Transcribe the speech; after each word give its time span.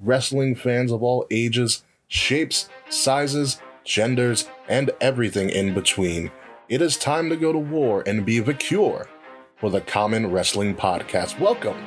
wrestling 0.00 0.54
fans 0.54 0.92
of 0.92 1.02
all 1.02 1.26
ages, 1.30 1.82
shapes, 2.08 2.68
sizes, 2.90 3.60
genders, 3.84 4.48
and 4.68 4.90
everything 5.00 5.48
in 5.48 5.72
between. 5.72 6.30
It 6.68 6.82
is 6.82 6.96
time 6.96 7.30
to 7.30 7.36
go 7.36 7.52
to 7.52 7.58
war 7.58 8.02
and 8.06 8.26
be 8.26 8.40
the 8.40 8.52
cure 8.52 9.08
for 9.56 9.70
the 9.70 9.80
Common 9.80 10.30
Wrestling 10.30 10.74
Podcast. 10.74 11.40
Welcome 11.40 11.82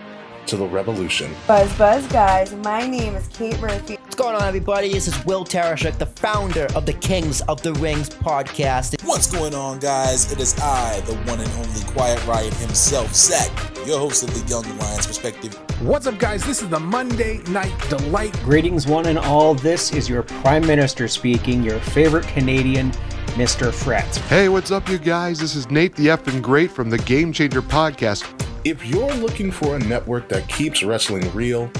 to 0.48 0.58
the 0.58 0.66
revolution. 0.66 1.36
Buzz 1.46 1.72
Buzz 1.78 2.08
guys, 2.08 2.56
my 2.56 2.88
name 2.88 3.16
is 3.16 3.28
Kate 3.28 3.60
Murphy. 3.60 3.99
What's 4.20 4.32
going 4.32 4.42
on, 4.42 4.48
everybody? 4.50 4.92
This 4.92 5.08
is 5.08 5.26
Will 5.26 5.46
Tarashuk, 5.46 5.98
the 5.98 6.06
founder 6.06 6.68
of 6.76 6.86
the 6.86 6.92
Kings 6.92 7.40
of 7.44 7.62
the 7.62 7.72
Rings 7.76 8.10
podcast. 8.10 9.02
What's 9.08 9.32
going 9.32 9.56
on, 9.56 9.80
guys? 9.80 10.30
It 10.30 10.42
is 10.42 10.60
I, 10.60 11.00
the 11.06 11.16
one 11.20 11.40
and 11.40 11.50
only 11.52 11.82
Quiet 11.94 12.28
Riot 12.28 12.54
himself, 12.56 13.16
Zach, 13.16 13.50
your 13.88 13.98
host 13.98 14.24
of 14.24 14.34
the 14.34 14.46
Young 14.50 14.66
Lions 14.78 15.08
Perspective. 15.08 15.54
What's 15.82 16.06
up, 16.06 16.20
guys? 16.20 16.44
This 16.44 16.62
is 16.62 16.68
the 16.68 16.82
Monday 16.82 17.38
Night 17.48 17.74
Delight. 17.88 18.34
Greetings, 18.44 18.88
one 18.88 19.06
and 19.06 19.18
all. 19.18 19.56
This 19.56 19.94
is 19.94 20.10
your 20.10 20.24
Prime 20.24 20.68
Minister 20.68 21.08
speaking, 21.08 21.64
your 21.64 21.80
favorite 21.80 22.28
Canadian, 22.28 22.92
Mr. 23.38 23.74
Fret. 23.74 24.14
Hey, 24.28 24.50
what's 24.50 24.70
up, 24.70 24.90
you 24.90 24.98
guys? 24.98 25.40
This 25.40 25.56
is 25.56 25.72
Nate 25.72 25.96
the 25.96 26.08
Effing 26.08 26.42
Great 26.42 26.72
from 26.72 26.90
the 26.90 26.98
Game 26.98 27.32
Changer 27.32 27.62
Podcast. 27.62 28.30
If 28.66 28.86
you're 28.86 29.14
looking 29.14 29.50
for 29.50 29.78
a 29.78 29.80
network 29.80 30.28
that 30.28 30.50
keeps 30.50 30.84
wrestling 30.84 31.34
real, 31.34 31.72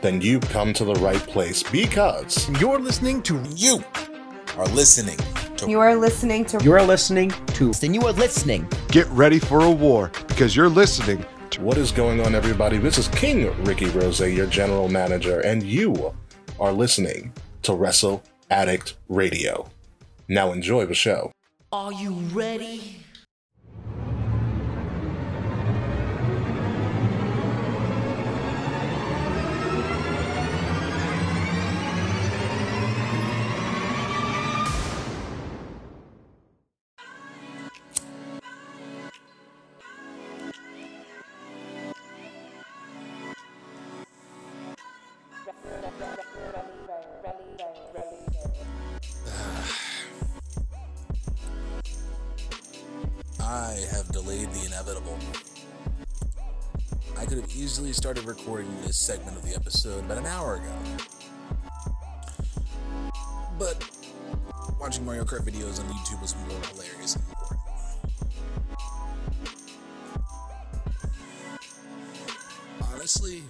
then 0.00 0.20
you've 0.20 0.48
come 0.50 0.72
to 0.72 0.84
the 0.84 0.94
right 0.94 1.20
place 1.20 1.62
because 1.62 2.48
You're 2.60 2.78
listening 2.78 3.22
to 3.22 3.42
You 3.54 3.82
are 4.56 4.66
listening 4.66 5.18
to 5.56 5.68
You 5.68 5.80
are 5.80 5.96
listening 5.96 6.44
to 6.46 6.62
You 6.62 6.72
are 6.72 6.82
listening 6.82 7.30
to 7.30 7.72
And 7.82 7.94
you 7.94 8.02
are 8.06 8.12
listening. 8.12 8.68
Get 8.88 9.06
ready 9.08 9.38
for 9.38 9.60
a 9.60 9.70
war 9.70 10.10
because 10.28 10.54
you're 10.54 10.68
listening 10.68 11.24
to 11.50 11.60
what 11.62 11.78
is 11.78 11.90
going 11.90 12.20
on, 12.20 12.34
everybody? 12.34 12.78
This 12.78 12.98
is 12.98 13.08
King 13.08 13.52
Ricky 13.64 13.86
Rose, 13.86 14.20
your 14.20 14.46
general 14.46 14.88
manager, 14.88 15.40
and 15.40 15.62
you 15.62 16.14
are 16.60 16.72
listening 16.72 17.32
to 17.62 17.74
Wrestle 17.74 18.22
Addict 18.50 18.96
Radio. 19.08 19.68
Now 20.28 20.52
enjoy 20.52 20.86
the 20.86 20.94
show. 20.94 21.32
Are 21.72 21.92
you 21.92 22.12
ready? 22.32 23.00
Segment 59.08 59.38
of 59.38 59.42
the 59.42 59.54
episode 59.54 60.04
about 60.04 60.18
an 60.18 60.26
hour 60.26 60.56
ago. 60.56 60.70
But 63.58 63.82
watching 64.78 65.06
Mario 65.06 65.24
Kart 65.24 65.46
videos 65.46 65.80
on 65.80 65.86
YouTube 65.94 66.20
was 66.20 66.36
more 66.36 66.60
hilarious. 66.74 67.16
Honestly, 72.92 73.44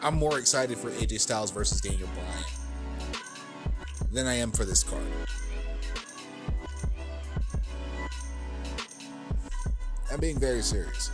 I'm 0.00 0.14
more 0.14 0.38
excited 0.38 0.78
for 0.78 0.88
AJ 0.88 1.20
Styles 1.20 1.50
versus 1.50 1.82
Daniel 1.82 2.08
Bryan 2.14 2.44
than 4.10 4.26
I 4.26 4.36
am 4.36 4.52
for 4.52 4.64
this 4.64 4.82
card. 4.82 5.02
I'm 10.14 10.20
being 10.20 10.38
very 10.38 10.62
serious. 10.62 11.10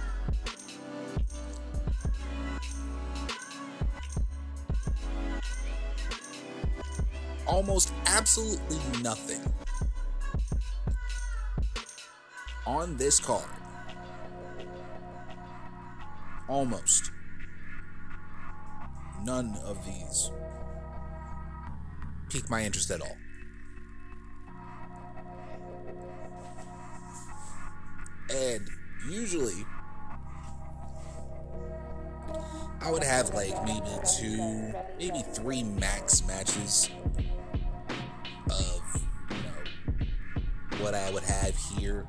Almost 7.47 7.95
absolutely 8.05 8.77
nothing 9.01 9.41
on 12.67 12.99
this 12.99 13.19
card. 13.19 13.49
Almost 16.47 17.11
none 19.25 19.57
of 19.65 19.83
these 19.87 20.31
pique 22.29 22.51
my 22.51 22.63
interest 22.63 22.91
at 22.91 23.01
all. 23.01 23.17
And 28.29 28.69
usually, 29.09 29.65
I 32.81 32.91
would 32.91 33.05
have 33.05 33.35
like 33.35 33.65
maybe 33.65 33.91
two, 34.19 34.73
maybe 34.99 35.23
three 35.33 35.63
max 35.63 36.27
matches 36.27 36.91
of, 38.51 39.03
you 39.31 39.37
know, 39.37 40.83
what 40.83 40.95
I 40.95 41.11
would 41.11 41.25
have 41.25 41.57
here. 41.57 42.07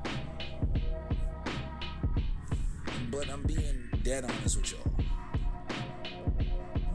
But 3.10 3.28
I'm 3.30 3.42
being 3.42 3.90
dead 4.02 4.24
honest 4.24 4.56
with 4.56 4.72
y'all. 4.72 4.92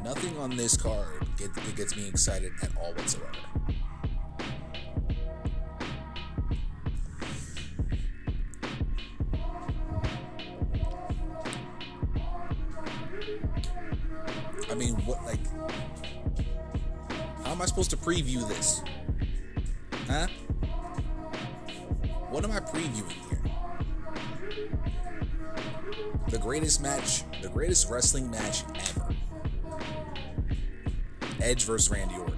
Nothing 0.03 0.37
on 0.37 0.55
this 0.55 0.75
card 0.77 1.27
get, 1.37 1.51
it 1.55 1.75
gets 1.75 1.95
me 1.95 2.07
excited 2.07 2.51
at 2.61 2.71
all 2.77 2.93
whatsoever. 2.93 3.31
Mean, 14.77 14.93
what, 15.05 15.23
like, 15.25 15.39
how 17.43 17.51
am 17.51 17.61
I 17.61 17.65
supposed 17.65 17.89
to 17.89 17.97
preview 17.97 18.47
this? 18.47 18.81
Huh? 20.07 20.27
What 22.29 22.43
am 22.43 22.51
I 22.51 22.59
previewing 22.59 23.11
here? 23.11 23.41
The 26.29 26.37
greatest 26.37 26.81
match, 26.81 27.23
the 27.41 27.49
greatest 27.49 27.89
wrestling 27.89 28.29
match 28.29 28.63
ever. 28.75 29.15
Edge 31.41 31.63
versus 31.63 31.89
Randy 31.89 32.15
Orton. 32.15 32.37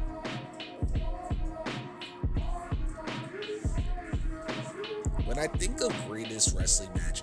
When 5.25 5.37
I 5.37 5.47
think 5.47 5.81
of 5.81 5.91
greatest 6.07 6.55
wrestling 6.55 6.91
match 6.95 7.18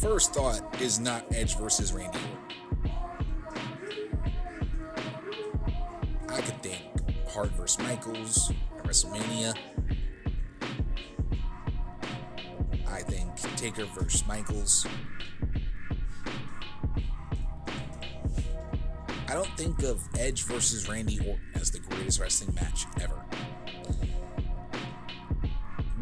first 0.00 0.32
thought 0.32 0.80
is 0.80 1.00
not 1.00 1.24
Edge 1.34 1.56
versus 1.58 1.92
Randy 1.92 2.18
Orton. 2.18 2.92
I 6.28 6.40
could 6.40 6.62
think 6.62 6.82
Hart 7.28 7.50
versus 7.52 7.84
Michaels 7.84 8.52
at 8.78 8.84
WrestleMania. 8.84 9.54
I 12.86 13.00
think 13.02 13.34
Taker 13.56 13.86
versus 13.86 14.24
Michaels. 14.26 14.86
I 19.26 19.34
don't 19.34 19.56
think 19.56 19.82
of 19.82 20.00
Edge 20.16 20.44
versus 20.44 20.88
Randy 20.88 21.18
Orton 21.18 21.40
as 21.56 21.72
the 21.72 21.80
greatest 21.80 22.20
wrestling 22.20 22.54
match 22.54 22.86
ever. 23.00 23.16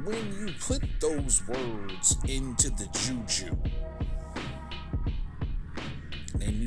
When 0.05 0.39
you 0.39 0.53
put 0.61 0.83
those 1.01 1.43
words 1.49 2.17
into 2.29 2.71
the 2.71 2.87
juju, 2.93 3.57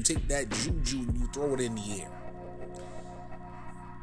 take 0.09 0.27
that 0.27 0.49
juju 0.49 0.97
and 0.97 1.17
you 1.19 1.27
throw 1.31 1.53
it 1.53 1.59
in 1.59 1.75
the 1.75 2.01
air, 2.01 2.11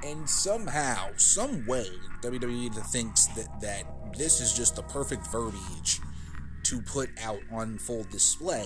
and 0.05 0.29
somehow, 0.29 1.09
some 1.17 1.67
way, 1.67 1.89
WWE 2.23 2.73
thinks 2.93 3.27
that 3.29 3.61
that 3.61 4.15
this 4.17 4.41
is 4.41 4.53
just 4.53 4.77
the 4.77 4.83
perfect 4.83 5.27
verbiage 5.27 6.01
to 6.63 6.81
put 6.83 7.11
out 7.23 7.41
on 7.51 7.77
full 7.79 8.05
display. 8.05 8.65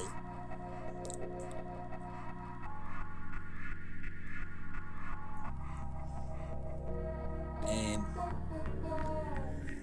And 7.69 8.04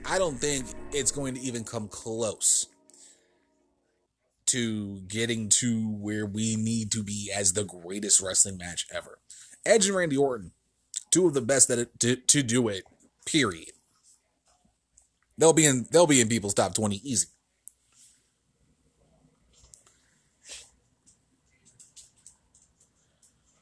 I 0.06 0.20
don't 0.20 0.38
think 0.38 0.68
it's 0.92 1.12
going 1.12 1.34
to 1.36 1.42
even 1.42 1.64
come 1.64 1.88
close 1.88 2.68
to 4.48 5.02
getting 5.08 5.50
to 5.50 5.90
where 5.90 6.26
we 6.26 6.56
need 6.56 6.92
to 6.92 7.04
be 7.04 7.32
as 7.36 7.54
the 7.54 7.64
greatest 7.64 8.22
wrestling 8.22 8.58
match 8.58 8.88
ever. 8.94 9.20
Edge 9.66 9.88
and 9.88 9.96
Randy 9.96 10.18
Orton, 10.18 10.52
two 11.12 11.28
of 11.28 11.34
the 11.34 11.42
best 11.42 11.68
that 11.68 11.80
it, 11.80 12.00
to, 12.00 12.16
to 12.16 12.44
do 12.44 12.68
it, 12.68 12.84
period. 13.26 13.72
They'll 15.38 15.54
be 15.54 15.66
in 15.66 15.86
they'll 15.92 16.08
be 16.08 16.20
in 16.20 16.30
people's 16.30 16.56
top 16.56 16.74
20 16.74 16.96
easy. 16.98 17.28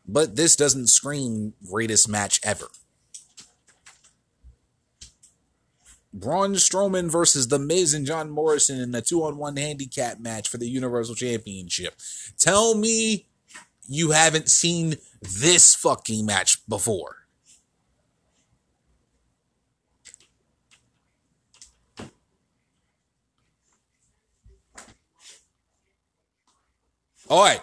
But 0.07 0.35
this 0.35 0.55
doesn't 0.55 0.87
scream 0.87 1.53
greatest 1.69 2.07
match 2.07 2.39
ever. 2.43 2.67
Braun 6.15 6.53
Strowman 6.53 7.11
versus 7.11 7.49
The 7.49 7.59
Miz 7.59 7.93
and 7.93 8.05
John 8.05 8.29
Morrison 8.29 8.79
in 8.79 8.95
a 8.95 9.01
two 9.01 9.21
on 9.23 9.37
one 9.37 9.57
handicap 9.57 10.17
match 10.17 10.47
for 10.47 10.57
the 10.57 10.67
Universal 10.67 11.15
Championship. 11.15 11.95
Tell 12.39 12.73
me 12.73 13.25
you 13.85 14.11
haven't 14.11 14.49
seen 14.49 14.95
this 15.21 15.75
fucking 15.75 16.25
match 16.25 16.65
before. 16.69 17.17
All 27.27 27.43
right. 27.43 27.61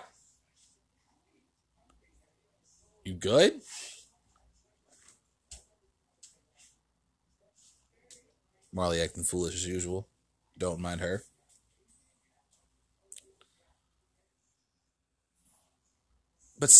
You 3.05 3.15
good? 3.15 3.63
Marley 8.73 9.01
acting 9.01 9.25
foolish 9.25 9.55
as 9.55 9.67
usual. 9.67 10.09
Don't 10.57 10.81
mind 10.81 11.01
her. 11.01 11.25
But 16.59 16.71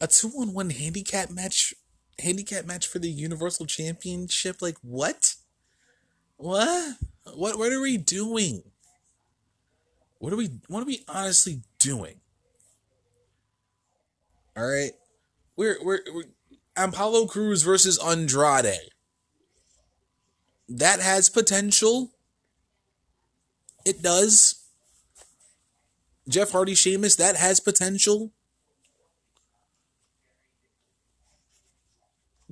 a 0.00 0.06
two 0.06 0.28
on 0.38 0.54
one 0.54 0.70
handicap 0.70 1.30
match, 1.30 1.74
handicap 2.20 2.66
match 2.66 2.86
for 2.86 2.98
the 2.98 3.10
Universal 3.10 3.66
Championship. 3.66 4.62
Like 4.62 4.76
what? 4.82 5.34
What? 6.36 6.96
What? 7.34 7.58
What 7.58 7.72
are 7.72 7.80
we 7.80 7.96
doing? 7.96 8.62
What 10.18 10.32
are 10.32 10.36
we? 10.36 10.50
What 10.68 10.82
are 10.82 10.86
we 10.86 11.04
honestly 11.08 11.62
doing? 11.78 12.20
All 14.56 14.66
right, 14.66 14.92
we're 15.56 15.76
we're, 15.82 16.00
we're 16.14 16.24
Apollo 16.76 17.26
Crews 17.26 17.62
versus 17.62 17.98
Andrade. 17.98 18.93
That 20.68 21.00
has 21.00 21.28
potential. 21.28 22.12
It 23.84 24.02
does. 24.02 24.62
Jeff 26.28 26.52
Hardy, 26.52 26.74
Sheamus, 26.74 27.16
that 27.16 27.36
has 27.36 27.60
potential. 27.60 28.32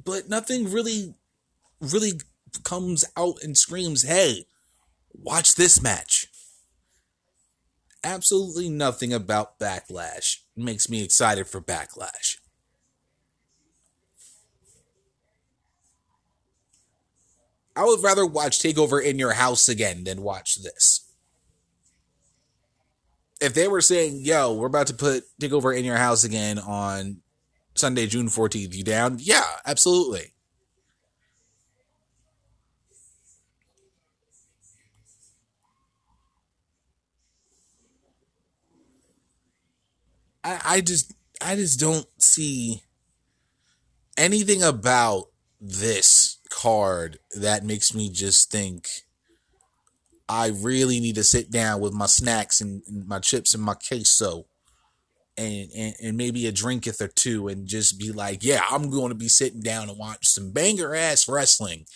But 0.04 0.28
nothing 0.28 0.70
really, 0.70 1.14
really 1.80 2.20
comes 2.64 3.04
out 3.16 3.36
and 3.42 3.56
screams, 3.56 4.02
hey, 4.02 4.46
watch 5.14 5.54
this 5.54 5.82
match. 5.82 6.26
Absolutely 8.04 8.68
nothing 8.68 9.12
about 9.12 9.58
Backlash 9.58 10.38
makes 10.56 10.90
me 10.90 11.04
excited 11.04 11.46
for 11.46 11.60
Backlash. 11.60 12.38
I 17.74 17.84
would 17.84 18.02
rather 18.02 18.26
watch 18.26 18.58
Takeover 18.58 19.02
in 19.02 19.18
Your 19.18 19.32
House 19.32 19.68
again 19.68 20.04
than 20.04 20.22
watch 20.22 20.62
this. 20.62 21.08
If 23.40 23.54
they 23.54 23.66
were 23.66 23.80
saying, 23.80 24.20
yo, 24.20 24.52
we're 24.54 24.66
about 24.66 24.86
to 24.88 24.94
put 24.94 25.24
Takeover 25.40 25.76
in 25.76 25.84
Your 25.84 25.96
House 25.96 26.22
again 26.22 26.58
on 26.58 27.22
Sunday, 27.74 28.06
June 28.06 28.28
14th, 28.28 28.74
you 28.74 28.84
down? 28.84 29.16
Yeah, 29.20 29.44
absolutely. 29.66 30.32
I, 40.44 40.60
I 40.64 40.80
just 40.80 41.12
I 41.40 41.56
just 41.56 41.78
don't 41.80 42.06
see 42.18 42.82
anything 44.16 44.62
about 44.62 45.26
this 45.60 46.31
card 46.52 47.18
that 47.34 47.64
makes 47.64 47.94
me 47.94 48.10
just 48.10 48.50
think 48.50 48.88
I 50.28 50.48
really 50.48 51.00
need 51.00 51.16
to 51.16 51.24
sit 51.24 51.50
down 51.50 51.80
with 51.80 51.92
my 51.92 52.06
snacks 52.06 52.60
and, 52.60 52.82
my 53.06 53.18
chips 53.18 53.54
and 53.54 53.62
my 53.62 53.74
queso 53.74 54.46
and, 55.36 55.70
and 55.76 55.94
and 56.02 56.16
maybe 56.16 56.46
a 56.46 56.52
drinketh 56.52 57.00
or 57.00 57.08
two 57.08 57.48
and 57.48 57.66
just 57.66 57.98
be 57.98 58.12
like, 58.12 58.44
yeah, 58.44 58.62
I'm 58.70 58.90
going 58.90 59.08
to 59.08 59.14
be 59.14 59.28
sitting 59.28 59.60
down 59.60 59.88
and 59.88 59.98
watch 59.98 60.26
some 60.26 60.52
banger 60.52 60.94
ass 60.94 61.28
wrestling 61.28 61.86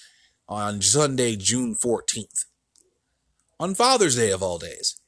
on 0.49 0.81
Sunday, 0.81 1.37
June 1.37 1.75
14th. 1.75 2.47
On 3.59 3.75
Father's 3.75 4.17
Day 4.17 4.31
of 4.31 4.43
all 4.43 4.59
days. 4.59 5.01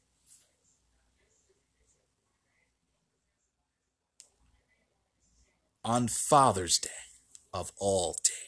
On 5.85 6.09
Father's 6.09 6.79
Day 6.79 6.89
of 7.53 7.73
all 7.79 8.17
days. 8.25 8.48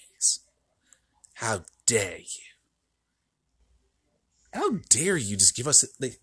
How 1.40 1.62
dare 1.86 2.18
you? 2.18 2.44
How 4.52 4.72
dare 4.90 5.16
you 5.16 5.38
just 5.38 5.56
give 5.56 5.66
us 5.66 5.80
the 5.98 6.14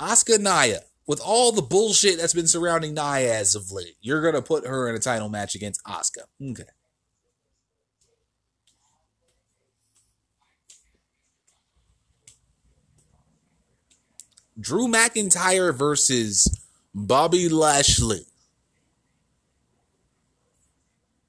Asuka 0.00 0.40
Nia 0.40 0.80
with 1.06 1.20
all 1.24 1.52
the 1.52 1.62
bullshit 1.62 2.18
that's 2.18 2.34
been 2.34 2.48
surrounding 2.48 2.92
Naya 2.92 3.34
as 3.34 3.54
of 3.54 3.70
late? 3.70 3.94
You're 4.00 4.22
gonna 4.22 4.42
put 4.42 4.66
her 4.66 4.88
in 4.88 4.96
a 4.96 4.98
title 4.98 5.28
match 5.28 5.54
against 5.54 5.80
Asuka. 5.84 6.24
Okay. 6.42 6.64
Drew 14.58 14.88
McIntyre 14.88 15.72
versus 15.72 16.50
Bobby 16.92 17.48
Lashley. 17.48 18.26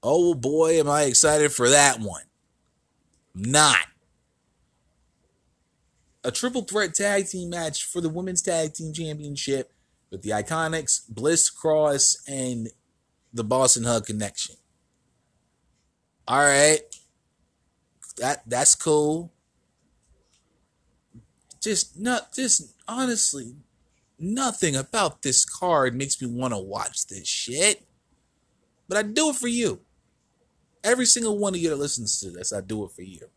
Oh 0.01 0.33
boy, 0.33 0.79
am 0.79 0.89
I 0.89 1.03
excited 1.03 1.53
for 1.53 1.69
that 1.69 1.99
one. 1.99 2.23
Not. 3.38 3.86
A 6.24 6.31
triple 6.31 6.63
threat 6.63 6.95
tag 6.95 7.28
team 7.28 7.51
match 7.51 7.86
for 7.86 8.01
the 8.01 8.10
Women's 8.10 8.42
Tag 8.42 8.74
Team 8.74 8.92
Championship 8.92 9.72
with 10.10 10.24
the 10.24 10.31
Iconics, 10.31 11.07
Bliss 11.07 11.50
Cross, 11.50 12.18
and 12.28 12.69
the 13.31 13.44
Boss 13.44 13.78
'n' 13.78 13.84
Hug 13.84 14.07
Connection. 14.07 14.56
All 16.28 16.39
right. 16.39 16.81
That 18.18 18.42
that's 18.50 18.74
cool. 18.74 19.31
Just 21.61 21.97
not 21.97 22.33
just 22.33 22.73
honestly 22.88 23.56
nothing 24.18 24.76
about 24.76 25.21
this 25.21 25.45
card 25.45 25.95
makes 25.95 26.19
me 26.19 26.28
want 26.28 26.54
to 26.54 26.57
watch 26.57 27.06
this 27.06 27.28
shit. 27.28 27.83
But 28.88 28.97
I 28.97 29.04
do 29.04 29.30
it 29.30 29.35
for 29.35 29.47
you. 29.47 29.81
Every 30.83 31.06
single 31.06 31.38
one 31.38 31.54
of 31.54 31.61
you 31.61 31.69
that 31.69 31.76
listens 31.76 32.19
to 32.21 32.31
this, 32.31 32.52
I 32.52 32.61
do 32.61 32.83
it 32.85 32.92
for 32.92 33.04
you. 33.04 33.30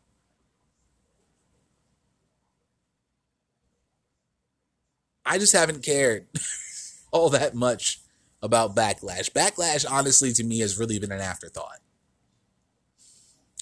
I 5.30 5.38
just 5.38 5.52
haven't 5.52 5.84
cared 5.84 6.26
all 7.12 7.30
that 7.30 7.54
much 7.54 8.00
about 8.42 8.74
Backlash. 8.74 9.30
Backlash, 9.30 9.86
honestly, 9.88 10.32
to 10.32 10.42
me, 10.42 10.58
has 10.58 10.76
really 10.76 10.98
been 10.98 11.12
an 11.12 11.20
afterthought. 11.20 11.78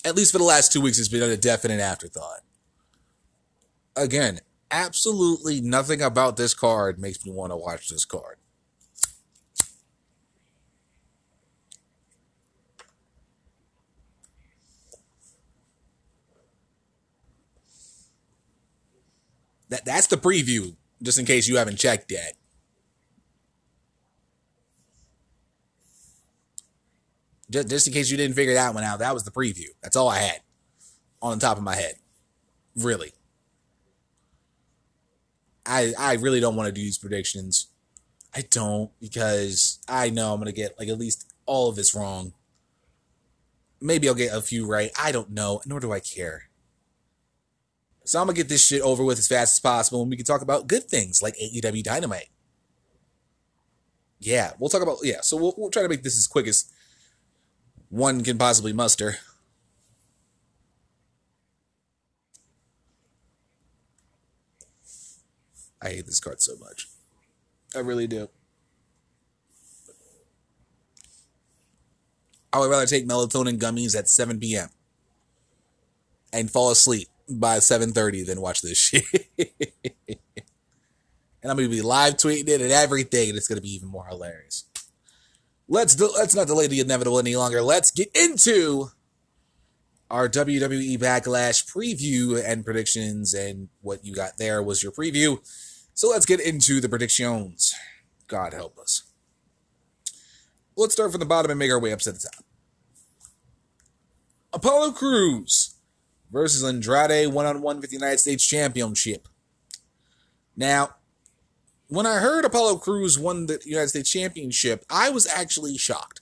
At 0.03 0.17
least 0.17 0.33
for 0.33 0.39
the 0.39 0.45
last 0.45 0.73
two 0.73 0.81
weeks, 0.81 0.99
it's 0.99 1.09
been 1.09 1.23
a 1.23 1.37
definite 1.37 1.79
afterthought. 1.79 2.41
Again, 3.95 4.41
absolutely 4.71 5.61
nothing 5.61 6.01
about 6.01 6.39
this 6.39 6.55
card 6.55 6.99
makes 6.99 7.23
me 7.27 7.33
want 7.33 7.53
to 7.53 7.57
watch 7.57 7.91
this 7.91 8.07
card. 8.07 8.37
That 19.69 19.85
that's 19.85 20.07
the 20.07 20.17
preview, 20.17 20.77
just 21.03 21.19
in 21.19 21.25
case 21.25 21.49
you 21.49 21.57
haven't 21.57 21.77
checked 21.77 22.11
yet. 22.11 22.35
Just, 27.51 27.69
just 27.69 27.87
in 27.87 27.93
case 27.93 28.11
you 28.11 28.17
didn't 28.17 28.37
figure 28.37 28.55
that 28.55 28.75
one 28.75 28.85
out, 28.85 28.99
that 28.99 29.15
was 29.15 29.25
the 29.25 29.31
preview. 29.31 29.69
That's 29.83 29.97
all 29.97 30.09
I 30.09 30.19
had 30.19 30.41
on 31.23 31.39
the 31.39 31.47
top 31.47 31.57
of 31.57 31.63
my 31.63 31.75
head. 31.75 31.95
Really. 32.77 33.13
I 35.67 35.93
I 35.99 36.15
really 36.15 36.41
don't 36.41 36.57
want 36.57 36.67
to 36.69 36.73
do 36.73 36.81
these 36.81 36.99
predictions. 36.99 37.69
I 38.35 38.43
don't 38.51 38.91
because 39.01 39.81
I 39.89 40.11
know 40.11 40.33
I'm 40.33 40.41
gonna 40.41 40.53
get 40.53 40.79
like 40.79 40.89
at 40.89 40.99
least 40.99 41.33
all 41.47 41.69
of 41.69 41.77
this 41.77 41.95
wrong. 41.95 42.33
Maybe 43.81 44.09
I'll 44.09 44.15
get 44.15 44.35
a 44.35 44.43
few 44.43 44.67
right. 44.67 44.91
I 45.01 45.13
don't 45.13 45.31
know, 45.31 45.61
nor 45.67 45.81
do 45.81 45.93
I 45.93 46.01
care. 46.01 46.48
So 48.09 48.19
I'm 48.19 48.27
gonna 48.27 48.37
get 48.37 48.49
this 48.49 48.65
shit 48.65 48.81
over 48.81 49.05
with 49.05 49.19
as 49.19 49.29
fast 49.29 49.57
as 49.57 49.61
possible, 49.61 50.01
and 50.01 50.09
we 50.09 50.17
can 50.17 50.25
talk 50.25 50.41
about 50.41 50.67
good 50.67 50.85
things 50.85 51.23
like 51.23 51.37
AEW 51.37 51.83
Dynamite. 51.83 52.31
Yeah, 54.19 54.53
we'll 54.59 54.71
talk 54.71 54.81
about 54.81 55.01
yeah. 55.03 55.21
So 55.21 55.37
we'll, 55.37 55.53
we'll 55.59 55.69
try 55.69 55.83
to 55.83 55.91
make 55.91 56.03
this 56.03 56.17
as 56.17 56.27
quick 56.27 56.47
as 56.47 56.73
one 57.91 58.25
can 58.25 58.39
possibly 58.39 58.73
muster. 58.73 59.17
I 65.83 65.91
hate 65.91 66.07
this 66.07 66.19
card 66.19 66.41
so 66.41 66.57
much. 66.57 66.89
I 67.77 67.81
really 67.81 68.07
do. 68.07 68.31
I 72.55 72.59
would 72.59 72.71
rather 72.71 72.87
take 72.87 73.07
melatonin 73.07 73.59
gummies 73.59 73.95
at 73.95 74.09
7 74.09 74.41
p.m. 74.41 74.71
and 76.33 76.51
fall 76.51 76.71
asleep 76.71 77.09
by 77.29 77.59
7:30 77.59 78.27
then 78.27 78.41
watch 78.41 78.63
this 78.63 78.79
shit. 78.79 79.05
and 81.43 81.51
I'm 81.51 81.57
gonna 81.57 81.69
be 81.69 81.83
live 81.83 82.17
tweeting 82.17 82.49
it 82.49 82.61
and 82.61 82.73
everything, 82.73 83.29
and 83.29 83.39
it's 83.39 83.49
gonna 83.49 83.61
be 83.61 83.75
even 83.75 83.89
more 83.89 84.07
hilarious. 84.07 84.65
Let's 85.69 85.95
do, 85.95 86.11
let's 86.17 86.35
not 86.35 86.47
delay 86.47 86.67
the 86.67 86.81
inevitable 86.81 87.19
any 87.19 87.37
longer. 87.37 87.61
Let's 87.61 87.91
get 87.91 88.09
into 88.17 88.91
our 90.11 90.29
WWE 90.29 90.99
Backlash 90.99 91.71
preview 91.71 92.43
and 92.43 92.65
predictions, 92.65 93.35
and 93.35 93.69
what 93.83 94.05
you 94.05 94.15
got 94.15 94.39
there 94.39 94.63
was 94.63 94.83
your 94.83 94.93
preview. 94.93 95.39
So 95.95 96.09
let's 96.09 96.27
get 96.27 96.41
into 96.41 96.81
the 96.81 96.89
predictions. 96.89 97.75
God 98.27 98.55
help 98.55 98.79
us. 98.79 99.03
Let's 100.77 100.95
start 100.95 101.11
from 101.11 101.21
the 101.21 101.27
bottom 101.27 101.51
and 101.51 101.59
make 101.59 101.71
our 101.71 101.81
way 101.81 101.93
up 101.93 101.99
to 102.01 102.13
the 102.13 102.19
top. 102.19 102.45
Apollo 104.53 104.93
Crews 104.93 105.75
versus 106.31 106.63
Andrade 106.63 107.33
one 107.33 107.47
on 107.47 107.63
one 107.63 107.81
with 107.81 107.91
the 107.91 107.97
United 107.97 108.19
States 108.19 108.47
Championship. 108.47 109.29
Now, 110.57 110.95
when 111.89 112.07
I 112.07 112.19
heard 112.19 112.45
Apollo 112.45 112.79
Crews 112.79 113.19
won 113.19 113.47
the 113.47 113.61
United 113.65 113.89
States 113.89 114.11
Championship, 114.11 114.85
I 114.91 115.11
was 115.11 115.27
actually 115.27 115.79
shocked. 115.79 116.21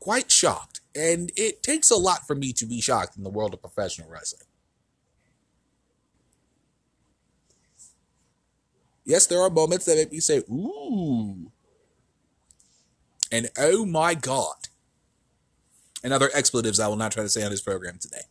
Quite 0.00 0.30
shocked. 0.30 0.80
And 0.94 1.32
it 1.36 1.62
takes 1.62 1.90
a 1.90 1.96
lot 1.96 2.26
for 2.26 2.36
me 2.36 2.52
to 2.52 2.66
be 2.66 2.80
shocked 2.80 3.16
in 3.16 3.24
the 3.24 3.30
world 3.30 3.54
of 3.54 3.60
professional 3.60 4.08
wrestling. 4.08 4.46
Yes, 9.04 9.26
there 9.26 9.40
are 9.40 9.50
moments 9.50 9.84
that 9.86 9.96
make 9.96 10.12
me 10.12 10.20
say, 10.20 10.38
ooh. 10.50 11.50
And 13.32 13.48
oh 13.58 13.84
my 13.84 14.14
God. 14.14 14.56
And 16.04 16.12
other 16.12 16.30
expletives 16.34 16.78
I 16.78 16.86
will 16.86 16.96
not 16.96 17.10
try 17.10 17.24
to 17.24 17.28
say 17.28 17.42
on 17.42 17.50
this 17.50 17.62
program 17.62 17.98
today. 17.98 18.22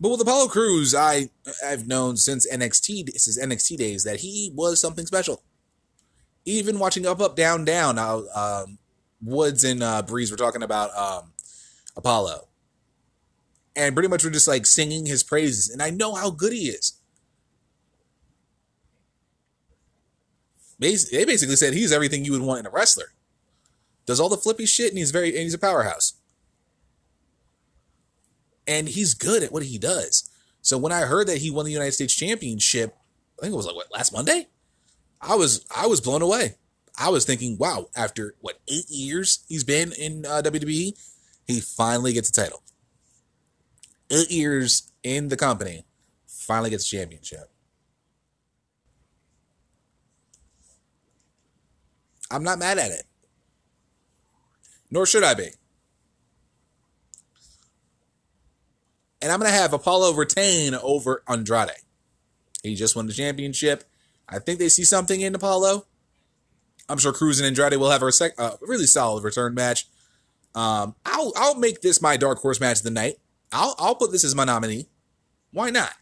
But 0.00 0.10
with 0.10 0.20
Apollo 0.20 0.48
Crews, 0.48 0.96
I 0.96 1.30
I've 1.64 1.86
known 1.86 2.16
since 2.16 2.50
NXT 2.52 3.10
since 3.12 3.38
NXT 3.38 3.76
days 3.76 4.02
that 4.02 4.18
he 4.18 4.50
was 4.52 4.80
something 4.80 5.06
special. 5.06 5.44
Even 6.44 6.80
watching 6.80 7.06
Up 7.06 7.20
Up 7.20 7.36
Down 7.36 7.64
Down, 7.64 7.94
now 7.94 8.24
um, 8.34 8.78
Woods 9.22 9.62
and 9.62 9.80
uh, 9.80 10.02
Breeze 10.02 10.32
were 10.32 10.36
talking 10.36 10.64
about 10.64 10.90
um, 10.96 11.30
Apollo, 11.96 12.48
and 13.76 13.94
pretty 13.94 14.08
much 14.08 14.24
were 14.24 14.30
just 14.30 14.48
like 14.48 14.66
singing 14.66 15.06
his 15.06 15.22
praises. 15.22 15.70
And 15.70 15.80
I 15.80 15.90
know 15.90 16.14
how 16.14 16.30
good 16.30 16.52
he 16.52 16.70
is. 16.70 16.98
They 20.80 21.24
basically 21.24 21.54
said 21.54 21.74
he's 21.74 21.92
everything 21.92 22.24
you 22.24 22.32
would 22.32 22.42
want 22.42 22.58
in 22.58 22.66
a 22.66 22.70
wrestler. 22.70 23.12
Does 24.06 24.20
all 24.20 24.28
the 24.28 24.36
flippy 24.36 24.66
shit, 24.66 24.90
and 24.90 24.98
he's 24.98 25.10
very 25.10 25.28
and 25.30 25.44
he's 25.44 25.54
a 25.54 25.58
powerhouse 25.58 26.14
and 28.66 28.88
he's 28.88 29.14
good 29.14 29.42
at 29.42 29.52
what 29.52 29.64
he 29.64 29.78
does. 29.78 30.28
So 30.60 30.78
when 30.78 30.92
I 30.92 31.00
heard 31.02 31.26
that 31.26 31.38
he 31.38 31.50
won 31.50 31.64
the 31.64 31.72
United 31.72 31.92
States 31.92 32.14
Championship, 32.14 32.96
I 33.38 33.42
think 33.42 33.54
it 33.54 33.56
was 33.56 33.66
like 33.66 33.74
what 33.74 33.92
last 33.92 34.12
Monday, 34.12 34.48
I 35.20 35.34
was 35.34 35.64
I 35.74 35.86
was 35.86 36.00
blown 36.00 36.22
away. 36.22 36.56
I 36.98 37.08
was 37.08 37.24
thinking, 37.24 37.56
wow, 37.58 37.88
after 37.96 38.34
what 38.40 38.60
eight 38.68 38.88
years 38.88 39.44
he's 39.48 39.64
been 39.64 39.92
in 39.92 40.26
uh, 40.26 40.42
WWE, 40.44 40.92
he 41.46 41.60
finally 41.60 42.12
gets 42.12 42.28
a 42.28 42.32
title. 42.32 42.62
Eight 44.10 44.30
years 44.30 44.92
in 45.02 45.28
the 45.28 45.36
company, 45.36 45.84
finally 46.26 46.70
gets 46.70 46.86
a 46.86 46.96
championship. 46.96 47.50
I'm 52.30 52.44
not 52.44 52.58
mad 52.58 52.78
at 52.78 52.90
it. 52.90 53.04
Nor 54.92 55.06
should 55.06 55.24
I 55.24 55.32
be. 55.32 55.48
And 59.22 59.32
I'm 59.32 59.40
going 59.40 59.50
to 59.50 59.56
have 59.56 59.72
Apollo 59.72 60.12
retain 60.12 60.74
over 60.74 61.22
Andrade. 61.26 61.70
He 62.62 62.74
just 62.74 62.94
won 62.94 63.06
the 63.06 63.14
championship. 63.14 63.84
I 64.28 64.38
think 64.38 64.58
they 64.58 64.68
see 64.68 64.84
something 64.84 65.20
in 65.20 65.34
Apollo. 65.34 65.86
I'm 66.88 66.98
sure 66.98 67.12
Crews 67.12 67.40
and 67.40 67.46
Andrade 67.46 67.80
will 67.80 67.90
have 67.90 68.02
a 68.02 68.12
sec- 68.12 68.38
uh, 68.38 68.56
really 68.60 68.86
solid 68.86 69.24
return 69.24 69.54
match. 69.54 69.86
Um, 70.54 70.94
I'll 71.06 71.32
I'll 71.36 71.54
make 71.54 71.80
this 71.80 72.02
my 72.02 72.18
dark 72.18 72.38
horse 72.40 72.60
match 72.60 72.78
of 72.78 72.82
the 72.82 72.90
night. 72.90 73.14
I'll 73.50 73.74
I'll 73.78 73.94
put 73.94 74.12
this 74.12 74.24
as 74.24 74.34
my 74.34 74.44
nominee. 74.44 74.86
Why 75.52 75.70
not? 75.70 75.94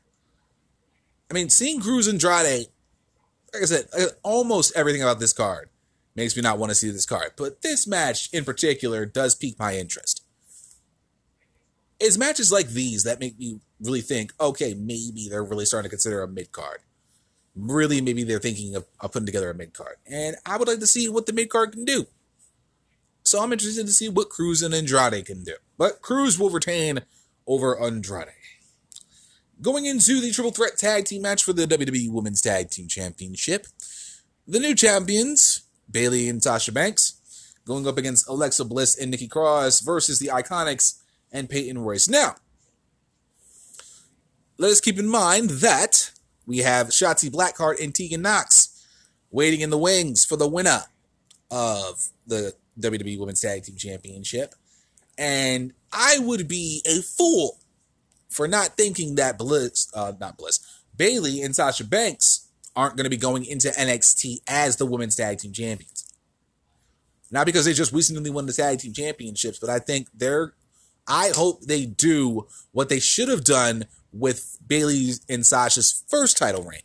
I 1.31 1.35
mean, 1.35 1.51
seeing 1.51 1.81
Crews 1.81 2.09
and 2.09 2.15
Andrade, 2.15 2.67
like 3.55 3.63
I 3.63 3.67
said, 3.67 3.87
uh, 3.97 4.07
almost 4.25 4.73
everything 4.75 5.03
about 5.03 5.21
this 5.21 5.33
card 5.33 5.69
makes 6.15 6.37
me 6.37 6.43
not 6.43 6.59
want 6.59 6.71
to 6.71 6.75
see 6.75 6.91
this 6.91 7.07
card. 7.07 7.33
But 7.37 7.63
this 7.63 7.87
match 7.87 8.29
in 8.33 8.45
particular 8.45 9.07
does 9.07 9.35
pique 9.35 9.59
my 9.59 9.77
interest 9.77 10.25
it's 12.01 12.17
matches 12.17 12.51
like 12.51 12.69
these 12.69 13.05
that 13.05 13.21
make 13.21 13.39
me 13.39 13.61
really 13.81 14.01
think, 14.01 14.33
okay, 14.41 14.75
maybe 14.75 15.29
they're 15.29 15.45
really 15.45 15.67
starting 15.67 15.89
to 15.89 15.91
consider 15.91 16.23
a 16.23 16.29
mid 16.29 16.51
card. 16.51 16.79
Really, 17.55 18.01
maybe 18.01 18.25
they're 18.25 18.39
thinking 18.39 18.75
of, 18.75 18.87
of 19.01 19.13
putting 19.13 19.27
together 19.27 19.51
a 19.51 19.55
mid 19.55 19.75
card. 19.75 19.97
And 20.11 20.37
I 20.47 20.57
would 20.57 20.67
like 20.67 20.81
to 20.81 20.87
see 20.87 21.09
what 21.09 21.27
the 21.27 21.33
mid 21.33 21.51
card 21.51 21.73
can 21.73 21.85
do. 21.85 22.07
So 23.23 23.43
I'm 23.43 23.53
interested 23.53 23.87
to 23.87 23.93
see 23.93 24.09
what 24.09 24.31
Crews 24.31 24.63
and 24.63 24.75
Andrade 24.75 25.27
can 25.27 25.45
do. 25.45 25.55
But 25.77 26.01
Crews 26.01 26.39
will 26.39 26.51
retain 26.51 27.01
over 27.47 27.79
Andrade. 27.79 28.29
Going 29.61 29.85
into 29.85 30.21
the 30.21 30.33
triple 30.33 30.53
threat 30.53 30.79
tag 30.79 31.05
team 31.05 31.23
match 31.23 31.45
for 31.45 31.53
the 31.53 31.67
WWE 31.67 32.11
Women's 32.11 32.41
Tag 32.41 32.71
Team 32.71 32.89
Championship, 32.89 33.67
the 34.49 34.59
new 34.59 34.75
champions, 34.75 35.60
Bayley 35.91 36.29
and 36.29 36.43
Sasha 36.43 36.73
Banks, 36.73 37.55
going 37.67 37.87
up 37.87 37.99
against 37.99 38.29
Alexa 38.29 38.65
Bliss 38.65 38.99
and 38.99 39.11
Nikki 39.11 39.29
Cross 39.29 39.81
versus 39.81 40.19
the 40.19 40.29
Iconics 40.29 41.01
and 41.33 41.49
Peyton 41.49 41.79
Royce. 41.79 42.09
Now, 42.09 42.37
let 44.59 44.71
us 44.71 44.81
keep 44.81 44.99
in 44.99 45.09
mind 45.09 45.51
that 45.51 46.11
we 46.47 46.59
have 46.59 46.89
Shotzi 46.89 47.31
Blackheart 47.31 47.83
and 47.83 47.95
Tegan 47.95 48.23
Knox 48.23 48.85
waiting 49.31 49.61
in 49.61 49.71
the 49.71 49.79
wings 49.79 50.25
for 50.25 50.37
the 50.37 50.49
winner 50.49 50.83
of 51.51 52.09
the 52.27 52.55
WWE 52.79 53.19
Women's 53.19 53.41
Tag 53.41 53.65
Team 53.65 53.77
Championship. 53.77 54.55
And 55.17 55.73
I 55.93 56.19
would 56.19 56.49
be 56.49 56.83
a 56.87 57.03
fool 57.03 57.59
for 58.29 58.49
not 58.49 58.77
thinking 58.77 59.17
that 59.17 59.39
Bliss, 59.39 59.91
uh, 59.95 60.13
not 60.21 60.37
Bliss, 60.37 60.61
Bayley 60.97 61.43
and 61.43 61.55
Sasha 61.55 61.85
Banks 61.85 62.49
aren't 62.81 62.97
going 62.97 63.05
to 63.05 63.11
be 63.11 63.19
going 63.19 63.45
into 63.45 63.69
NXT 63.69 64.39
as 64.49 64.77
the 64.77 64.87
Women's 64.87 65.15
Tag 65.15 65.39
Team 65.39 65.53
Champions. 65.53 66.11
Not 67.31 67.45
because 67.45 67.67
they 67.67 67.75
just 67.75 67.93
recently 67.93 68.31
won 68.31 68.47
the 68.47 68.55
Tag 68.55 68.79
Team 68.79 68.95
Championships, 68.95 69.59
but 69.59 69.69
I 69.69 69.79
think 69.81 70.09
they're 70.15 70.55
I 71.07 71.33
hope 71.37 71.63
they 71.63 71.85
do 71.85 72.47
what 72.73 72.89
they 72.89 72.99
should 72.99 73.29
have 73.29 73.45
done 73.45 73.85
with 74.13 74.57
Bayley 74.67 75.11
and 75.29 75.45
Sasha's 75.45 76.05
first 76.09 76.39
title 76.39 76.63
reign. 76.63 76.81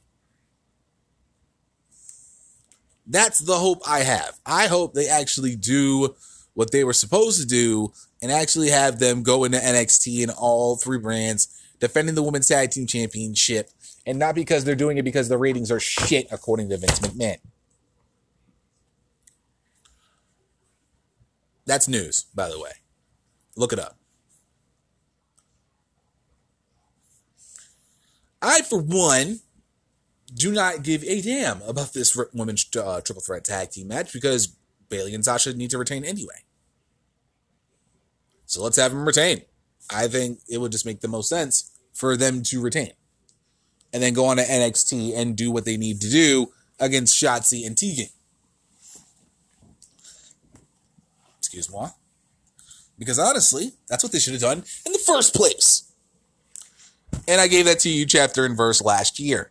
That's 3.07 3.39
the 3.39 3.55
hope 3.55 3.81
I 3.87 3.99
have. 3.99 4.39
I 4.45 4.67
hope 4.67 4.93
they 4.93 5.07
actually 5.07 5.55
do 5.55 6.15
what 6.55 6.71
they 6.71 6.83
were 6.83 6.93
supposed 6.93 7.39
to 7.39 7.47
do 7.47 7.93
and 8.21 8.31
actually 8.31 8.69
have 8.69 8.99
them 8.99 9.23
go 9.23 9.45
into 9.45 9.59
NXT 9.59 10.23
in 10.23 10.29
all 10.29 10.75
three 10.75 10.97
brands, 10.97 11.47
defending 11.79 12.15
the 12.15 12.23
Women's 12.23 12.47
Tag 12.47 12.71
Team 12.71 12.87
Championship, 12.87 13.69
and 14.05 14.19
not 14.19 14.35
because 14.35 14.63
they're 14.63 14.75
doing 14.75 14.97
it 14.97 15.03
because 15.03 15.29
the 15.29 15.37
ratings 15.37 15.71
are 15.71 15.79
shit, 15.79 16.27
according 16.31 16.69
to 16.69 16.77
Vince 16.77 16.99
McMahon. 16.99 17.37
That's 21.65 21.87
news, 21.87 22.25
by 22.35 22.49
the 22.49 22.59
way. 22.59 22.71
Look 23.55 23.73
it 23.73 23.79
up. 23.79 23.97
I, 28.41 28.61
for 28.61 28.79
one, 28.79 29.39
do 30.33 30.51
not 30.51 30.83
give 30.83 31.03
a 31.03 31.21
damn 31.21 31.61
about 31.63 31.93
this 31.93 32.15
women's 32.33 32.69
uh, 32.75 33.01
triple 33.01 33.23
threat 33.23 33.43
tag 33.43 33.71
team 33.71 33.87
match 33.87 34.13
because 34.13 34.55
Bayley 34.89 35.15
and 35.15 35.25
Sasha 35.25 35.53
need 35.53 35.71
to 35.71 35.77
retain 35.77 36.03
anyway. 36.05 36.43
So 38.45 38.61
let's 38.61 38.77
have 38.77 38.91
them 38.91 39.05
retain. 39.05 39.41
I 39.89 40.07
think 40.07 40.39
it 40.49 40.59
would 40.59 40.71
just 40.71 40.85
make 40.85 41.01
the 41.01 41.07
most 41.07 41.29
sense 41.29 41.71
for 41.93 42.17
them 42.17 42.43
to 42.43 42.61
retain. 42.61 42.93
And 43.93 44.03
then 44.03 44.13
go 44.13 44.25
on 44.25 44.37
to 44.37 44.43
NXT 44.43 45.15
and 45.17 45.35
do 45.35 45.51
what 45.51 45.65
they 45.65 45.77
need 45.77 46.01
to 46.01 46.09
do 46.09 46.51
against 46.79 47.21
Shotzi 47.21 47.65
and 47.65 47.77
Tegan. 47.77 48.07
Excuse 51.37 51.71
me. 51.71 51.79
Because 52.99 53.19
honestly, 53.19 53.71
that's 53.87 54.03
what 54.03 54.11
they 54.11 54.19
should 54.19 54.33
have 54.33 54.41
done 54.41 54.63
in 54.85 54.91
the 54.91 54.99
first 54.99 55.33
place. 55.33 55.91
And 57.27 57.39
I 57.39 57.47
gave 57.47 57.65
that 57.65 57.79
to 57.79 57.89
you 57.89 58.05
chapter 58.05 58.45
and 58.45 58.57
verse 58.57 58.81
last 58.81 59.19
year. 59.19 59.49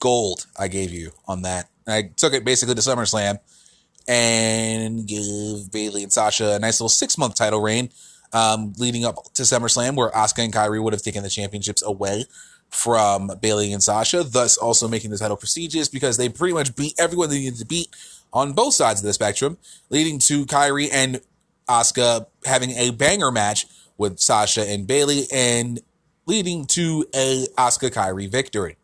Gold, 0.00 0.46
I 0.58 0.68
gave 0.68 0.90
you 0.90 1.12
on 1.28 1.42
that. 1.42 1.68
I 1.86 2.10
took 2.16 2.32
it 2.32 2.44
basically 2.44 2.74
to 2.74 2.80
SummerSlam 2.80 3.38
and 4.08 5.06
give 5.06 5.70
Bayley 5.70 6.02
and 6.02 6.12
Sasha 6.12 6.54
a 6.54 6.58
nice 6.58 6.80
little 6.80 6.88
six 6.88 7.16
month 7.18 7.34
title 7.34 7.60
reign, 7.60 7.90
um, 8.32 8.72
leading 8.78 9.04
up 9.04 9.32
to 9.34 9.42
SummerSlam, 9.42 9.96
where 9.96 10.10
Asuka 10.10 10.44
and 10.44 10.52
Kairi 10.52 10.82
would 10.82 10.92
have 10.92 11.02
taken 11.02 11.22
the 11.22 11.28
championships 11.28 11.82
away 11.82 12.24
from 12.70 13.30
Bayley 13.40 13.72
and 13.72 13.82
Sasha, 13.82 14.24
thus 14.24 14.56
also 14.56 14.88
making 14.88 15.10
the 15.10 15.18
title 15.18 15.36
prestigious 15.36 15.88
because 15.88 16.16
they 16.16 16.28
pretty 16.28 16.54
much 16.54 16.74
beat 16.74 16.94
everyone 16.98 17.28
they 17.28 17.38
needed 17.38 17.58
to 17.58 17.66
beat 17.66 17.88
on 18.32 18.54
both 18.54 18.74
sides 18.74 19.00
of 19.00 19.06
the 19.06 19.12
spectrum, 19.12 19.58
leading 19.90 20.18
to 20.18 20.46
Kairi 20.46 20.88
and 20.90 21.20
Asuka 21.68 22.26
having 22.44 22.70
a 22.72 22.90
banger 22.90 23.30
match 23.30 23.66
with 23.98 24.18
Sasha 24.18 24.66
and 24.66 24.86
Bayley 24.86 25.26
and 25.32 25.80
leading 26.26 26.64
to 26.66 27.04
a 27.14 27.46
Asuka 27.58 27.90
Kairi 27.90 28.28
victory. 28.30 28.76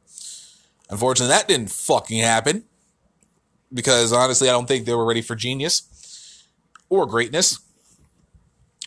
Unfortunately, 0.90 1.34
that 1.34 1.48
didn't 1.48 1.70
fucking 1.70 2.20
happen 2.20 2.64
because 3.72 4.12
honestly, 4.12 4.48
I 4.48 4.52
don't 4.52 4.66
think 4.66 4.86
they 4.86 4.94
were 4.94 5.06
ready 5.06 5.22
for 5.22 5.34
genius 5.34 6.44
or 6.88 7.06
greatness. 7.06 7.58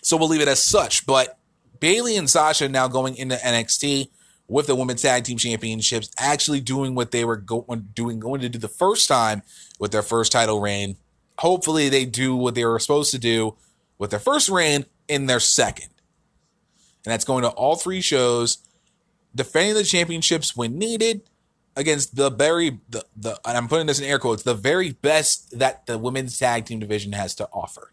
So 0.01 0.17
we'll 0.17 0.29
leave 0.29 0.41
it 0.41 0.47
as 0.47 0.63
such. 0.63 1.05
But 1.05 1.38
Bayley 1.79 2.17
and 2.17 2.29
Sasha 2.29 2.67
now 2.69 2.88
going 2.88 3.15
into 3.15 3.35
NXT 3.35 4.09
with 4.47 4.67
the 4.67 4.75
women's 4.75 5.01
tag 5.01 5.23
team 5.23 5.38
championships, 5.38 6.11
actually 6.17 6.59
doing 6.59 6.93
what 6.93 7.11
they 7.11 7.23
were 7.23 7.38
going 7.38 7.88
doing 7.93 8.19
going 8.19 8.41
to 8.41 8.50
do 8.50 8.59
the 8.59 8.67
first 8.67 9.07
time 9.07 9.41
with 9.79 9.91
their 9.91 10.01
first 10.01 10.31
title 10.31 10.59
reign. 10.59 10.97
Hopefully, 11.39 11.89
they 11.89 12.05
do 12.05 12.35
what 12.35 12.53
they 12.53 12.65
were 12.65 12.79
supposed 12.79 13.11
to 13.11 13.17
do 13.17 13.55
with 13.97 14.11
their 14.11 14.19
first 14.19 14.50
reign 14.50 14.85
in 15.07 15.25
their 15.27 15.39
second, 15.39 15.89
and 17.05 17.11
that's 17.11 17.23
going 17.23 17.43
to 17.43 17.50
all 17.50 17.75
three 17.75 18.01
shows, 18.01 18.57
defending 19.33 19.73
the 19.73 19.83
championships 19.83 20.55
when 20.55 20.77
needed 20.77 21.21
against 21.75 22.16
the 22.16 22.30
very 22.30 22.80
the, 22.90 23.06
the 23.16 23.40
and 23.46 23.58
I'm 23.58 23.68
putting 23.68 23.88
this 23.88 24.00
in 24.00 24.06
air 24.06 24.20
quotes 24.20 24.44
the 24.44 24.54
very 24.54 24.92
best 24.92 25.58
that 25.58 25.86
the 25.86 25.98
women's 25.98 26.38
tag 26.38 26.66
team 26.66 26.80
division 26.80 27.13
has 27.13 27.36
to 27.36 27.48
offer. 27.54 27.92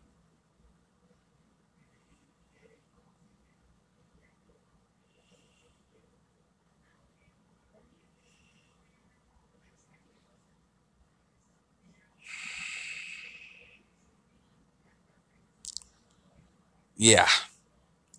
Yeah. 16.98 17.28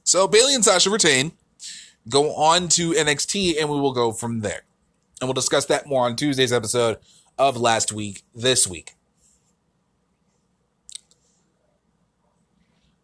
So 0.03 0.27
Bayley 0.27 0.55
and 0.55 0.63
Sasha 0.63 0.89
retain, 0.89 1.33
go 2.07 2.33
on 2.33 2.69
to 2.69 2.93
NXT, 2.93 3.59
and 3.59 3.69
we 3.69 3.79
will 3.79 3.91
go 3.91 4.13
from 4.13 4.39
there. 4.39 4.63
And 5.19 5.27
we'll 5.27 5.33
discuss 5.33 5.65
that 5.65 5.85
more 5.85 6.05
on 6.05 6.15
Tuesday's 6.15 6.53
episode 6.53 6.97
of 7.37 7.57
last 7.57 7.91
week, 7.91 8.23
this 8.33 8.67
week. 8.67 8.95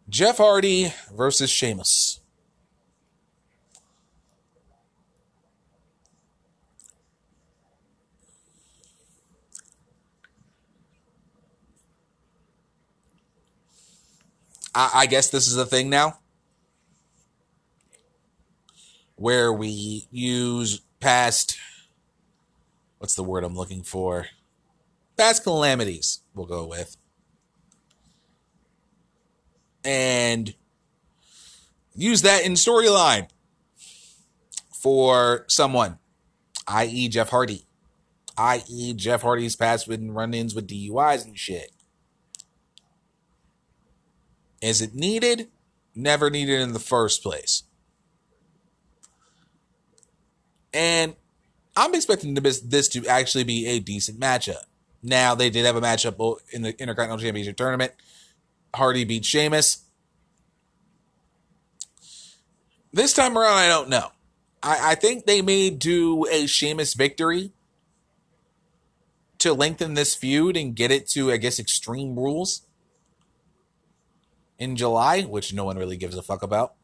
Jeff 0.08 0.38
Hardy 0.38 0.92
versus 1.14 1.50
Sheamus. 1.50 2.20
I, 14.74 14.90
I 14.94 15.06
guess 15.06 15.30
this 15.30 15.48
is 15.48 15.56
a 15.56 15.66
thing 15.66 15.90
now 15.90 16.18
where 19.16 19.52
we 19.52 20.06
use 20.10 20.82
past 21.00 21.58
what's 22.98 23.14
the 23.14 23.22
word 23.22 23.44
I'm 23.44 23.56
looking 23.56 23.82
for? 23.82 24.26
Past 25.16 25.42
calamities, 25.42 26.20
we'll 26.34 26.46
go 26.46 26.66
with. 26.66 26.96
And 29.84 30.54
use 31.94 32.22
that 32.22 32.44
in 32.44 32.52
storyline 32.52 33.28
for 34.72 35.44
someone, 35.48 35.98
i.e., 36.68 37.08
Jeff 37.08 37.30
Hardy, 37.30 37.66
i.e., 38.36 38.92
Jeff 38.94 39.22
Hardy's 39.22 39.56
past 39.56 39.88
with 39.88 40.04
run 40.08 40.34
ins 40.34 40.54
with 40.54 40.68
DUIs 40.68 41.24
and 41.24 41.38
shit. 41.38 41.70
Is 44.60 44.82
it 44.82 44.94
needed? 44.94 45.48
Never 45.94 46.28
needed 46.28 46.60
in 46.60 46.72
the 46.72 46.78
first 46.78 47.22
place. 47.22 47.62
And 50.74 51.14
I'm 51.76 51.94
expecting 51.94 52.34
this 52.34 52.88
to 52.88 53.06
actually 53.06 53.44
be 53.44 53.66
a 53.66 53.78
decent 53.78 54.18
matchup. 54.18 54.64
Now, 55.02 55.34
they 55.34 55.50
did 55.50 55.66
have 55.66 55.76
a 55.76 55.80
matchup 55.80 56.38
in 56.52 56.62
the 56.62 56.70
Intercontinental 56.80 57.22
Championship 57.24 57.56
tournament. 57.56 57.92
Hardy 58.74 59.04
beat 59.04 59.24
Sheamus. 59.24 59.84
This 62.92 63.12
time 63.12 63.36
around, 63.36 63.58
I 63.58 63.68
don't 63.68 63.88
know. 63.90 64.10
I, 64.62 64.92
I 64.92 64.94
think 64.94 65.26
they 65.26 65.42
may 65.42 65.70
do 65.70 66.26
a 66.30 66.46
Sheamus 66.46 66.94
victory 66.94 67.52
to 69.38 69.52
lengthen 69.52 69.94
this 69.94 70.14
feud 70.14 70.56
and 70.56 70.74
get 70.74 70.90
it 70.90 71.06
to, 71.10 71.30
I 71.30 71.36
guess, 71.36 71.58
Extreme 71.58 72.16
Rules 72.16 72.62
in 74.58 74.76
July, 74.76 75.22
which 75.22 75.52
no 75.52 75.64
one 75.64 75.76
really 75.76 75.98
gives 75.98 76.16
a 76.16 76.22
fuck 76.22 76.42
about. 76.42 76.74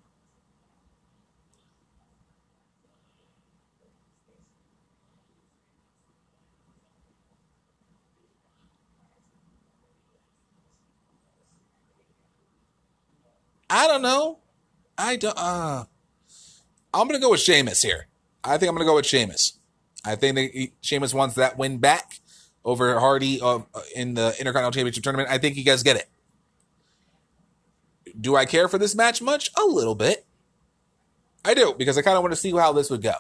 I 13.73 13.87
don't 13.87 14.03
know. 14.03 14.39
I 14.99 15.17
don't. 15.17 15.37
Uh, 15.37 15.85
I'm 16.93 17.09
gonna 17.09 17.19
go 17.19 17.31
with 17.31 17.41
Sheamus 17.41 17.81
here. 17.81 18.07
I 18.45 18.59
think 18.59 18.69
I'm 18.69 18.77
gonna 18.77 18.85
go 18.85 18.97
with 18.97 19.07
Sheamus. 19.07 19.59
I 20.05 20.15
think 20.15 20.35
that 20.37 20.69
Sheamus 20.83 21.15
wants 21.15 21.37
that 21.37 21.57
win 21.57 21.79
back 21.79 22.21
over 22.67 23.01
Hardy 23.01 23.41
uh, 23.41 23.61
in 23.97 24.13
the 24.13 24.35
Intercontinental 24.39 24.73
Championship 24.73 25.03
tournament. 25.03 25.31
I 25.31 25.39
think 25.39 25.57
you 25.57 25.65
guys 25.65 25.83
get 25.83 25.97
it. 25.97 26.07
Do 28.21 28.37
I 28.37 28.45
care 28.45 28.69
for 28.69 28.77
this 28.77 28.95
match 28.95 29.23
much? 29.23 29.51
A 29.59 29.65
little 29.65 29.95
bit. 29.95 30.27
I 31.43 31.55
do 31.55 31.75
because 31.77 31.97
I 31.97 32.03
kind 32.03 32.19
of 32.19 32.23
want 32.23 32.35
to 32.35 32.41
see 32.41 32.53
how 32.53 32.75
this 32.75 32.91
would 32.91 33.03
go. 33.03 33.15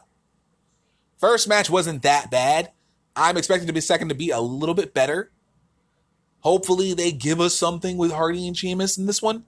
First 1.18 1.48
match 1.48 1.70
wasn't 1.70 2.02
that 2.02 2.30
bad. 2.30 2.72
I'm 3.16 3.38
expecting 3.38 3.68
to 3.68 3.72
be 3.72 3.80
second 3.80 4.10
to 4.10 4.14
be 4.14 4.28
a 4.28 4.40
little 4.40 4.74
bit 4.74 4.92
better. 4.92 5.30
Hopefully, 6.40 6.92
they 6.92 7.10
give 7.10 7.40
us 7.40 7.54
something 7.54 7.96
with 7.96 8.12
Hardy 8.12 8.46
and 8.46 8.56
Sheamus 8.56 8.98
in 8.98 9.06
this 9.06 9.22
one. 9.22 9.44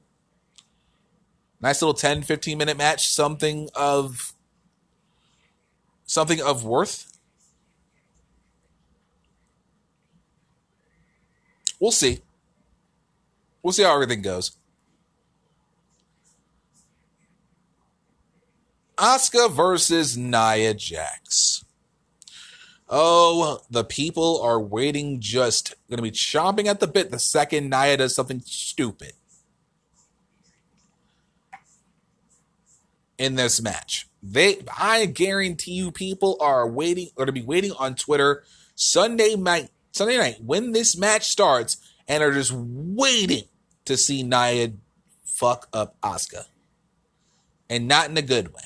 Nice 1.65 1.81
little 1.81 1.95
10, 1.95 2.21
15 2.25 2.59
minute 2.59 2.77
match, 2.77 3.09
something 3.09 3.71
of 3.75 4.35
something 6.05 6.43
of 6.43 6.63
worth. 6.63 7.19
We'll 11.81 11.91
see. 11.91 12.21
We'll 13.63 13.73
see 13.73 13.83
how 13.83 13.95
everything 13.95 14.21
goes. 14.21 14.59
Asuka 18.99 19.51
versus 19.51 20.19
Nia 20.19 20.75
Jax. 20.75 21.65
Oh, 22.91 23.61
the 23.71 23.85
people 23.85 24.39
are 24.43 24.61
waiting 24.61 25.19
just 25.19 25.77
going 25.89 25.97
to 25.97 26.03
be 26.03 26.11
chomping 26.11 26.67
at 26.67 26.81
the 26.81 26.87
bit 26.87 27.11
the 27.11 27.19
second 27.19 27.71
Nia 27.71 27.97
does 27.97 28.15
something 28.15 28.43
stupid. 28.45 29.15
In 33.19 33.35
this 33.35 33.61
match. 33.61 34.07
They 34.23 34.59
I 34.79 35.07
guarantee 35.07 35.73
you 35.73 35.91
people 35.91 36.37
are 36.41 36.69
waiting 36.69 37.09
or 37.17 37.27
to 37.27 37.33
be 37.33 37.43
waiting 37.43 37.73
on 37.79 37.95
Twitter 37.95 38.45
Sunday 38.75 39.37
night 39.37 39.71
Sunday 39.93 40.17
night 40.17 40.37
when 40.45 40.73
this 40.73 40.97
match 40.97 41.29
starts 41.29 41.77
and 42.09 42.23
are 42.23 42.33
just 42.33 42.53
waiting 42.53 43.45
to 43.85 43.97
see 43.97 44.23
Nia 44.23 44.73
fuck 45.25 45.69
up 45.73 45.97
Asuka. 46.01 46.47
And 47.69 47.89
not 47.89 48.09
in 48.09 48.17
a 48.17 48.23
good 48.23 48.53
way. 48.55 48.63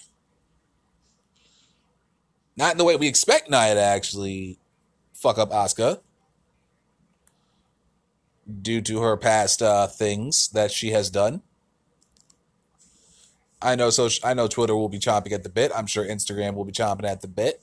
Not 2.56 2.72
in 2.72 2.78
the 2.78 2.84
way 2.84 2.96
we 2.96 3.08
expect 3.08 3.50
Nia 3.50 3.74
to 3.74 3.80
actually 3.80 4.58
fuck 5.12 5.38
up 5.38 5.50
Asuka 5.50 6.00
due 8.62 8.80
to 8.80 9.00
her 9.00 9.16
past 9.16 9.62
uh, 9.62 9.86
things 9.86 10.48
that 10.50 10.70
she 10.70 10.90
has 10.90 11.10
done. 11.10 11.42
I 13.60 13.74
know 13.74 13.90
so 13.90 14.08
I 14.22 14.34
know 14.34 14.46
Twitter 14.46 14.76
will 14.76 14.88
be 14.88 14.98
chomping 14.98 15.32
at 15.32 15.42
the 15.42 15.48
bit. 15.48 15.72
I'm 15.74 15.86
sure 15.86 16.04
Instagram 16.04 16.54
will 16.54 16.64
be 16.64 16.72
chomping 16.72 17.04
at 17.04 17.22
the 17.22 17.28
bit. 17.28 17.62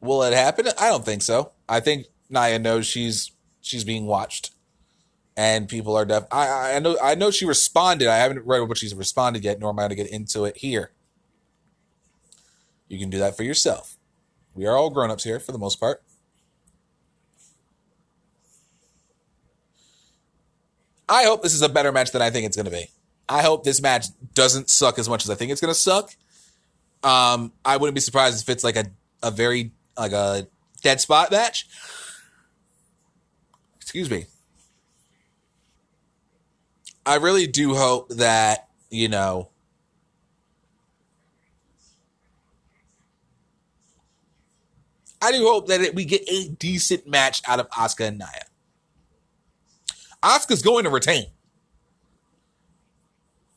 Will 0.00 0.22
it 0.22 0.34
happen? 0.34 0.66
I 0.78 0.88
don't 0.90 1.04
think 1.04 1.22
so. 1.22 1.52
I 1.68 1.80
think 1.80 2.06
Nia 2.28 2.58
knows 2.58 2.86
she's 2.86 3.32
she's 3.62 3.84
being 3.84 4.06
watched, 4.06 4.52
and 5.36 5.68
people 5.68 5.96
are 5.96 6.04
def. 6.04 6.24
I 6.30 6.74
I 6.74 6.78
know 6.78 6.96
I 7.02 7.14
know 7.14 7.30
she 7.30 7.46
responded. 7.46 8.06
I 8.06 8.18
haven't 8.18 8.44
read 8.44 8.68
what 8.68 8.78
she's 8.78 8.94
responded 8.94 9.42
yet, 9.42 9.58
nor 9.58 9.70
am 9.70 9.78
I 9.78 9.82
going 9.82 9.90
to 9.90 9.96
get 9.96 10.10
into 10.10 10.44
it 10.44 10.58
here. 10.58 10.92
You 12.86 12.98
can 12.98 13.10
do 13.10 13.18
that 13.18 13.36
for 13.36 13.42
yourself. 13.42 13.96
We 14.54 14.66
are 14.66 14.76
all 14.76 14.90
grown 14.90 15.10
ups 15.10 15.24
here 15.24 15.40
for 15.40 15.52
the 15.52 15.58
most 15.58 15.80
part. 15.80 16.02
I 21.08 21.24
hope 21.24 21.42
this 21.42 21.54
is 21.54 21.62
a 21.62 21.68
better 21.68 21.92
match 21.92 22.12
than 22.12 22.22
I 22.22 22.30
think 22.30 22.46
it's 22.46 22.56
going 22.56 22.66
to 22.66 22.72
be. 22.72 22.88
I 23.28 23.42
hope 23.42 23.64
this 23.64 23.80
match 23.80 24.06
doesn't 24.34 24.70
suck 24.70 24.98
as 24.98 25.08
much 25.08 25.24
as 25.24 25.30
I 25.30 25.34
think 25.34 25.52
it's 25.52 25.60
going 25.60 25.72
to 25.72 25.78
suck. 25.78 26.14
Um, 27.02 27.52
I 27.64 27.76
wouldn't 27.76 27.94
be 27.94 28.00
surprised 28.00 28.42
if 28.42 28.48
it's 28.48 28.64
like 28.64 28.76
a, 28.76 28.86
a 29.22 29.30
very 29.30 29.72
like 29.96 30.12
a 30.12 30.46
dead 30.82 31.00
spot 31.00 31.30
match. 31.30 31.66
Excuse 33.80 34.10
me. 34.10 34.26
I 37.06 37.16
really 37.16 37.46
do 37.46 37.74
hope 37.74 38.08
that, 38.10 38.68
you 38.90 39.08
know, 39.08 39.50
I 45.20 45.32
do 45.32 45.46
hope 45.46 45.68
that 45.68 45.80
it, 45.80 45.94
we 45.94 46.04
get 46.04 46.22
a 46.28 46.48
decent 46.48 47.06
match 47.06 47.42
out 47.46 47.60
of 47.60 47.68
Asuka 47.70 48.08
and 48.08 48.18
Nia. 48.18 48.46
Asuka's 50.24 50.62
going 50.62 50.84
to 50.84 50.90
retain. 50.90 51.26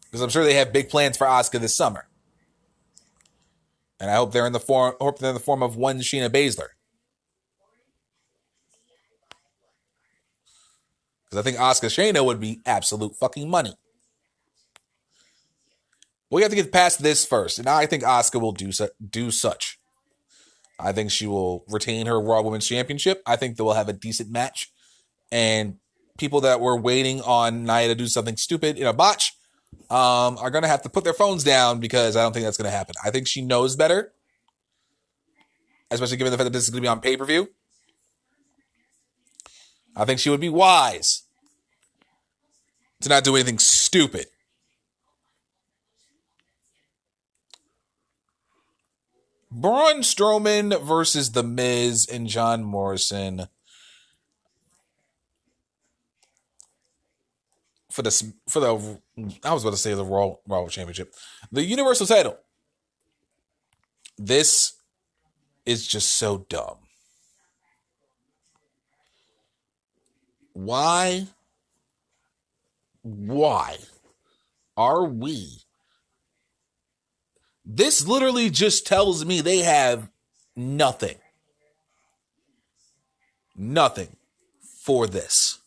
Because 0.06 0.22
I'm 0.22 0.30
sure 0.30 0.44
they 0.44 0.56
have 0.56 0.74
big 0.74 0.90
plans 0.90 1.18
for 1.18 1.26
Asuka 1.26 1.60
this 1.60 1.76
summer. 1.76 2.08
And 4.00 4.12
I 4.12 4.16
hope 4.16 4.32
they're 4.32 4.46
in 4.46 4.54
the 4.54 4.60
form 4.60 4.94
hope 5.00 5.20
they're 5.20 5.30
in 5.30 5.36
the 5.36 5.40
form 5.42 5.64
of 5.64 5.76
one 5.76 6.00
Shayna 6.00 6.30
Baszler. 6.30 6.68
Because 11.26 11.40
I 11.40 11.42
think 11.42 11.58
Asuka 11.58 11.88
Shayna 11.88 12.24
would 12.24 12.40
be 12.40 12.62
absolute 12.66 13.16
fucking 13.16 13.50
money. 13.50 13.76
We 16.30 16.42
have 16.42 16.52
to 16.52 16.56
get 16.56 16.72
past 16.72 17.02
this 17.02 17.26
first, 17.26 17.58
and 17.58 17.68
I 17.68 17.86
think 17.86 18.04
Asuka 18.04 18.40
will 18.40 18.52
do 18.52 18.72
su- 18.72 18.90
do 19.10 19.32
such. 19.32 19.80
I 20.80 20.92
think 20.92 21.10
she 21.10 21.26
will 21.26 21.64
retain 21.68 22.06
her 22.06 22.20
Raw 22.20 22.42
Women's 22.42 22.68
Championship. 22.68 23.24
I 23.26 23.36
think 23.36 23.56
they 23.56 23.64
will 23.64 23.74
have 23.74 23.90
a 23.90 23.94
decent 23.94 24.30
match, 24.30 24.72
and 25.32 25.78
people 26.18 26.42
that 26.42 26.60
were 26.60 26.76
waiting 26.76 27.22
on 27.22 27.64
Nia 27.64 27.88
to 27.88 27.96
do 27.96 28.08
something 28.08 28.38
stupid 28.38 28.78
in 28.78 28.88
a 28.88 28.94
botch 28.94 29.34
um, 29.90 30.38
are 30.38 30.50
going 30.50 30.64
to 30.64 30.68
have 30.68 30.82
to 30.84 30.90
put 30.90 31.04
their 31.04 31.14
phones 31.14 31.44
down 31.44 31.80
because 31.80 32.16
I 32.16 32.24
don't 32.24 32.34
think 32.34 32.46
that's 32.46 32.58
going 32.58 32.70
to 32.70 32.76
happen. 32.76 32.96
I 33.04 33.12
think 33.12 33.28
she 33.28 33.42
knows 33.42 33.76
better, 33.76 34.12
especially 35.92 36.18
given 36.18 36.32
the 36.32 36.38
fact 36.38 36.46
that 36.46 36.54
this 36.54 36.64
is 36.64 36.70
going 36.70 36.82
to 36.82 36.86
be 36.86 36.90
on 36.90 37.00
pay 37.00 37.18
per 37.18 37.26
view. 37.26 37.50
I 39.96 40.06
think 40.06 40.20
she 40.20 40.30
would 40.30 40.42
be 40.42 40.50
wise 40.50 41.24
to 43.02 43.10
not 43.10 43.24
do 43.24 43.36
anything 43.36 43.60
stupid. 43.60 44.28
Braun 49.50 50.02
Strowman 50.02 50.80
versus 50.84 51.32
The 51.32 51.42
Miz 51.42 52.06
and 52.06 52.28
John 52.28 52.64
Morrison 52.64 53.48
for 57.98 58.04
the 58.04 58.34
for 58.48 58.60
the 58.60 59.00
I 59.44 59.54
was 59.56 59.64
about 59.64 59.72
to 59.72 59.78
say 59.78 59.96
the 59.96 60.06
Raw 60.06 60.36
Raw 60.48 60.68
Championship, 60.68 61.16
the 61.52 61.64
Universal 61.64 62.06
Title. 62.06 62.38
This 64.20 64.74
is 65.66 65.88
just 65.88 66.14
so 66.14 66.46
dumb. 66.48 66.78
Why? 70.54 71.26
Why 73.02 73.78
are 74.76 75.06
we? 75.06 75.62
This 77.66 78.08
literally 78.08 78.52
just 78.52 78.86
tells 78.86 79.26
me 79.26 79.42
they 79.42 79.60
have 79.60 80.12
nothing. 80.56 81.18
Nothing 83.56 84.18
for 84.84 85.08
this. 85.08 85.58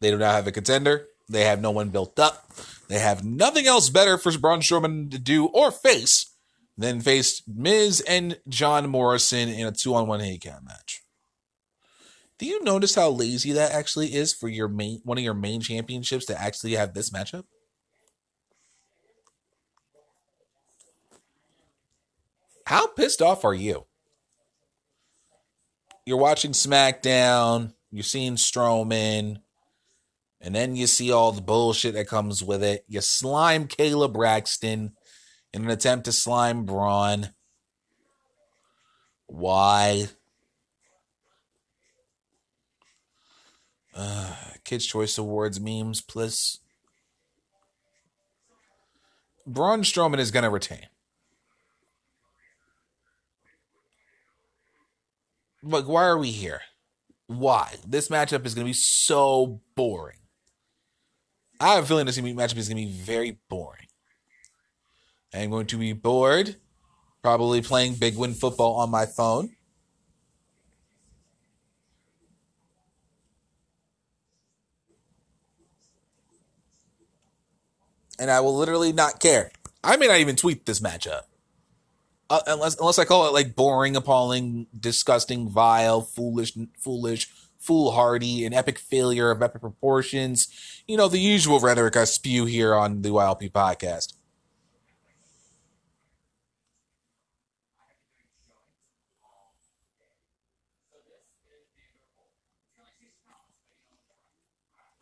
They 0.00 0.10
do 0.10 0.18
not 0.18 0.34
have 0.34 0.46
a 0.46 0.52
contender. 0.52 1.06
They 1.28 1.44
have 1.44 1.60
no 1.60 1.70
one 1.70 1.90
built 1.90 2.18
up. 2.18 2.50
They 2.88 2.98
have 2.98 3.24
nothing 3.24 3.66
else 3.66 3.90
better 3.90 4.16
for 4.16 4.36
Braun 4.38 4.60
Strowman 4.60 5.10
to 5.10 5.18
do 5.18 5.46
or 5.46 5.70
face 5.70 6.32
than 6.76 7.00
face 7.00 7.42
Miz 7.46 8.00
and 8.08 8.38
John 8.48 8.88
Morrison 8.88 9.48
in 9.48 9.66
a 9.66 9.72
two 9.72 9.94
on 9.94 10.06
one 10.06 10.20
handicap 10.20 10.62
match. 10.64 11.02
Do 12.38 12.46
you 12.46 12.62
notice 12.62 12.94
how 12.94 13.10
lazy 13.10 13.52
that 13.52 13.72
actually 13.72 14.14
is 14.14 14.32
for 14.32 14.48
your 14.48 14.68
main 14.68 15.00
one 15.04 15.18
of 15.18 15.24
your 15.24 15.34
main 15.34 15.60
championships 15.60 16.24
to 16.26 16.40
actually 16.40 16.76
have 16.76 16.94
this 16.94 17.10
matchup? 17.10 17.44
How 22.64 22.86
pissed 22.86 23.20
off 23.20 23.44
are 23.44 23.54
you? 23.54 23.86
You're 26.06 26.18
watching 26.18 26.52
SmackDown, 26.52 27.74
you're 27.90 28.02
seeing 28.02 28.36
Strowman, 28.36 29.38
and 30.40 30.54
then 30.54 30.76
you 30.76 30.86
see 30.86 31.10
all 31.10 31.32
the 31.32 31.40
bullshit 31.40 31.94
that 31.94 32.08
comes 32.08 32.42
with 32.42 32.62
it. 32.62 32.84
You 32.88 33.00
slime 33.00 33.66
Kayla 33.66 34.12
Braxton 34.12 34.92
in 35.52 35.62
an 35.62 35.70
attempt 35.70 36.04
to 36.04 36.12
slime 36.12 36.64
Braun. 36.64 37.30
Why? 39.26 40.08
Uh, 43.94 44.34
Kids' 44.64 44.86
Choice 44.86 45.18
Awards 45.18 45.58
memes, 45.58 46.00
please. 46.00 46.60
Braun 49.44 49.82
Strowman 49.82 50.18
is 50.18 50.30
going 50.30 50.44
to 50.44 50.50
retain. 50.50 50.86
Like, 55.62 55.88
why 55.88 56.04
are 56.04 56.18
we 56.18 56.30
here? 56.30 56.60
Why? 57.26 57.74
This 57.86 58.08
matchup 58.08 58.46
is 58.46 58.54
going 58.54 58.66
to 58.66 58.70
be 58.70 58.72
so 58.74 59.60
boring. 59.74 60.18
I 61.60 61.74
have 61.74 61.84
a 61.84 61.86
feeling 61.86 62.06
this 62.06 62.18
matchup 62.18 62.56
is 62.56 62.68
going 62.68 62.86
to 62.86 62.86
be 62.86 62.92
very 62.92 63.38
boring. 63.48 63.86
I'm 65.34 65.50
going 65.50 65.66
to 65.66 65.76
be 65.76 65.92
bored, 65.92 66.56
probably 67.22 67.62
playing 67.62 67.94
Big 67.94 68.16
Win 68.16 68.32
football 68.32 68.76
on 68.76 68.90
my 68.90 69.06
phone. 69.06 69.50
And 78.20 78.30
I 78.30 78.40
will 78.40 78.56
literally 78.56 78.92
not 78.92 79.20
care. 79.20 79.50
I 79.82 79.96
may 79.96 80.06
not 80.06 80.18
even 80.18 80.36
tweet 80.36 80.66
this 80.66 80.80
matchup. 80.80 81.22
Uh, 82.30 82.40
unless 82.46 82.78
unless 82.78 82.98
I 82.98 83.04
call 83.04 83.26
it 83.26 83.32
like 83.32 83.54
boring, 83.56 83.96
appalling, 83.96 84.66
disgusting, 84.78 85.48
vile, 85.48 86.02
foolish, 86.02 86.52
foolish, 86.78 87.28
foolhardy, 87.58 88.44
an 88.44 88.54
epic 88.54 88.78
failure 88.78 89.30
of 89.30 89.42
epic 89.42 89.60
proportions. 89.60 90.48
You 90.86 90.96
know, 90.96 91.08
the 91.08 91.18
usual 91.18 91.60
rhetoric 91.60 91.96
I 91.96 92.04
spew 92.04 92.44
here 92.46 92.74
on 92.74 93.02
the 93.02 93.10
YLP 93.10 93.50
podcast. 93.52 94.14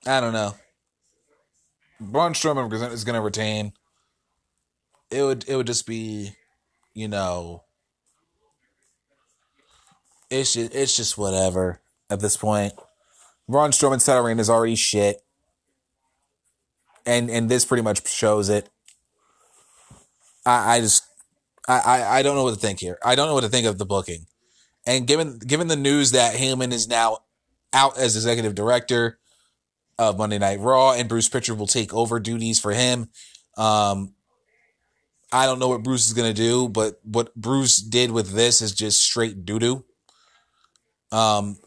I 0.07 0.21
don't 0.21 0.33
know. 0.33 0.55
Braun 2.01 2.33
Strowman 2.35 2.93
is 2.93 3.05
going 3.05 3.15
to 3.17 3.21
retain. 3.21 3.73
It 5.11 5.23
would 5.23 5.49
it 5.49 5.57
would 5.57 5.67
just 5.67 5.87
be, 5.87 6.33
you 6.95 7.09
know, 7.09 7.65
it's 10.31 10.53
just, 10.53 10.75
it's 10.75 10.97
just 10.97 11.17
whatever 11.17 11.81
at 12.11 12.21
this 12.21 12.37
point. 12.37 12.73
Braun 13.49 13.71
Strowman's 13.71 14.05
title 14.05 14.23
reign 14.25 14.39
is 14.39 14.51
already 14.51 14.75
shit, 14.75 15.23
and 17.05 17.31
and 17.31 17.49
this 17.49 17.65
pretty 17.65 17.83
much 17.83 18.07
shows 18.09 18.49
it. 18.49 18.69
I 20.45 20.77
I 20.77 20.81
just 20.81 21.05
I, 21.69 21.79
I 21.79 22.19
I 22.19 22.23
don't 22.23 22.35
know 22.35 22.43
what 22.43 22.55
to 22.55 22.61
think 22.61 22.81
here. 22.81 22.99
I 23.05 23.15
don't 23.15 23.29
know 23.29 23.35
what 23.35 23.45
to 23.45 23.49
think 23.49 23.67
of 23.67 23.79
the 23.79 23.87
booking, 23.87 24.27
and 24.85 25.07
given 25.07 25.39
given 25.39 25.69
the 25.69 25.77
news 25.77 26.11
that 26.13 26.35
Heyman 26.35 26.73
is 26.73 26.89
now 26.89 27.19
out 27.73 27.99
as 27.99 28.17
executive 28.17 28.55
director 28.55 29.19
of 29.99 30.19
Monday 30.19 30.39
Night 30.39 30.61
Raw, 30.61 30.93
and 30.93 31.09
Bruce 31.09 31.29
Pritchard 31.29 31.59
will 31.59 31.67
take 31.67 31.95
over 31.95 32.19
duties 32.19 32.59
for 32.59 32.73
him. 32.73 33.11
Um, 33.57 34.15
I 35.33 35.47
don't 35.47 35.59
know 35.59 35.69
what 35.69 35.83
Bruce 35.85 36.07
is 36.07 36.15
gonna 36.15 36.35
do, 36.35 36.69
but 36.69 37.01
what 37.05 37.35
Bruce 37.37 37.77
did 37.77 38.11
with 38.11 38.33
this 38.33 38.61
is 38.61 38.73
just 38.73 39.01
straight 39.01 39.45
doo 39.45 39.61
doo. 39.61 39.85
Um, 41.13 41.59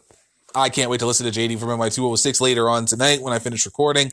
I 0.54 0.68
can't 0.68 0.90
wait 0.90 1.00
to 1.00 1.06
listen 1.06 1.30
to 1.30 1.38
JD 1.38 1.58
from 1.58 1.78
my 1.78 1.88
206 1.88 2.40
later 2.40 2.68
on 2.68 2.86
tonight 2.86 3.22
when 3.22 3.32
I 3.32 3.38
finish 3.38 3.66
recording 3.66 4.12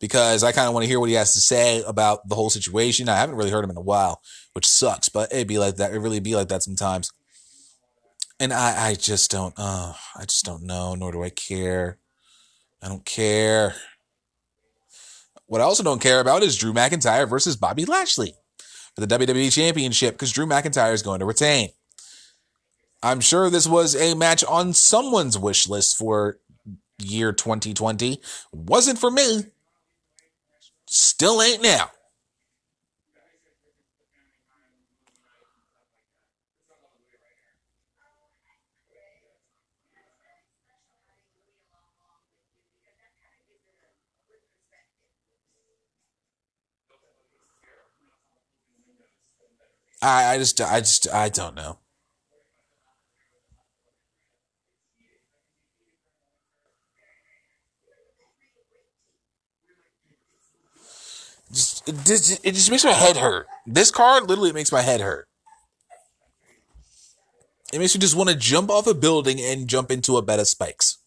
because 0.00 0.42
I 0.42 0.52
kind 0.52 0.68
of 0.68 0.74
want 0.74 0.84
to 0.84 0.88
hear 0.88 1.00
what 1.00 1.08
he 1.08 1.14
has 1.14 1.34
to 1.34 1.40
say 1.40 1.82
about 1.86 2.28
the 2.28 2.34
whole 2.34 2.50
situation. 2.50 3.08
I 3.08 3.16
haven't 3.16 3.36
really 3.36 3.50
heard 3.50 3.64
him 3.64 3.70
in 3.70 3.76
a 3.76 3.82
while, 3.82 4.20
which 4.52 4.66
sucks, 4.66 5.08
but 5.08 5.32
it'd 5.32 5.48
be 5.48 5.58
like 5.58 5.76
that. 5.76 5.92
It 5.92 5.98
really 5.98 6.20
be 6.20 6.34
like 6.34 6.48
that 6.48 6.62
sometimes. 6.62 7.10
And 8.38 8.52
I, 8.52 8.88
I 8.88 8.94
just 8.94 9.30
don't, 9.30 9.54
uh, 9.56 9.94
I 10.14 10.24
just 10.24 10.44
don't 10.44 10.64
know, 10.64 10.94
nor 10.94 11.12
do 11.12 11.22
I 11.22 11.30
care. 11.30 11.98
I 12.82 12.88
don't 12.88 13.04
care. 13.04 13.74
What 15.46 15.60
I 15.60 15.64
also 15.64 15.82
don't 15.82 16.02
care 16.02 16.20
about 16.20 16.42
is 16.42 16.56
Drew 16.56 16.72
McIntyre 16.72 17.28
versus 17.28 17.56
Bobby 17.56 17.84
Lashley 17.84 18.34
for 18.94 19.06
the 19.06 19.18
WWE 19.18 19.52
Championship 19.52 20.14
because 20.14 20.32
Drew 20.32 20.46
McIntyre 20.46 20.92
is 20.92 21.02
going 21.02 21.20
to 21.20 21.26
retain. 21.26 21.70
I'm 23.06 23.20
sure 23.20 23.50
this 23.50 23.68
was 23.68 23.94
a 23.94 24.14
match 24.14 24.42
on 24.42 24.72
someone's 24.72 25.38
wish 25.38 25.68
list 25.68 25.96
for 25.96 26.40
year 26.98 27.32
2020. 27.32 28.20
Wasn't 28.52 28.98
for 28.98 29.12
me. 29.12 29.44
Still 30.88 31.40
ain't 31.40 31.62
now. 31.62 31.90
I, 50.02 50.34
I 50.34 50.38
just 50.38 50.60
I 50.60 50.80
just 50.80 51.08
I 51.12 51.28
don't 51.28 51.54
know. 51.54 51.78
Just 61.52 61.75
it, 61.86 61.94
just 62.04 62.44
it 62.44 62.54
just 62.54 62.70
makes 62.70 62.84
my 62.84 62.92
head 62.92 63.16
hurt. 63.16 63.46
This 63.66 63.90
card 63.90 64.28
literally 64.28 64.52
makes 64.52 64.72
my 64.72 64.82
head 64.82 65.00
hurt. 65.00 65.28
It 67.72 67.78
makes 67.78 67.94
me 67.94 68.00
just 68.00 68.16
want 68.16 68.30
to 68.30 68.36
jump 68.36 68.70
off 68.70 68.86
a 68.86 68.94
building 68.94 69.40
and 69.40 69.68
jump 69.68 69.90
into 69.90 70.16
a 70.16 70.22
bed 70.22 70.38
of 70.38 70.48
spikes. 70.48 70.98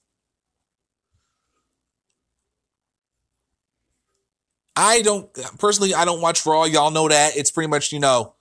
I 4.75 5.01
don't 5.01 5.29
personally 5.57 5.93
I 5.93 6.05
don't 6.05 6.21
watch 6.21 6.45
Raw. 6.45 6.63
Y'all 6.63 6.91
know 6.91 7.07
that. 7.07 7.35
It's 7.35 7.51
pretty 7.51 7.69
much, 7.69 7.91
you 7.91 7.99
know, 7.99 8.35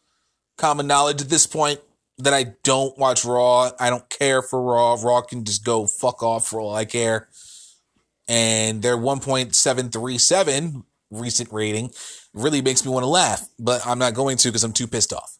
common 0.56 0.86
knowledge 0.86 1.20
at 1.20 1.28
this 1.28 1.46
point 1.46 1.80
that 2.18 2.34
I 2.34 2.54
don't 2.62 2.96
watch 2.98 3.24
Raw. 3.24 3.70
I 3.78 3.90
don't 3.90 4.08
care 4.08 4.42
for 4.42 4.62
Raw. 4.62 4.96
Raw 5.02 5.22
can 5.22 5.44
just 5.44 5.64
go 5.64 5.86
fuck 5.86 6.22
off 6.22 6.46
for 6.46 6.60
all 6.60 6.74
I 6.74 6.84
care. 6.84 7.28
And 8.28 8.82
their 8.82 8.96
1.737 8.96 10.84
recent 11.10 11.52
rating 11.52 11.90
really 12.38 12.62
makes 12.62 12.84
me 12.84 12.90
want 12.90 13.04
to 13.04 13.08
laugh, 13.08 13.48
but 13.58 13.86
I'm 13.86 13.98
not 13.98 14.14
going 14.14 14.36
to 14.38 14.48
because 14.48 14.64
I'm 14.64 14.72
too 14.72 14.86
pissed 14.86 15.12
off 15.12 15.38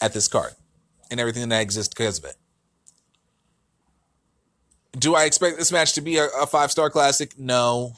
at 0.00 0.12
this 0.12 0.28
card 0.28 0.54
and 1.10 1.20
everything 1.20 1.48
that 1.48 1.60
exists 1.60 1.92
because 1.92 2.18
of 2.18 2.24
it. 2.24 2.36
Do 4.92 5.14
I 5.14 5.24
expect 5.24 5.58
this 5.58 5.70
match 5.70 5.92
to 5.94 6.00
be 6.00 6.16
a, 6.16 6.26
a 6.40 6.46
five 6.46 6.70
star 6.70 6.90
classic? 6.90 7.38
No. 7.38 7.94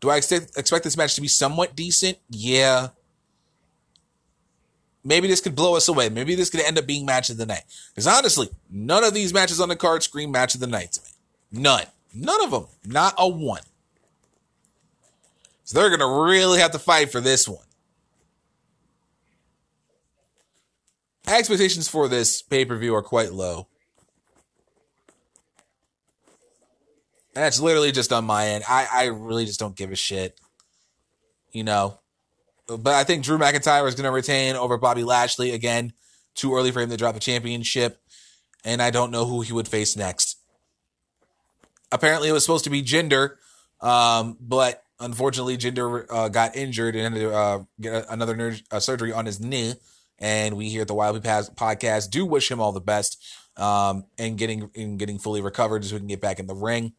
Do 0.00 0.08
I 0.08 0.16
expect, 0.16 0.56
expect 0.56 0.84
this 0.84 0.96
match 0.96 1.14
to 1.16 1.20
be 1.20 1.28
somewhat 1.28 1.76
decent? 1.76 2.18
Yeah 2.28 2.88
maybe 5.04 5.28
this 5.28 5.40
could 5.40 5.54
blow 5.54 5.76
us 5.76 5.88
away. 5.88 6.08
Maybe 6.08 6.34
this 6.34 6.50
could 6.50 6.60
end 6.60 6.78
up 6.78 6.86
being 6.86 7.06
match 7.06 7.30
of 7.30 7.36
the 7.36 7.46
night. 7.46 7.64
Because 7.90 8.06
honestly, 8.06 8.50
none 8.70 9.04
of 9.04 9.14
these 9.14 9.32
matches 9.32 9.60
on 9.60 9.68
the 9.68 9.76
card 9.76 10.02
scream 10.02 10.30
match 10.30 10.54
of 10.54 10.60
the 10.60 10.66
night 10.66 10.92
to 10.92 11.00
me. 11.02 11.60
None. 11.62 11.86
None 12.14 12.44
of 12.44 12.50
them. 12.50 12.66
Not 12.84 13.14
a 13.18 13.28
one. 13.28 13.62
So 15.70 15.78
they're 15.78 15.96
going 15.96 16.00
to 16.00 16.24
really 16.28 16.58
have 16.58 16.72
to 16.72 16.80
fight 16.80 17.12
for 17.12 17.20
this 17.20 17.46
one. 17.46 17.64
Expectations 21.28 21.86
for 21.86 22.08
this 22.08 22.42
pay 22.42 22.64
per 22.64 22.76
view 22.76 22.92
are 22.96 23.04
quite 23.04 23.32
low. 23.32 23.68
That's 27.34 27.60
literally 27.60 27.92
just 27.92 28.12
on 28.12 28.24
my 28.24 28.48
end. 28.48 28.64
I, 28.68 28.88
I 28.92 29.04
really 29.04 29.46
just 29.46 29.60
don't 29.60 29.76
give 29.76 29.92
a 29.92 29.94
shit. 29.94 30.40
You 31.52 31.62
know, 31.62 32.00
but 32.66 32.94
I 32.94 33.04
think 33.04 33.22
Drew 33.22 33.38
McIntyre 33.38 33.86
is 33.86 33.94
going 33.94 34.06
to 34.06 34.10
retain 34.10 34.56
over 34.56 34.76
Bobby 34.76 35.04
Lashley 35.04 35.52
again. 35.52 35.92
Too 36.34 36.52
early 36.52 36.72
for 36.72 36.80
him 36.80 36.90
to 36.90 36.96
drop 36.96 37.14
the 37.14 37.20
championship, 37.20 38.02
and 38.64 38.82
I 38.82 38.90
don't 38.90 39.12
know 39.12 39.24
who 39.24 39.42
he 39.42 39.52
would 39.52 39.68
face 39.68 39.96
next. 39.96 40.36
Apparently, 41.92 42.28
it 42.28 42.32
was 42.32 42.42
supposed 42.42 42.64
to 42.64 42.70
be 42.70 42.82
Jinder, 42.82 43.36
um, 43.80 44.36
but 44.40 44.82
unfortunately, 45.00 45.56
Jinder 45.56 46.06
uh, 46.10 46.28
got 46.28 46.54
injured 46.56 46.94
and 46.94 47.14
had 47.14 47.20
to 47.20 47.34
uh, 47.34 47.62
get 47.80 48.06
another 48.08 48.36
ner- 48.36 48.56
uh, 48.70 48.80
surgery 48.80 49.12
on 49.12 49.26
his 49.26 49.40
knee. 49.40 49.74
And 50.18 50.56
we 50.56 50.68
here 50.68 50.82
at 50.82 50.88
the 50.88 50.94
YLP 50.94 51.54
podcast 51.54 52.10
do 52.10 52.26
wish 52.26 52.50
him 52.50 52.60
all 52.60 52.72
the 52.72 52.80
best 52.80 53.24
um, 53.56 54.04
and 54.18 54.36
getting 54.36 54.70
in 54.74 54.98
getting 54.98 55.18
fully 55.18 55.40
recovered 55.40 55.84
so 55.84 55.94
we 55.94 56.00
can 56.00 56.08
get 56.08 56.20
back 56.20 56.38
in 56.38 56.46
the 56.46 56.54
ring. 56.54 56.92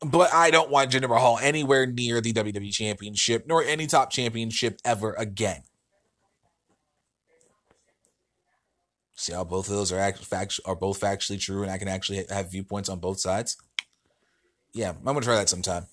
But 0.00 0.32
I 0.32 0.50
don't 0.50 0.70
want 0.70 0.90
Jinder 0.90 1.08
Mahal 1.08 1.38
anywhere 1.42 1.86
near 1.86 2.20
the 2.20 2.32
WWE 2.32 2.72
Championship 2.72 3.44
nor 3.46 3.62
any 3.62 3.86
top 3.86 4.10
championship 4.10 4.80
ever 4.84 5.12
again. 5.14 5.62
See 9.16 9.32
how 9.32 9.42
both 9.42 9.68
of 9.68 9.74
those 9.74 9.90
are 9.90 9.98
act, 9.98 10.24
fact, 10.24 10.60
are 10.64 10.76
both 10.76 11.00
factually 11.00 11.40
true, 11.40 11.62
and 11.62 11.72
I 11.72 11.76
can 11.76 11.88
actually 11.88 12.24
have 12.30 12.52
viewpoints 12.52 12.88
on 12.88 13.00
both 13.00 13.18
sides. 13.18 13.56
Yeah, 14.72 14.90
I'm 14.90 15.04
gonna 15.04 15.20
try 15.22 15.34
that 15.34 15.48
sometime. 15.48 15.86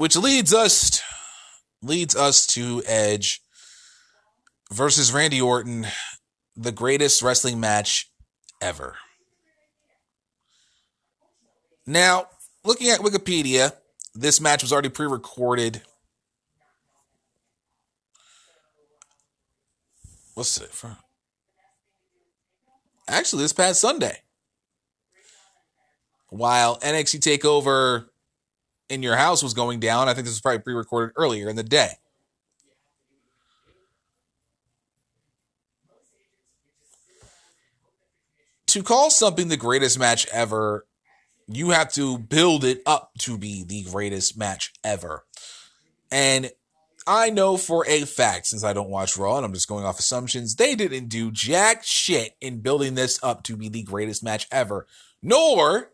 Which 0.00 0.16
leads 0.16 0.54
us 0.54 1.02
leads 1.82 2.16
us 2.16 2.46
to 2.46 2.82
Edge 2.86 3.42
versus 4.72 5.12
Randy 5.12 5.42
Orton, 5.42 5.88
the 6.56 6.72
greatest 6.72 7.20
wrestling 7.20 7.60
match 7.60 8.10
ever. 8.62 8.96
Now, 11.86 12.28
looking 12.64 12.88
at 12.88 13.00
Wikipedia, 13.00 13.74
this 14.14 14.40
match 14.40 14.62
was 14.62 14.72
already 14.72 14.88
pre 14.88 15.06
recorded. 15.06 15.82
What's 20.32 20.58
it 20.58 20.70
for? 20.70 20.96
Actually, 23.06 23.42
this 23.42 23.52
past 23.52 23.82
Sunday. 23.82 24.22
While 26.30 26.80
NXT 26.80 27.38
TakeOver 27.38 28.09
in 28.90 29.02
your 29.02 29.16
house 29.16 29.42
was 29.42 29.54
going 29.54 29.80
down, 29.80 30.08
I 30.08 30.14
think 30.14 30.26
this 30.26 30.34
was 30.34 30.40
probably 30.40 30.60
pre 30.60 30.74
recorded 30.74 31.14
earlier 31.16 31.48
in 31.48 31.56
the 31.56 31.62
day. 31.62 31.92
to 38.70 38.84
call 38.84 39.10
something 39.10 39.48
the 39.48 39.56
greatest 39.56 39.98
match 39.98 40.28
ever, 40.32 40.86
you 41.48 41.70
have 41.70 41.92
to 41.92 42.18
build 42.18 42.64
it 42.64 42.80
up 42.86 43.10
to 43.18 43.36
be 43.36 43.64
the 43.64 43.82
greatest 43.90 44.38
match 44.38 44.72
ever. 44.84 45.24
And 46.12 46.50
I 47.04 47.30
know 47.30 47.56
for 47.56 47.84
a 47.88 48.02
fact, 48.02 48.46
since 48.46 48.62
I 48.62 48.72
don't 48.72 48.88
watch 48.88 49.16
Raw 49.16 49.36
and 49.36 49.44
I'm 49.44 49.52
just 49.52 49.68
going 49.68 49.84
off 49.84 49.98
assumptions, 49.98 50.54
they 50.54 50.76
didn't 50.76 51.08
do 51.08 51.32
jack 51.32 51.82
shit 51.82 52.36
in 52.40 52.60
building 52.60 52.94
this 52.94 53.18
up 53.24 53.42
to 53.44 53.56
be 53.56 53.68
the 53.68 53.82
greatest 53.82 54.22
match 54.22 54.46
ever. 54.52 54.86
Nor 55.20 55.90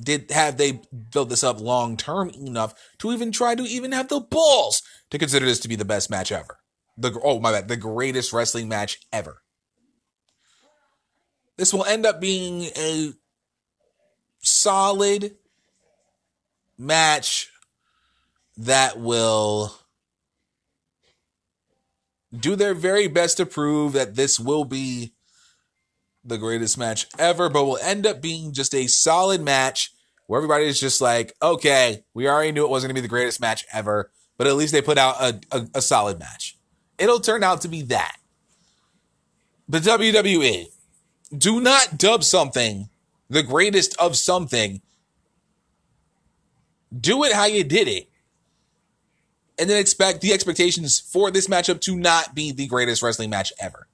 did 0.00 0.30
have 0.30 0.56
they 0.56 0.80
built 1.12 1.28
this 1.28 1.44
up 1.44 1.60
long 1.60 1.96
term 1.96 2.30
enough 2.30 2.74
to 2.98 3.12
even 3.12 3.30
try 3.32 3.54
to 3.54 3.62
even 3.62 3.92
have 3.92 4.08
the 4.08 4.20
balls 4.20 4.82
to 5.10 5.18
consider 5.18 5.46
this 5.46 5.60
to 5.60 5.68
be 5.68 5.76
the 5.76 5.84
best 5.84 6.10
match 6.10 6.32
ever. 6.32 6.58
The 6.96 7.18
oh 7.22 7.40
my 7.40 7.52
bad, 7.52 7.68
the 7.68 7.76
greatest 7.76 8.32
wrestling 8.32 8.68
match 8.68 8.98
ever 9.12 9.42
this 11.56 11.72
will 11.72 11.84
end 11.84 12.06
up 12.06 12.20
being 12.20 12.62
a 12.76 13.12
solid 14.42 15.36
match 16.76 17.50
that 18.56 18.98
will 18.98 19.74
do 22.36 22.56
their 22.56 22.74
very 22.74 23.06
best 23.06 23.36
to 23.36 23.46
prove 23.46 23.92
that 23.92 24.16
this 24.16 24.38
will 24.38 24.64
be 24.64 25.14
the 26.24 26.38
greatest 26.38 26.78
match 26.78 27.06
ever, 27.18 27.48
but 27.48 27.64
will 27.64 27.78
end 27.78 28.06
up 28.06 28.20
being 28.20 28.52
just 28.52 28.74
a 28.74 28.86
solid 28.86 29.40
match 29.40 29.92
where 30.26 30.38
everybody 30.38 30.66
is 30.66 30.80
just 30.80 31.00
like, 31.00 31.34
okay, 31.42 32.04
we 32.14 32.28
already 32.28 32.52
knew 32.52 32.64
it 32.64 32.70
wasn't 32.70 32.88
going 32.88 32.96
to 32.96 33.02
be 33.02 33.06
the 33.06 33.08
greatest 33.08 33.40
match 33.40 33.64
ever, 33.72 34.10
but 34.38 34.46
at 34.46 34.56
least 34.56 34.72
they 34.72 34.82
put 34.82 34.98
out 34.98 35.20
a, 35.20 35.40
a, 35.50 35.66
a 35.76 35.82
solid 35.82 36.18
match. 36.18 36.56
It'll 36.98 37.20
turn 37.20 37.42
out 37.42 37.60
to 37.62 37.68
be 37.68 37.82
that. 37.82 38.16
The 39.68 39.80
WWE 39.80 40.66
do 41.36 41.60
not 41.60 41.98
dub 41.98 42.24
something 42.24 42.88
the 43.30 43.42
greatest 43.42 43.98
of 43.98 44.16
something. 44.16 44.80
Do 46.98 47.24
it 47.24 47.32
how 47.32 47.46
you 47.46 47.64
did 47.64 47.88
it. 47.88 48.08
And 49.58 49.70
then 49.70 49.80
expect 49.80 50.20
the 50.20 50.32
expectations 50.32 50.98
for 50.98 51.30
this 51.30 51.46
matchup 51.46 51.80
to 51.82 51.96
not 51.96 52.34
be 52.34 52.52
the 52.52 52.66
greatest 52.66 53.02
wrestling 53.02 53.30
match 53.30 53.52
ever. 53.60 53.86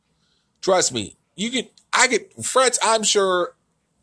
Trust 0.63 0.93
me, 0.93 1.17
you 1.37 1.51
can, 1.51 1.69
I 1.93 2.07
get, 2.07 2.33
Frets, 2.43 2.79
I'm 2.83 3.03
sure 3.03 3.55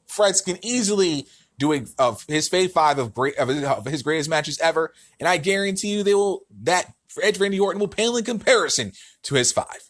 Frets 0.07 0.43
can 0.43 0.57
easily 0.63 1.27
do 1.57 1.73
a, 1.73 1.85
of 1.97 2.25
his 2.27 2.49
fave 2.49 2.71
five 2.71 2.99
of 2.99 3.13
great, 3.13 3.35
of 3.37 3.47
his, 3.47 3.63
of 3.63 3.85
his 3.85 4.03
greatest 4.03 4.29
matches 4.29 4.59
ever. 4.59 4.93
And 5.19 5.27
I 5.27 5.37
guarantee 5.37 5.93
you 5.93 6.03
they 6.03 6.13
will, 6.13 6.41
that 6.63 6.93
Edge 7.21 7.39
Randy 7.39 7.59
Orton 7.59 7.79
will 7.79 7.87
pale 7.87 8.17
in 8.17 8.23
comparison 8.23 8.91
to 9.23 9.35
his 9.35 9.51
five. 9.51 9.89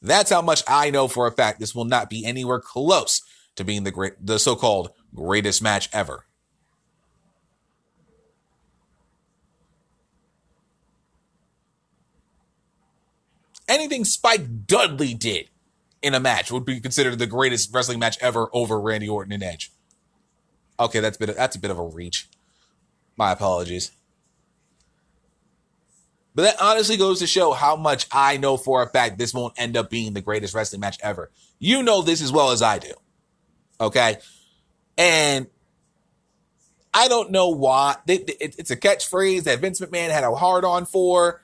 That's 0.00 0.30
how 0.30 0.42
much 0.42 0.62
I 0.68 0.90
know 0.90 1.08
for 1.08 1.26
a 1.26 1.32
fact 1.32 1.60
this 1.60 1.74
will 1.74 1.84
not 1.84 2.10
be 2.10 2.24
anywhere 2.24 2.60
close 2.60 3.22
to 3.56 3.64
being 3.64 3.84
the 3.84 3.90
great, 3.90 4.14
the 4.20 4.38
so-called 4.38 4.90
greatest 5.14 5.62
match 5.62 5.88
ever. 5.92 6.26
anything 13.68 14.04
Spike 14.04 14.66
Dudley 14.66 15.14
did 15.14 15.48
in 16.04 16.14
a 16.14 16.20
match 16.20 16.52
would 16.52 16.64
be 16.64 16.80
considered 16.80 17.18
the 17.18 17.26
greatest 17.26 17.74
wrestling 17.74 17.98
match 17.98 18.18
ever 18.20 18.48
over 18.52 18.78
Randy 18.78 19.08
Orton 19.08 19.32
and 19.32 19.42
Edge. 19.42 19.72
Okay, 20.78 21.00
that's 21.00 21.16
bit 21.16 21.34
that's 21.34 21.56
a 21.56 21.58
bit 21.58 21.70
of 21.70 21.78
a 21.78 21.84
reach. 21.84 22.28
My 23.16 23.32
apologies. 23.32 23.90
But 26.34 26.42
that 26.42 26.60
honestly 26.60 26.96
goes 26.96 27.20
to 27.20 27.26
show 27.26 27.52
how 27.52 27.76
much 27.76 28.06
I 28.10 28.36
know 28.36 28.56
for 28.56 28.82
a 28.82 28.88
fact 28.88 29.18
this 29.18 29.32
won't 29.32 29.54
end 29.56 29.76
up 29.76 29.88
being 29.88 30.14
the 30.14 30.20
greatest 30.20 30.52
wrestling 30.52 30.80
match 30.80 30.98
ever. 31.00 31.30
You 31.60 31.82
know 31.82 32.02
this 32.02 32.20
as 32.20 32.32
well 32.32 32.50
as 32.50 32.60
I 32.60 32.78
do. 32.80 32.92
Okay? 33.80 34.16
And 34.98 35.46
I 36.92 37.06
don't 37.06 37.30
know 37.30 37.50
why. 37.50 37.96
It's 38.08 38.72
a 38.72 38.76
catchphrase 38.76 39.44
that 39.44 39.60
Vince 39.60 39.80
McMahon 39.80 40.10
had 40.10 40.24
a 40.24 40.34
hard 40.34 40.64
on 40.64 40.86
for. 40.86 41.40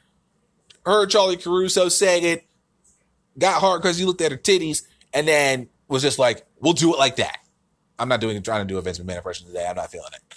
Heard 0.84 1.10
Charlie 1.10 1.36
Caruso 1.36 1.88
say 1.88 2.20
it. 2.20 2.44
Got 3.40 3.60
hard 3.60 3.82
because 3.82 3.96
he 3.96 4.04
looked 4.04 4.20
at 4.20 4.30
her 4.30 4.38
titties 4.38 4.82
and 5.14 5.26
then 5.26 5.68
was 5.88 6.02
just 6.02 6.18
like, 6.18 6.46
we'll 6.60 6.74
do 6.74 6.94
it 6.94 6.98
like 6.98 7.16
that. 7.16 7.38
I'm 7.98 8.08
not 8.08 8.20
doing 8.20 8.40
trying 8.42 8.66
to 8.66 8.72
do 8.72 8.78
a 8.78 8.82
Vince 8.82 8.98
McMahon 8.98 9.16
impression 9.16 9.46
today. 9.46 9.66
I'm 9.68 9.76
not 9.76 9.90
feeling 9.90 10.10
it. 10.14 10.36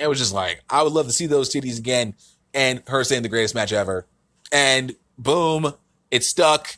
It 0.00 0.08
was 0.08 0.18
just 0.18 0.34
like, 0.34 0.62
I 0.68 0.82
would 0.82 0.92
love 0.92 1.06
to 1.06 1.12
see 1.12 1.26
those 1.26 1.52
titties 1.52 1.78
again 1.78 2.14
and 2.52 2.82
her 2.88 3.04
saying 3.04 3.22
the 3.22 3.28
greatest 3.28 3.54
match 3.54 3.72
ever. 3.72 4.06
And 4.50 4.96
boom, 5.16 5.74
it 6.10 6.24
stuck 6.24 6.76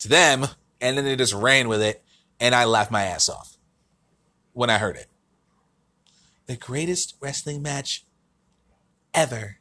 to 0.00 0.08
them. 0.08 0.46
And 0.80 0.96
then 0.96 1.04
they 1.04 1.16
just 1.16 1.34
ran 1.34 1.68
with 1.68 1.82
it. 1.82 2.02
And 2.38 2.54
I 2.54 2.64
laughed 2.64 2.92
my 2.92 3.04
ass 3.04 3.28
off 3.28 3.56
when 4.52 4.70
I 4.70 4.78
heard 4.78 4.96
it. 4.96 5.06
The 6.46 6.56
greatest 6.56 7.16
wrestling 7.20 7.60
match 7.60 8.04
ever. 9.12 9.57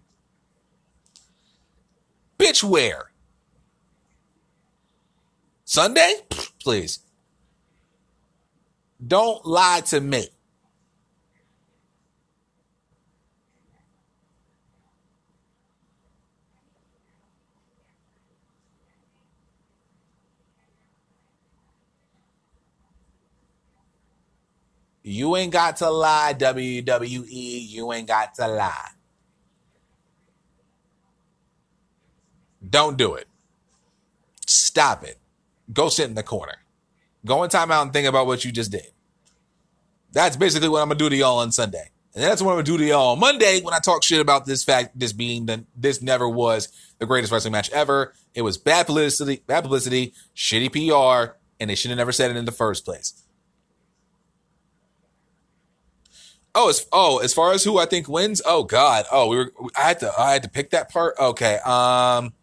Bitch, 2.38 2.64
where? 2.64 3.12
Sunday? 5.66 6.14
Please. 6.64 7.00
Don't 9.06 9.46
lie 9.46 9.82
to 9.88 10.00
me. 10.00 10.28
You 25.04 25.38
ain't 25.38 25.54
got 25.54 25.78
to 25.78 25.90
lie, 25.90 26.36
WWE. 26.38 27.26
You 27.30 27.94
ain't 27.94 28.08
got 28.08 28.36
to 28.36 28.48
lie. 28.48 28.90
Don't 32.68 32.98
do 32.98 33.16
it. 33.16 33.28
Stop 34.46 35.04
it. 35.04 35.18
Go 35.72 35.90
sit 35.90 36.08
in 36.08 36.16
the 36.16 36.24
corner. 36.24 36.56
Go 37.26 37.44
in 37.44 37.50
timeout 37.50 37.82
and 37.82 37.94
think 37.94 38.08
about 38.08 38.28
what 38.28 38.46
you 38.46 38.52
just 38.52 38.72
did. 38.72 38.88
That's 40.12 40.38
basically 40.38 40.70
what 40.70 40.82
I'm 40.82 40.88
gonna 40.88 40.98
do 40.98 41.10
to 41.10 41.16
y'all 41.16 41.40
on 41.40 41.52
Sunday. 41.52 41.92
And 42.16 42.24
that's 42.24 42.42
what 42.42 42.52
I'm 42.52 42.56
gonna 42.56 42.64
do 42.64 42.78
to 42.78 42.86
y'all 42.86 43.12
on 43.12 43.20
Monday 43.20 43.62
when 43.62 43.74
I 43.74 43.80
talk 43.80 44.04
shit 44.04 44.22
about 44.22 44.46
this 44.46 44.64
fact, 44.64 44.98
this 44.98 45.14
being 45.14 45.46
that 45.48 45.60
this 45.76 46.02
never 46.02 46.28
was 46.28 46.70
the 47.00 47.06
greatest 47.06 47.32
wrestling 47.32 47.52
match 47.52 47.70
ever. 47.72 48.14
It 48.34 48.42
was 48.42 48.58
bad 48.58 48.88
publicity, 48.88 49.42
bad 49.46 49.62
publicity, 49.62 50.14
shitty 50.36 50.72
PR, 50.72 51.36
and 51.60 51.70
they 51.70 51.76
should 51.76 51.92
have 51.92 51.98
never 51.98 52.12
said 52.12 52.32
it 52.32 52.38
in 52.38 52.46
the 52.46 52.52
first 52.52 52.86
place. 52.86 53.22
Oh, 56.56 56.70
as 56.70 56.88
oh, 56.92 57.20
as 57.20 57.34
far 57.36 57.52
as 57.52 57.64
who 57.64 57.78
I 57.78 57.86
think 57.86 58.10
wins, 58.10 58.42
oh 58.44 58.64
god, 58.64 59.06
oh 59.12 59.28
we 59.28 59.38
were 59.38 59.52
I 59.76 59.90
had 59.90 60.00
to 60.00 60.12
I 60.18 60.34
had 60.34 60.44
to 60.44 60.50
pick 60.50 60.72
that 60.72 60.90
part. 60.90 61.14
Okay, 61.20 61.60
um, 61.66 62.34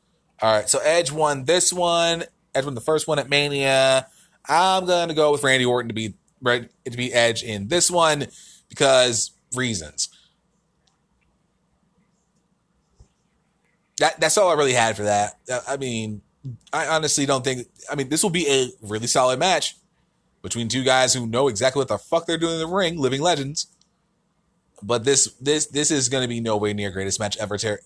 all 0.45 0.53
right. 0.53 0.69
So 0.69 0.79
Edge 0.81 1.11
won 1.11 1.47
this 1.47 1.73
one. 1.73 2.25
Edge 2.55 2.67
won 2.67 2.75
the 2.75 2.83
first 2.83 3.09
one 3.09 3.19
at 3.19 3.31
Mania. 3.31 4.07
I'm 4.47 4.85
gonna 4.85 5.15
go 5.15 5.33
with 5.33 5.43
Randy 5.43 5.65
Orton 5.65 5.89
to 5.89 5.95
be 5.95 6.13
to 6.45 6.97
be 6.97 7.15
Edge 7.15 7.43
in 7.43 7.69
this 7.69 7.91
one 7.91 8.27
because 8.69 9.31
reasons. 9.55 10.11
That 14.01 14.21
that's 14.21 14.37
all 14.37 14.51
I 14.51 14.53
really 14.53 14.75
had 14.75 14.99
for 14.99 15.05
that. 15.05 15.39
Uh, 15.51 15.61
I 15.67 15.79
mean, 15.79 16.21
I 16.75 16.89
honestly 16.89 17.25
don't 17.25 17.43
think. 17.43 17.67
I 17.91 17.95
mean, 17.95 18.11
this 18.11 18.23
will 18.23 18.29
be 18.29 18.47
a 18.47 18.69
really 18.83 19.07
solid 19.07 19.39
match 19.39 19.77
between 20.43 20.69
two 20.69 20.85
guys 20.85 21.15
who 21.15 21.27
know 21.27 21.49
exactly 21.49 21.81
what 21.81 21.89
the 21.89 21.97
fuck 21.97 22.27
they're 22.27 22.37
doing 22.37 22.53
in 22.53 22.59
the 22.59 22.67
ring, 22.67 22.99
living 22.99 23.23
legends 23.23 23.69
but 24.85 25.05
this 25.05 25.33
this 25.41 25.67
this 25.67 25.91
is 25.91 26.09
going 26.09 26.23
to 26.23 26.29
be 26.29 26.41
no 26.41 26.57
way 26.57 26.73
near 26.75 26.91
greatest 26.91 27.19
match 27.19 27.37
ever 27.39 27.57
ter- 27.57 27.81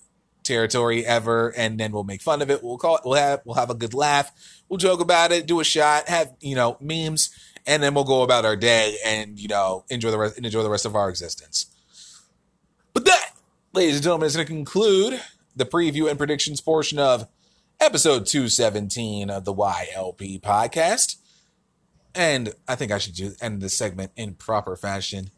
territory 0.49 1.07
ever 1.07 1.51
and 1.57 1.79
then 1.79 1.93
we'll 1.93 2.05
make 2.05 2.23
fun 2.23 2.43
of 2.43 2.51
it. 2.51 2.65
We'll 2.65 2.79
call 2.79 2.97
it 2.97 3.03
we'll 3.05 3.15
have 3.15 3.43
we'll 3.45 3.55
have 3.55 3.71
a 3.71 3.75
good 3.75 3.95
laugh. 3.95 4.33
We'll 4.69 4.79
joke 4.79 5.01
about 5.01 5.31
it 5.31 5.47
do 5.47 5.61
a 5.61 5.65
shot 5.65 6.09
have 6.09 6.33
you 6.41 6.57
know 6.57 6.77
memes 6.81 7.31
and 7.67 7.83
then 7.83 7.95
we'll 7.95 8.05
go 8.05 8.23
about 8.23 8.45
our 8.45 8.57
day 8.57 8.97
and 9.05 9.39
you 9.39 9.47
know 9.47 9.85
enjoy 9.91 10.11
the 10.11 10.19
rest 10.19 10.37
and 10.37 10.47
enjoy 10.47 10.63
the 10.63 10.71
rest 10.71 10.87
of 10.87 10.97
our 10.97 11.09
existence. 11.09 11.67
But 12.95 13.05
that 13.05 13.33
ladies 13.73 13.97
and 13.97 14.03
gentlemen 14.03 14.27
is 14.27 14.35
going 14.35 14.47
to 14.47 14.53
conclude 14.53 15.21
the 15.55 15.67
preview 15.67 16.09
and 16.09 16.19
predictions 16.19 16.61
portion 16.61 16.99
of 16.99 17.29
episode 17.81 18.27
217 18.27 19.31
of 19.31 19.45
the 19.45 19.55
ylp 19.55 20.41
podcast. 20.41 21.17
And 22.15 22.55
i 22.67 22.75
think 22.75 22.91
i 22.91 22.99
should 22.99 23.15
do 23.15 23.33
end 23.41 23.61
this 23.61 23.77
segment 23.77 24.13
in 24.17 24.35
proper 24.35 24.75
fashion 24.75 25.31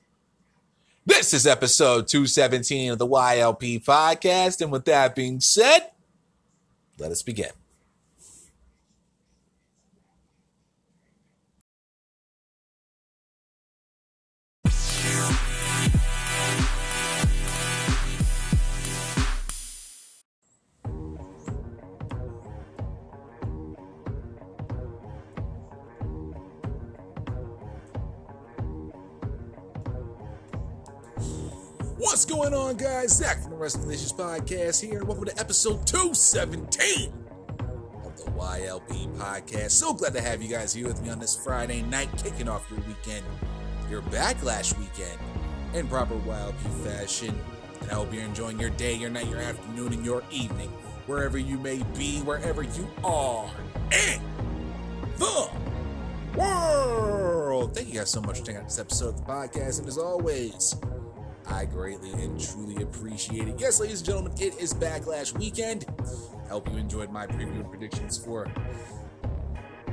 this 1.07 1.33
is 1.33 1.47
episode 1.47 2.09
217 2.09 2.93
of 2.93 2.99
the 2.99 3.07
YLP 3.07 3.85
podcast. 3.85 4.61
And 4.61 4.71
with 4.71 4.85
that 4.85 5.15
being 5.15 5.41
said, 5.41 5.91
let 6.99 7.11
us 7.11 7.23
begin. 7.23 7.51
What's 32.01 32.25
going 32.25 32.55
on, 32.55 32.79
guys? 32.79 33.19
Zach 33.19 33.43
from 33.43 33.51
the 33.51 33.57
Wrestling 33.57 33.85
Delicious 33.85 34.11
Podcast 34.11 34.81
here. 34.81 35.05
Welcome 35.05 35.27
to 35.27 35.39
episode 35.39 35.87
217 35.87 37.13
of 38.03 38.17
the 38.17 38.31
YLP 38.31 39.15
Podcast. 39.19 39.73
So 39.73 39.93
glad 39.93 40.15
to 40.15 40.23
have 40.23 40.41
you 40.41 40.49
guys 40.49 40.73
here 40.73 40.87
with 40.87 41.03
me 41.03 41.11
on 41.11 41.19
this 41.19 41.37
Friday 41.37 41.83
night, 41.83 42.09
kicking 42.17 42.49
off 42.49 42.67
your 42.71 42.81
weekend, 42.89 43.23
your 43.91 44.01
backlash 44.01 44.75
weekend, 44.79 45.19
in 45.75 45.89
proper 45.89 46.15
YLP 46.15 46.85
fashion. 46.87 47.39
And 47.83 47.91
I 47.91 47.95
hope 47.97 48.15
you're 48.15 48.25
enjoying 48.25 48.59
your 48.59 48.71
day, 48.71 48.95
your 48.95 49.11
night, 49.11 49.29
your 49.29 49.41
afternoon, 49.41 49.93
and 49.93 50.03
your 50.03 50.23
evening, 50.31 50.71
wherever 51.05 51.37
you 51.37 51.59
may 51.59 51.83
be, 51.99 52.21
wherever 52.21 52.63
you 52.63 52.89
are 53.05 53.51
in 53.93 54.23
the 55.19 55.51
world. 56.35 57.75
Thank 57.75 57.89
you 57.89 57.95
guys 57.97 58.09
so 58.09 58.23
much 58.23 58.39
for 58.39 58.47
checking 58.47 58.63
out 58.63 58.69
this 58.69 58.79
episode 58.79 59.09
of 59.09 59.17
the 59.19 59.23
podcast. 59.31 59.81
And 59.81 59.87
as 59.87 59.99
always, 59.99 60.75
I 61.51 61.65
greatly 61.65 62.13
and 62.13 62.41
truly 62.41 62.83
appreciate 62.83 63.49
it. 63.49 63.57
Yes, 63.59 63.81
ladies 63.81 63.99
and 63.99 64.07
gentlemen, 64.07 64.33
it 64.39 64.59
is 64.61 64.73
Backlash 64.73 65.37
Weekend. 65.37 65.85
I 66.45 66.49
hope 66.49 66.71
you 66.71 66.77
enjoyed 66.77 67.11
my 67.11 67.27
preview 67.27 67.57
and 67.57 67.69
predictions 67.69 68.17
for 68.17 68.47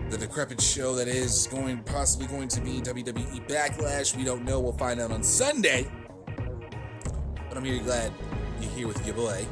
the 0.10 0.18
decrepit 0.18 0.62
show 0.62 0.96
that 0.96 1.08
is 1.08 1.48
going 1.48 1.80
possibly 1.80 2.28
going 2.28 2.48
to 2.50 2.62
be 2.62 2.80
WWE 2.82 3.48
Backlash. 3.48 4.16
We 4.16 4.24
don't 4.24 4.46
know. 4.46 4.60
We'll 4.60 4.74
find 4.74 5.00
out 5.00 5.12
on 5.12 5.24
Sunday. 5.24 5.88
But 6.26 7.58
I'm 7.58 7.64
really 7.64 7.80
glad 7.80 8.14
you're 8.62 8.72
here 8.72 8.88
with 8.88 9.06
your 9.06 9.16
boy. 9.16 9.46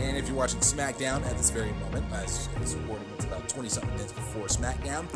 And 0.00 0.16
if 0.16 0.28
you're 0.28 0.36
watching 0.36 0.60
SmackDown 0.60 1.24
at 1.26 1.36
this 1.36 1.50
very 1.50 1.72
moment, 1.72 2.06
as 2.12 2.48
it's 2.60 2.74
recording, 2.74 3.06
it's 3.16 3.24
about 3.24 3.48
20 3.48 3.68
something 3.68 3.90
minutes 3.94 4.12
before 4.12 4.46
SmackDown 4.46 5.06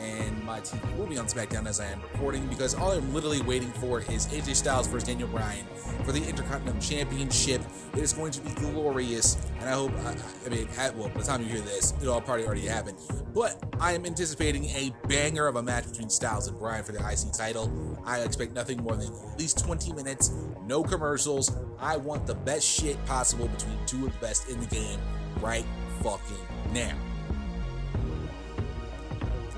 and 0.00 0.42
my 0.44 0.60
TV 0.60 0.96
will 0.96 1.06
be 1.06 1.18
on 1.18 1.26
SmackDown 1.26 1.66
as 1.66 1.78
I 1.78 1.86
am 1.86 2.00
recording 2.00 2.46
because 2.46 2.74
all 2.74 2.92
I'm 2.92 3.12
literally 3.12 3.42
waiting 3.42 3.70
for 3.72 4.00
is 4.00 4.26
AJ 4.28 4.56
Styles 4.56 4.86
versus 4.86 5.06
Daniel 5.06 5.28
Bryan 5.28 5.66
for 6.04 6.12
the 6.12 6.26
Intercontinental 6.26 6.80
Championship. 6.80 7.60
It 7.92 8.00
is 8.00 8.12
going 8.12 8.32
to 8.32 8.40
be 8.40 8.50
glorious, 8.52 9.36
and 9.60 9.68
I 9.68 9.72
hope. 9.72 9.92
I, 10.04 10.16
I 10.46 10.48
mean, 10.48 10.68
well, 10.96 11.08
by 11.08 11.20
the 11.20 11.26
time 11.26 11.42
you 11.42 11.48
hear 11.48 11.60
this, 11.60 11.92
it'll 12.00 12.14
all 12.14 12.20
probably 12.20 12.46
already 12.46 12.66
happened. 12.66 12.98
But 13.34 13.62
I 13.78 13.92
am 13.92 14.06
anticipating 14.06 14.64
a 14.66 14.92
banger 15.06 15.46
of 15.46 15.56
a 15.56 15.62
match 15.62 15.88
between 15.88 16.08
Styles 16.08 16.48
and 16.48 16.58
Bryan 16.58 16.82
for 16.82 16.92
the 16.92 16.98
IC 16.98 17.32
title. 17.32 17.98
I 18.04 18.20
expect 18.20 18.54
nothing 18.54 18.82
more 18.82 18.96
than 18.96 19.06
at 19.06 19.38
least 19.38 19.64
20 19.64 19.92
minutes, 19.92 20.32
no 20.66 20.82
commercials. 20.82 21.54
I 21.78 21.96
want 21.96 22.26
the 22.26 22.34
best 22.34 22.66
shit 22.66 23.02
possible 23.06 23.48
between 23.48 23.78
two 23.86 24.06
of 24.06 24.12
the 24.12 24.18
best 24.18 24.48
in 24.48 24.58
the 24.60 24.66
game 24.66 24.98
right 25.40 25.64
fucking 26.02 26.36
now. 26.72 26.96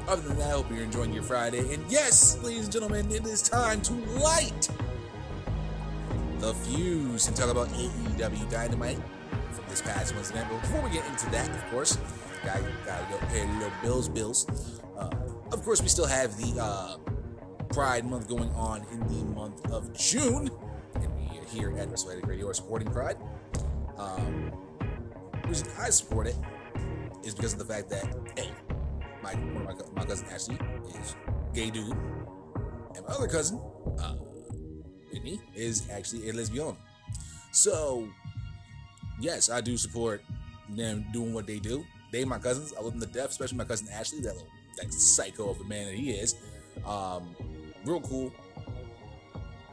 Other 0.09 0.23
than 0.23 0.39
that, 0.39 0.49
I 0.49 0.51
hope 0.51 0.69
you're 0.69 0.83
enjoying 0.83 1.13
your 1.13 1.23
Friday. 1.23 1.73
And 1.73 1.85
yes, 1.89 2.43
ladies 2.43 2.65
and 2.65 2.73
gentlemen, 2.73 3.11
it 3.11 3.25
is 3.25 3.41
time 3.41 3.81
to 3.83 3.93
light 4.19 4.69
the 6.41 6.53
fuse 6.55 7.29
and 7.29 7.37
talk 7.37 7.49
about 7.49 7.69
AEW 7.69 8.51
Dynamite 8.51 8.99
from 9.53 9.65
this 9.69 9.83
past 9.83 10.15
Wednesday. 10.15 10.45
But 10.51 10.61
before 10.61 10.81
we 10.83 10.91
get 10.91 11.07
into 11.07 11.29
that, 11.31 11.49
of 11.49 11.71
course, 11.71 11.99
gotta, 12.45 12.65
gotta 12.85 13.07
go 13.11 13.19
pay 13.29 13.43
a 13.43 13.53
little 13.53 13.73
bills, 13.83 14.09
bills. 14.09 14.81
Uh, 14.97 15.11
of 15.53 15.63
course, 15.63 15.83
we 15.83 15.89
still 15.89 16.07
have 16.07 16.37
the 16.37 16.61
uh, 16.61 16.97
Pride 17.73 18.05
Month 18.05 18.29
going 18.29 18.51
on 18.51 18.85
in 18.93 19.01
the 19.01 19.25
month 19.35 19.71
of 19.71 19.97
June, 19.97 20.51
and 20.95 21.17
we 21.17 21.39
are 21.39 21.45
here 21.47 21.77
at 21.79 21.89
WrestleMania 21.89 22.27
Radio 22.27 22.49
are 22.49 22.55
supporting 22.55 22.91
Pride. 22.91 23.17
Um, 23.97 24.53
the 25.43 25.49
reason 25.49 25.69
I 25.79 25.91
support 25.91 26.27
it 26.27 26.37
is 27.25 27.35
because 27.35 27.53
of 27.53 27.59
the 27.59 27.65
fact 27.65 27.89
that 27.91 28.05
hey, 28.37 28.51
my 29.23 29.35
one 29.35 29.67
of 29.69 29.95
my, 29.95 30.03
my 30.03 30.05
cousin 30.05 30.27
Ashley 30.31 30.59
is 31.01 31.17
gay 31.55 31.71
dude, 31.71 31.97
and 32.95 33.07
my 33.07 33.15
other 33.15 33.29
cousin, 33.29 33.61
uh, 33.99 34.15
Whitney, 35.13 35.41
is 35.55 35.89
actually 35.91 36.29
a 36.29 36.33
lesbian. 36.33 36.77
So, 37.53 38.09
yes, 39.21 39.51
I 39.51 39.61
do 39.61 39.77
support 39.77 40.23
them 40.69 41.07
doing 41.13 41.35
what 41.35 41.47
they 41.47 41.59
do. 41.59 41.85
They 42.13 42.25
my 42.25 42.39
cousins. 42.39 42.75
I 42.77 42.83
love 42.83 42.99
them 42.99 43.01
to 43.01 43.07
death, 43.07 43.31
especially 43.31 43.59
my 43.59 43.65
cousin 43.65 43.89
Ashley, 43.93 44.21
that 44.21 44.35
little 44.35 44.49
that 44.79 44.93
psycho 44.93 45.51
of 45.51 45.61
a 45.61 45.65
man 45.65 45.87
that 45.87 45.95
he 45.95 46.11
is. 46.11 46.35
Um, 46.87 47.35
real 47.85 48.01
cool. 48.01 48.33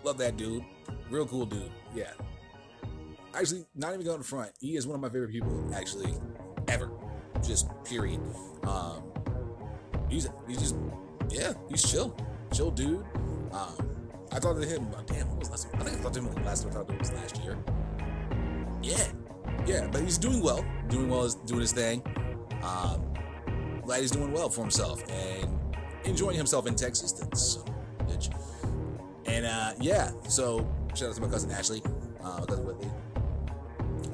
Love 0.03 0.17
that 0.17 0.37
dude. 0.37 0.63
Real 1.09 1.25
cool 1.25 1.45
dude. 1.45 1.71
Yeah. 1.93 2.11
Actually, 3.33 3.65
not 3.75 3.93
even 3.93 4.05
going 4.05 4.17
in 4.17 4.23
front. 4.23 4.51
He 4.59 4.75
is 4.75 4.87
one 4.87 4.95
of 4.95 5.01
my 5.01 5.09
favorite 5.09 5.31
people, 5.31 5.71
actually, 5.73 6.13
ever. 6.67 6.89
Just 7.43 7.67
period. 7.83 8.19
Um, 8.63 9.03
he's 10.09 10.27
he's 10.47 10.59
just 10.59 10.75
yeah, 11.29 11.53
he's 11.69 11.89
chill, 11.89 12.15
chill 12.53 12.71
dude. 12.71 13.05
Um, 13.51 13.75
I 14.31 14.39
talked 14.39 14.61
to 14.61 14.67
him. 14.67 14.87
Damn, 15.05 15.29
what 15.29 15.39
was 15.39 15.49
last? 15.49 15.67
I 15.73 15.83
think 15.83 15.99
I 15.99 16.03
talked 16.03 16.15
to 16.15 16.21
him 16.21 16.43
last 16.43 16.63
time 16.63 16.77
I 16.77 16.83
to 16.83 16.91
him 16.91 16.99
was 16.99 17.11
last 17.11 17.43
year. 17.43 17.57
Yeah, 18.81 19.07
yeah, 19.65 19.87
but 19.91 20.01
he's 20.01 20.17
doing 20.17 20.41
well. 20.41 20.65
Doing 20.87 21.09
well 21.09 21.25
is 21.25 21.35
doing 21.35 21.61
his 21.61 21.71
thing. 21.71 22.01
Um, 22.63 23.13
glad 23.83 24.01
he's 24.01 24.11
doing 24.11 24.31
well 24.31 24.49
for 24.49 24.61
himself 24.61 25.03
and 25.11 25.49
enjoying 26.05 26.35
himself 26.35 26.67
in 26.67 26.75
Texas. 26.75 27.11
That's 27.11 27.57
bitch. 28.05 28.33
And 29.25 29.45
uh, 29.45 29.73
yeah, 29.79 30.11
so 30.27 30.67
shout 30.95 31.09
out 31.09 31.15
to 31.15 31.21
my 31.21 31.27
cousin 31.27 31.51
Ashley, 31.51 31.81
uh, 32.21 32.39
my 32.39 32.45
cousin 32.45 32.65
Whitley. 32.65 32.89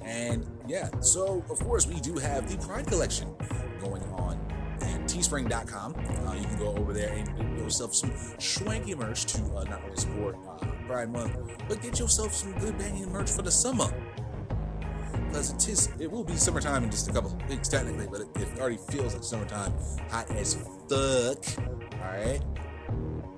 And 0.03 0.45
yeah, 0.67 0.89
so 0.99 1.43
of 1.49 1.59
course 1.59 1.88
we 1.88 1.99
do 1.99 2.15
have 2.15 2.49
the 2.49 2.63
Pride 2.65 2.86
collection 2.88 3.33
going 3.79 4.03
on 4.13 4.39
at 4.81 5.01
teespring.com. 5.01 5.95
Uh, 5.95 6.33
you 6.36 6.45
can 6.45 6.57
go 6.57 6.75
over 6.75 6.93
there 6.93 7.13
and 7.13 7.36
get 7.38 7.57
yourself 7.57 7.95
some 7.95 8.13
swanky 8.38 8.93
merch 8.93 9.25
to 9.25 9.41
uh, 9.55 9.63
not 9.63 9.83
only 9.83 9.97
support 9.97 10.38
uh, 10.47 10.65
Pride 10.88 11.11
Month, 11.11 11.38
but 11.67 11.81
get 11.81 11.99
yourself 11.99 12.33
some 12.33 12.51
good 12.59 12.77
banging 12.77 13.11
merch 13.11 13.31
for 13.31 13.41
the 13.41 13.51
summer. 13.51 13.91
Because 15.36 15.51
it 15.51 15.67
is, 15.67 15.89
it 15.99 16.09
will 16.09 16.23
be 16.23 16.38
summertime 16.38 16.86
in 16.86 16.89
just 16.89 17.09
a 17.09 17.11
couple 17.11 17.38
weeks 17.49 17.67
technically, 17.67 18.07
but 18.07 18.21
it, 18.21 18.27
it 18.38 18.57
already 18.57 18.77
feels 18.77 19.13
like 19.13 19.21
summertime, 19.21 19.73
hot 20.09 20.31
as 20.31 20.53
fuck. 20.53 21.43
All 21.91 22.07
right, 22.07 22.39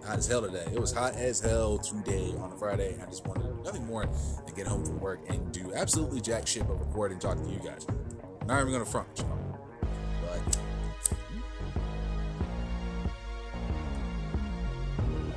hot 0.05 0.19
as 0.19 0.27
hell 0.27 0.43
today. 0.43 0.67
It 0.71 0.79
was 0.79 0.91
hot 0.91 1.15
as 1.15 1.39
hell 1.39 1.79
today 1.79 2.35
on 2.37 2.51
a 2.51 2.55
Friday. 2.55 2.95
I 3.01 3.05
just 3.07 3.25
wanted 3.25 3.63
nothing 3.63 3.83
more 3.87 4.05
than 4.05 4.53
get 4.53 4.67
home 4.67 4.85
from 4.85 4.99
work 4.99 5.21
and 5.27 5.51
do 5.51 5.73
absolutely 5.73 6.21
jack 6.21 6.45
shit 6.45 6.67
but 6.67 6.75
record 6.75 7.13
and 7.13 7.19
talk 7.19 7.41
to 7.41 7.49
you 7.49 7.57
guys. 7.65 7.87
Not 8.45 8.61
even 8.61 8.73
gonna 8.73 8.85
front, 8.85 9.17
know. 9.17 9.59
But 10.21 10.55
hmm. 14.99 15.31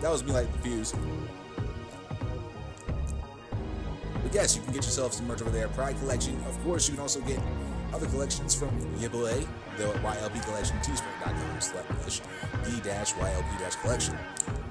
that 0.00 0.12
was 0.12 0.22
me 0.22 0.30
like 0.30 0.52
the 0.52 0.58
fuse. 0.58 0.94
Yes, 4.34 4.56
you 4.56 4.62
can 4.62 4.72
get 4.72 4.84
yourself 4.84 5.12
some 5.12 5.28
merch 5.28 5.42
over 5.42 5.50
there. 5.50 5.68
Pride 5.68 5.96
collection. 6.00 6.36
Of 6.48 6.60
course, 6.64 6.88
you 6.88 6.94
can 6.94 7.02
also 7.02 7.20
get 7.20 7.38
other 7.92 8.06
collections 8.06 8.52
from 8.52 8.70
Yiboe, 8.96 9.46
the 9.76 9.84
YLP 9.84 10.44
collection, 10.44 10.76
teespring.com 10.78 11.60
slash 11.60 12.20
the 12.64 12.80
dash 12.82 13.12
YLP 13.12 13.58
dash 13.60 13.76
collection. 13.76 14.18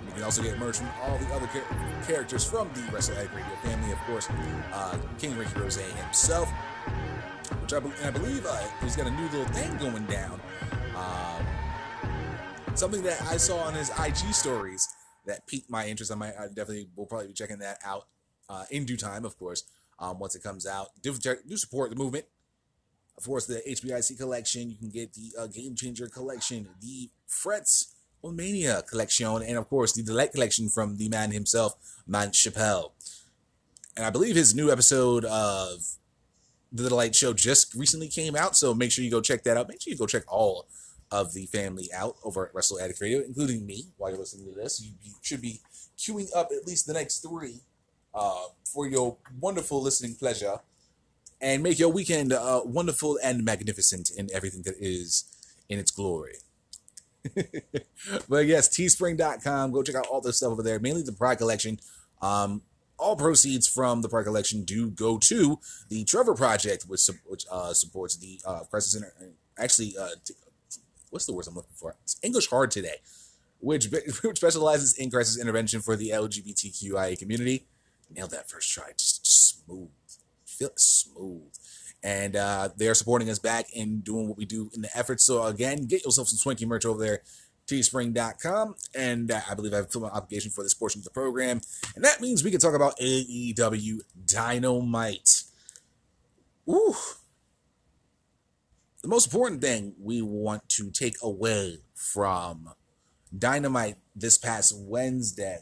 You 0.05 0.11
can 0.15 0.23
also 0.23 0.43
get 0.43 0.59
merch 0.59 0.79
from 0.79 0.89
all 1.01 1.17
the 1.17 1.33
other 1.33 1.47
char- 1.47 2.03
characters 2.05 2.43
from 2.43 2.69
the 2.73 2.81
Wrestle 2.91 3.17
Egg 3.17 3.29
Radio 3.33 3.55
family. 3.63 3.93
Of 3.93 3.99
course, 3.99 4.27
uh, 4.73 4.97
King 5.17 5.37
Ricky 5.37 5.57
Rose 5.57 5.77
himself, 5.77 6.49
which 7.61 7.71
I, 7.71 7.79
be- 7.79 7.93
I 8.03 8.11
believe 8.11 8.45
uh, 8.45 8.57
he's 8.81 8.97
got 8.97 9.07
a 9.07 9.11
new 9.11 9.29
little 9.29 9.45
thing 9.53 9.77
going 9.77 10.05
down. 10.07 10.41
Um, 10.93 11.47
something 12.75 13.01
that 13.03 13.21
I 13.21 13.37
saw 13.37 13.59
on 13.59 13.75
his 13.75 13.91
IG 13.91 14.33
stories 14.33 14.85
that 15.25 15.47
piqued 15.47 15.69
my 15.69 15.87
interest. 15.87 16.11
I 16.11 16.15
might, 16.15 16.33
I 16.37 16.47
definitely 16.47 16.89
will 16.97 17.05
probably 17.05 17.27
be 17.27 17.33
checking 17.33 17.59
that 17.59 17.77
out 17.85 18.07
uh, 18.49 18.65
in 18.71 18.85
due 18.85 18.97
time, 18.97 19.25
of 19.25 19.37
course, 19.37 19.63
um, 19.99 20.19
once 20.19 20.35
it 20.35 20.43
comes 20.43 20.67
out. 20.67 20.89
Do, 21.01 21.13
do 21.13 21.57
support 21.57 21.89
the 21.89 21.95
movement. 21.95 22.25
Of 23.17 23.25
course, 23.25 23.45
the 23.45 23.61
HBIC 23.67 24.17
collection. 24.17 24.71
You 24.71 24.77
can 24.77 24.89
get 24.89 25.13
the 25.13 25.33
uh, 25.39 25.47
Game 25.47 25.75
Changer 25.75 26.07
collection, 26.07 26.69
the 26.81 27.09
Frets 27.27 27.95
Mania 28.23 28.81
collection, 28.89 29.41
and 29.41 29.57
of 29.57 29.69
course, 29.69 29.93
the 29.93 30.03
Delight 30.03 30.31
collection 30.31 30.69
from 30.69 30.97
the 30.97 31.09
man 31.09 31.31
himself, 31.31 31.75
Man 32.07 32.29
Chappelle. 32.29 32.91
And 33.95 34.05
I 34.05 34.09
believe 34.09 34.35
his 34.35 34.55
new 34.55 34.71
episode 34.71 35.25
of 35.25 35.83
the 36.71 36.89
Delight 36.89 37.15
Show 37.15 37.33
just 37.33 37.75
recently 37.75 38.07
came 38.07 38.35
out, 38.35 38.55
so 38.55 38.73
make 38.73 38.91
sure 38.91 39.03
you 39.03 39.11
go 39.11 39.21
check 39.21 39.43
that 39.43 39.57
out. 39.57 39.67
Make 39.67 39.81
sure 39.81 39.91
you 39.91 39.97
go 39.97 40.07
check 40.07 40.23
all 40.27 40.67
of 41.11 41.33
the 41.33 41.45
family 41.47 41.89
out 41.93 42.15
over 42.23 42.47
at 42.47 42.55
Wrestle 42.55 42.79
Addict 42.79 42.99
Radio, 42.99 43.19
including 43.19 43.65
me. 43.65 43.91
While 43.97 44.09
you're 44.09 44.19
listening 44.19 44.51
to 44.51 44.59
this, 44.59 44.81
you, 44.81 44.93
you 45.03 45.13
should 45.21 45.41
be 45.41 45.59
queuing 45.97 46.27
up 46.35 46.49
at 46.51 46.65
least 46.65 46.87
the 46.87 46.93
next 46.93 47.19
three 47.19 47.61
uh, 48.13 48.45
for 48.65 48.87
your 48.87 49.17
wonderful 49.39 49.81
listening 49.81 50.15
pleasure, 50.15 50.57
and 51.41 51.61
make 51.61 51.79
your 51.79 51.89
weekend 51.89 52.33
uh, 52.33 52.61
wonderful 52.63 53.19
and 53.23 53.43
magnificent 53.43 54.11
in 54.15 54.29
everything 54.33 54.61
that 54.63 54.75
is 54.79 55.25
in 55.69 55.79
its 55.79 55.91
glory. 55.91 56.35
but 58.29 58.45
yes, 58.45 58.69
teespring.com. 58.69 59.71
Go 59.71 59.83
check 59.83 59.95
out 59.95 60.07
all 60.07 60.21
this 60.21 60.37
stuff 60.37 60.51
over 60.51 60.63
there, 60.63 60.79
mainly 60.79 61.01
the 61.01 61.11
Pride 61.11 61.37
collection. 61.37 61.79
Um, 62.21 62.61
all 62.99 63.15
proceeds 63.15 63.67
from 63.67 64.01
the 64.01 64.09
Pride 64.09 64.25
collection 64.25 64.63
do 64.63 64.89
go 64.89 65.17
to 65.17 65.59
the 65.89 66.03
Trevor 66.03 66.35
Project, 66.35 66.83
which 66.87 67.09
which 67.25 67.45
uh, 67.51 67.73
supports 67.73 68.17
the 68.17 68.39
uh, 68.45 68.61
Crisis 68.69 68.93
Center. 68.93 69.13
Actually, 69.57 69.95
uh, 69.99 70.09
t- 70.23 70.33
what's 71.09 71.25
the 71.25 71.33
words 71.33 71.47
I'm 71.47 71.55
looking 71.55 71.75
for? 71.75 71.95
It's 72.03 72.17
English 72.23 72.47
hard 72.49 72.71
today, 72.71 72.95
which 73.59 73.87
which 74.23 74.37
specializes 74.37 74.97
in 74.97 75.09
crisis 75.09 75.39
intervention 75.39 75.81
for 75.81 75.95
the 75.95 76.09
LGBTQIA 76.09 77.17
community. 77.17 77.65
Nailed 78.09 78.31
that 78.31 78.49
first 78.49 78.71
try, 78.71 78.91
just 78.97 79.25
smooth, 79.25 79.89
feel 80.45 80.71
smooth. 80.75 81.51
And 82.03 82.35
uh, 82.35 82.69
they're 82.75 82.95
supporting 82.95 83.29
us 83.29 83.39
back 83.39 83.67
and 83.75 84.03
doing 84.03 84.27
what 84.27 84.37
we 84.37 84.45
do 84.45 84.69
in 84.73 84.81
the 84.81 84.89
effort. 84.95 85.21
So 85.21 85.43
again, 85.43 85.85
get 85.85 86.03
yourself 86.03 86.27
some 86.27 86.37
swanky 86.37 86.65
merch 86.65 86.85
over 86.85 86.99
there, 87.01 87.21
teespring.com. 87.67 88.75
And 88.93 89.31
uh, 89.31 89.39
I 89.49 89.53
believe 89.53 89.73
I 89.73 89.77
have 89.77 89.91
filled 89.91 90.03
my 90.03 90.09
obligation 90.09 90.51
for 90.51 90.63
this 90.63 90.73
portion 90.73 90.99
of 90.99 91.05
the 91.05 91.11
program. 91.11 91.61
And 91.95 92.03
that 92.03 92.19
means 92.19 92.43
we 92.43 92.51
can 92.51 92.59
talk 92.59 92.75
about 92.75 92.97
AEW 92.99 94.01
Dynamite. 94.25 95.43
Ooh. 96.69 96.95
The 99.01 99.09
most 99.09 99.27
important 99.27 99.61
thing 99.61 99.95
we 99.99 100.21
want 100.21 100.67
to 100.69 100.89
take 100.89 101.15
away 101.21 101.79
from 101.93 102.69
Dynamite 103.37 103.95
this 104.15 104.37
past 104.37 104.73
Wednesday 104.77 105.59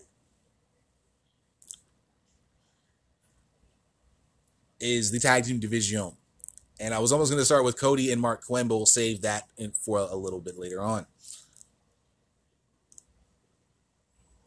is 4.82 5.12
the 5.12 5.20
tag 5.20 5.46
team 5.46 5.60
division. 5.60 6.12
And 6.80 6.94
I 6.94 7.00
was 7.00 7.12
almost 7.12 7.32
going 7.32 7.40
to 7.40 7.46
start 7.46 7.64
with 7.64 7.80
Cody 7.80 8.12
and 8.12 8.22
Marq 8.22 8.42
Quen, 8.46 8.68
but 8.68 8.76
we'll 8.76 8.86
save 8.88 9.22
that 9.22 9.48
for 9.74 10.00
a 10.00 10.16
little 10.16 10.42
bit 10.42 10.58
later 10.58 10.82
on. 10.82 11.06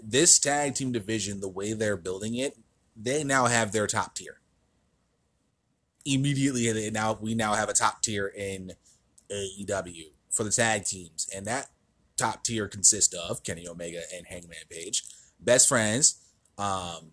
This 0.02 0.38
tag 0.38 0.74
team 0.74 0.92
division, 0.92 1.40
the 1.40 1.48
way 1.48 1.72
they're 1.72 1.96
building 1.96 2.34
it, 2.34 2.58
they 2.96 3.24
now 3.24 3.46
have 3.46 3.72
their 3.72 3.86
top 3.86 4.14
tier. 4.14 4.40
Immediately, 6.04 6.90
now 6.90 7.16
we 7.18 7.34
now 7.34 7.54
have 7.54 7.68
a 7.68 7.72
top 7.72 8.02
tier 8.02 8.26
in 8.26 8.72
AEW 9.30 10.10
for 10.30 10.44
the 10.44 10.50
tag 10.50 10.84
teams, 10.84 11.28
and 11.34 11.46
that 11.46 11.68
top 12.16 12.44
tier 12.44 12.68
consists 12.68 13.14
of 13.14 13.42
Kenny 13.42 13.66
Omega 13.66 14.02
and 14.14 14.26
Hangman 14.26 14.58
Page, 14.68 15.04
best 15.40 15.68
friends, 15.68 16.20
um, 16.58 17.12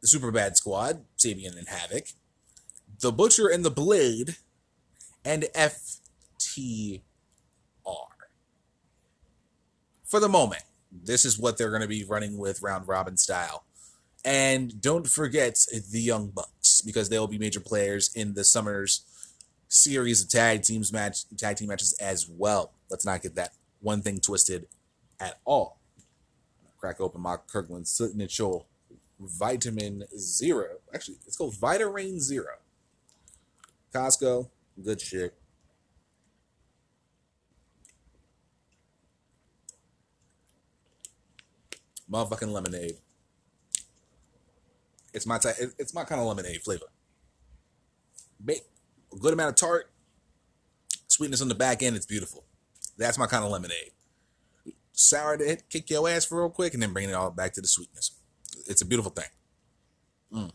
the 0.00 0.06
Super 0.06 0.30
Bad 0.30 0.56
Squad, 0.56 1.04
Sabian 1.16 1.56
and 1.58 1.68
Havoc, 1.68 2.06
the 3.00 3.12
Butcher 3.12 3.48
and 3.48 3.64
the 3.64 3.70
Blade, 3.70 4.36
and 5.24 5.44
FTR. 5.54 7.00
For 10.04 10.20
the 10.20 10.28
moment, 10.28 10.62
this 10.90 11.24
is 11.24 11.38
what 11.38 11.58
they're 11.58 11.70
going 11.70 11.82
to 11.82 11.88
be 11.88 12.04
running 12.04 12.38
with 12.38 12.62
round 12.62 12.88
robin 12.88 13.16
style. 13.16 13.64
And 14.24 14.80
don't 14.80 15.06
forget 15.06 15.64
the 15.90 16.00
Young 16.00 16.28
Bucks 16.28 16.82
because 16.82 17.08
they'll 17.08 17.26
be 17.26 17.38
major 17.38 17.60
players 17.60 18.10
in 18.14 18.34
the 18.34 18.44
summer's 18.44 19.02
series 19.68 20.22
of 20.22 20.30
tag 20.30 20.62
teams 20.62 20.92
match 20.92 21.24
tag 21.36 21.56
team 21.56 21.68
matches 21.68 21.92
as 22.00 22.28
well. 22.28 22.72
Let's 22.90 23.04
not 23.04 23.22
get 23.22 23.34
that 23.34 23.52
one 23.80 24.02
thing 24.02 24.18
twisted 24.18 24.66
at 25.20 25.38
all. 25.44 25.78
Crack 26.78 27.00
open 27.00 27.20
my 27.20 27.36
Kirkland 27.36 27.86
signature 27.86 28.60
Vitamin 29.20 30.04
Zero. 30.16 30.78
Actually, 30.94 31.18
it's 31.26 31.36
called 31.36 31.54
Vitarain 31.54 32.20
Zero. 32.20 32.54
Costco, 33.92 34.48
good 34.82 35.00
shit. 35.00 35.34
Motherfucking 42.10 42.52
lemonade. 42.52 42.96
It's 45.12 45.26
my 45.26 45.38
type. 45.38 45.56
It's 45.78 45.92
my 45.92 46.04
kind 46.04 46.20
of 46.20 46.26
lemonade 46.26 46.62
flavor. 46.62 46.86
A 48.48 48.54
good 49.18 49.32
amount 49.32 49.50
of 49.50 49.56
tart, 49.56 49.90
sweetness 51.08 51.42
on 51.42 51.48
the 51.48 51.54
back 51.54 51.82
end. 51.82 51.96
It's 51.96 52.06
beautiful. 52.06 52.44
That's 52.96 53.18
my 53.18 53.26
kind 53.26 53.44
of 53.44 53.50
lemonade. 53.50 53.92
Sour 54.92 55.36
to 55.38 55.56
kick 55.70 55.90
your 55.90 56.08
ass 56.08 56.24
for 56.24 56.38
real 56.38 56.50
quick, 56.50 56.74
and 56.74 56.82
then 56.82 56.92
bring 56.92 57.08
it 57.08 57.14
all 57.14 57.30
back 57.30 57.52
to 57.54 57.60
the 57.60 57.68
sweetness. 57.68 58.17
It's 58.68 58.82
a 58.82 58.86
beautiful 58.86 59.10
thing. 59.10 59.24
Mm. 60.32 60.52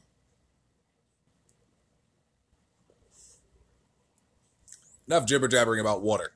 Enough 5.07 5.26
jibber 5.26 5.47
jabbering 5.47 5.82
about 5.82 6.03
water. 6.03 6.32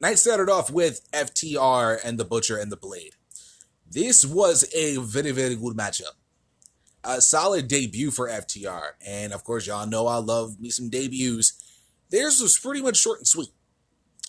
Night 0.00 0.18
started 0.18 0.48
off 0.48 0.70
with 0.70 1.10
FTR 1.10 1.98
and 2.04 2.18
the 2.18 2.24
Butcher 2.24 2.56
and 2.56 2.70
the 2.70 2.76
Blade. 2.76 3.14
This 3.90 4.24
was 4.24 4.64
a 4.74 4.96
very, 4.98 5.32
very 5.32 5.56
good 5.56 5.76
matchup. 5.76 6.14
A 7.02 7.20
solid 7.20 7.66
debut 7.66 8.10
for 8.10 8.28
FTR. 8.28 8.90
And 9.04 9.32
of 9.32 9.42
course, 9.42 9.66
y'all 9.66 9.86
know 9.86 10.06
I 10.06 10.16
love 10.16 10.60
me 10.60 10.70
some 10.70 10.88
debuts. 10.88 11.52
Theirs 12.10 12.40
was 12.40 12.58
pretty 12.58 12.82
much 12.82 12.96
short 12.96 13.18
and 13.18 13.26
sweet. 13.26 13.50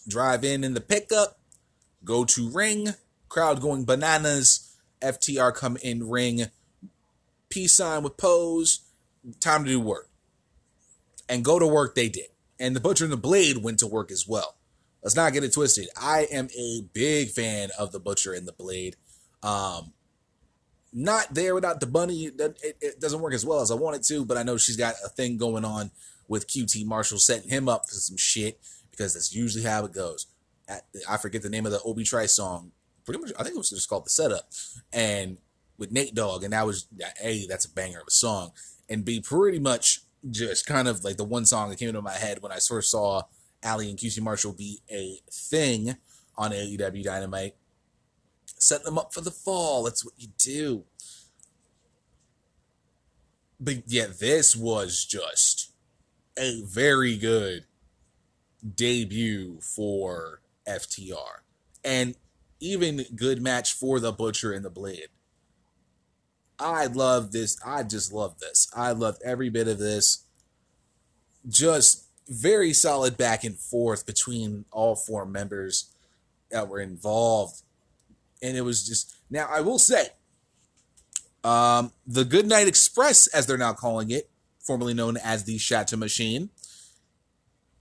Drive 0.08 0.44
in 0.44 0.64
in 0.64 0.74
the 0.74 0.82
pickup, 0.82 1.38
go 2.04 2.24
to 2.26 2.50
ring, 2.50 2.94
crowd 3.30 3.62
going 3.62 3.86
bananas. 3.86 4.64
FTR 5.02 5.54
come 5.54 5.78
in 5.84 6.10
ring, 6.10 6.48
peace 7.50 7.74
sign 7.74 8.04
with 8.04 8.18
pose, 8.18 8.82
time 9.40 9.64
to 9.64 9.70
do 9.70 9.80
work. 9.80 10.10
And 11.30 11.44
go 11.46 11.60
to 11.60 11.68
work 11.68 11.94
they 11.94 12.10
did. 12.10 12.28
And 12.60 12.76
the 12.76 12.80
Butcher 12.80 13.04
and 13.04 13.14
the 13.14 13.18
Blade 13.18 13.58
went 13.58 13.80
to 13.80 13.88
work 13.88 14.12
as 14.12 14.28
well. 14.28 14.56
Let's 15.04 15.16
not 15.16 15.34
get 15.34 15.44
it 15.44 15.54
twisted. 15.54 15.88
I 16.02 16.28
am 16.32 16.48
a 16.58 16.82
big 16.94 17.30
fan 17.30 17.70
of 17.78 17.92
the 17.92 18.00
Butcher 18.00 18.34
and 18.34 18.48
the 18.48 18.54
Blade. 18.54 18.96
Um, 19.44 19.94
not 20.92 21.34
there 21.34 21.54
without 21.54 21.80
the 21.80 21.86
bunny. 21.86 22.26
It, 22.26 22.58
it, 22.82 23.00
doesn't 23.00 23.22
work 23.22 23.34
as 23.34 23.46
well 23.46 23.62
as 23.62 23.70
I 23.70 23.76
want 23.76 23.98
it 23.98 24.04
to, 24.06 24.26
but 24.26 24.38
I 24.38 24.44
know 24.44 24.58
she's 24.58 24.78
got 24.78 24.96
a 25.06 25.10
thing 25.10 25.38
going 25.38 25.64
on 25.64 25.92
with 26.28 26.48
QT 26.48 26.86
Marshall 26.86 27.20
setting 27.20 27.50
him 27.50 27.70
up 27.70 27.88
for 27.88 27.96
some 27.96 28.18
shit 28.18 28.60
because 28.90 29.14
that's 29.14 29.36
usually 29.36 29.64
how 29.64 29.86
it 29.86 29.94
goes. 29.94 30.28
I 31.08 31.18
forget 31.18 31.44
the 31.44 31.50
name 31.50 31.66
of 31.66 31.72
the 31.72 31.82
Obi 31.84 32.04
Trice 32.04 32.36
song. 32.36 32.72
Pretty 33.08 33.22
much, 33.22 33.32
I 33.40 33.44
think 33.44 33.56
it 33.56 33.58
was 33.58 33.72
just 33.72 33.90
called 33.90 34.06
the 34.06 34.12
setup, 34.12 34.52
and 34.94 35.38
with 35.80 35.92
Nate 35.92 36.14
Dogg, 36.14 36.44
and 36.44 36.54
that 36.54 36.68
was 36.68 36.86
a 37.24 37.48
that's 37.48 37.66
a 37.66 37.72
banger 37.72 38.02
of 38.02 38.08
a 38.08 38.12
song, 38.12 38.52
and 38.88 39.04
B 39.04 39.20
pretty 39.20 39.60
much 39.60 40.02
just 40.30 40.68
kind 40.68 40.88
of 40.88 41.04
like 41.04 41.18
the 41.18 41.24
one 41.24 41.46
song 41.46 41.70
that 41.70 41.80
came 41.80 41.90
into 41.90 42.02
my 42.02 42.14
head 42.14 42.44
when 42.44 42.52
I 42.52 42.60
first 42.60 42.92
saw 42.92 43.24
Allie 43.64 43.90
and 43.90 43.98
QT 43.98 44.22
Marshall 44.22 44.54
be 44.54 44.82
a 44.92 45.22
thing 45.32 45.96
on 46.38 46.52
AEW 46.52 47.04
Dynamite 47.04 47.56
set 48.60 48.84
them 48.84 48.98
up 48.98 49.14
for 49.14 49.22
the 49.22 49.32
fall. 49.32 49.84
That's 49.84 50.04
what 50.04 50.14
you 50.18 50.30
do. 50.38 50.84
But 53.60 53.84
yeah, 53.88 54.08
this 54.08 54.56
was 54.56 55.06
just 55.06 55.72
a 56.38 56.62
very 56.64 57.18
good 57.18 57.66
debut 58.76 59.60
for 59.62 60.42
FTR. 60.68 61.42
And 61.84 62.16
even 62.60 63.06
good 63.16 63.42
match 63.42 63.74
for 63.74 64.00
the 64.00 64.12
Butcher 64.12 64.52
and 64.52 64.66
the 64.66 64.70
Blade. 64.70 65.08
I 66.60 66.88
love 66.88 67.32
this. 67.32 67.60
I 67.66 67.84
just 67.84 68.12
love 68.12 68.40
this. 68.40 68.68
I 68.76 68.92
love 68.92 69.18
every 69.24 69.50
bit 69.50 69.68
of 69.68 69.78
this. 69.78 70.24
Just 71.48 72.06
very 72.28 72.74
solid 72.74 73.16
back 73.18 73.44
and 73.44 73.58
forth 73.58 74.06
between 74.06 74.66
all 74.72 74.96
four 74.96 75.26
members 75.26 75.94
that 76.52 76.68
were 76.68 76.80
involved 76.80 77.62
and 78.42 78.58
it 78.58 78.62
was 78.62 78.86
just 78.86 79.16
now 79.30 79.48
I 79.50 79.62
will 79.62 79.80
say, 79.80 80.08
um, 81.44 81.92
the 82.06 82.26
Goodnight 82.26 82.68
Express, 82.68 83.28
as 83.28 83.46
they're 83.46 83.58
now 83.58 83.74
calling 83.74 84.12
it, 84.12 84.30
formerly 84.60 84.94
known 84.94 85.18
as 85.18 85.44
the 85.44 85.58
Shatter 85.58 85.98
Machine, 85.98 86.50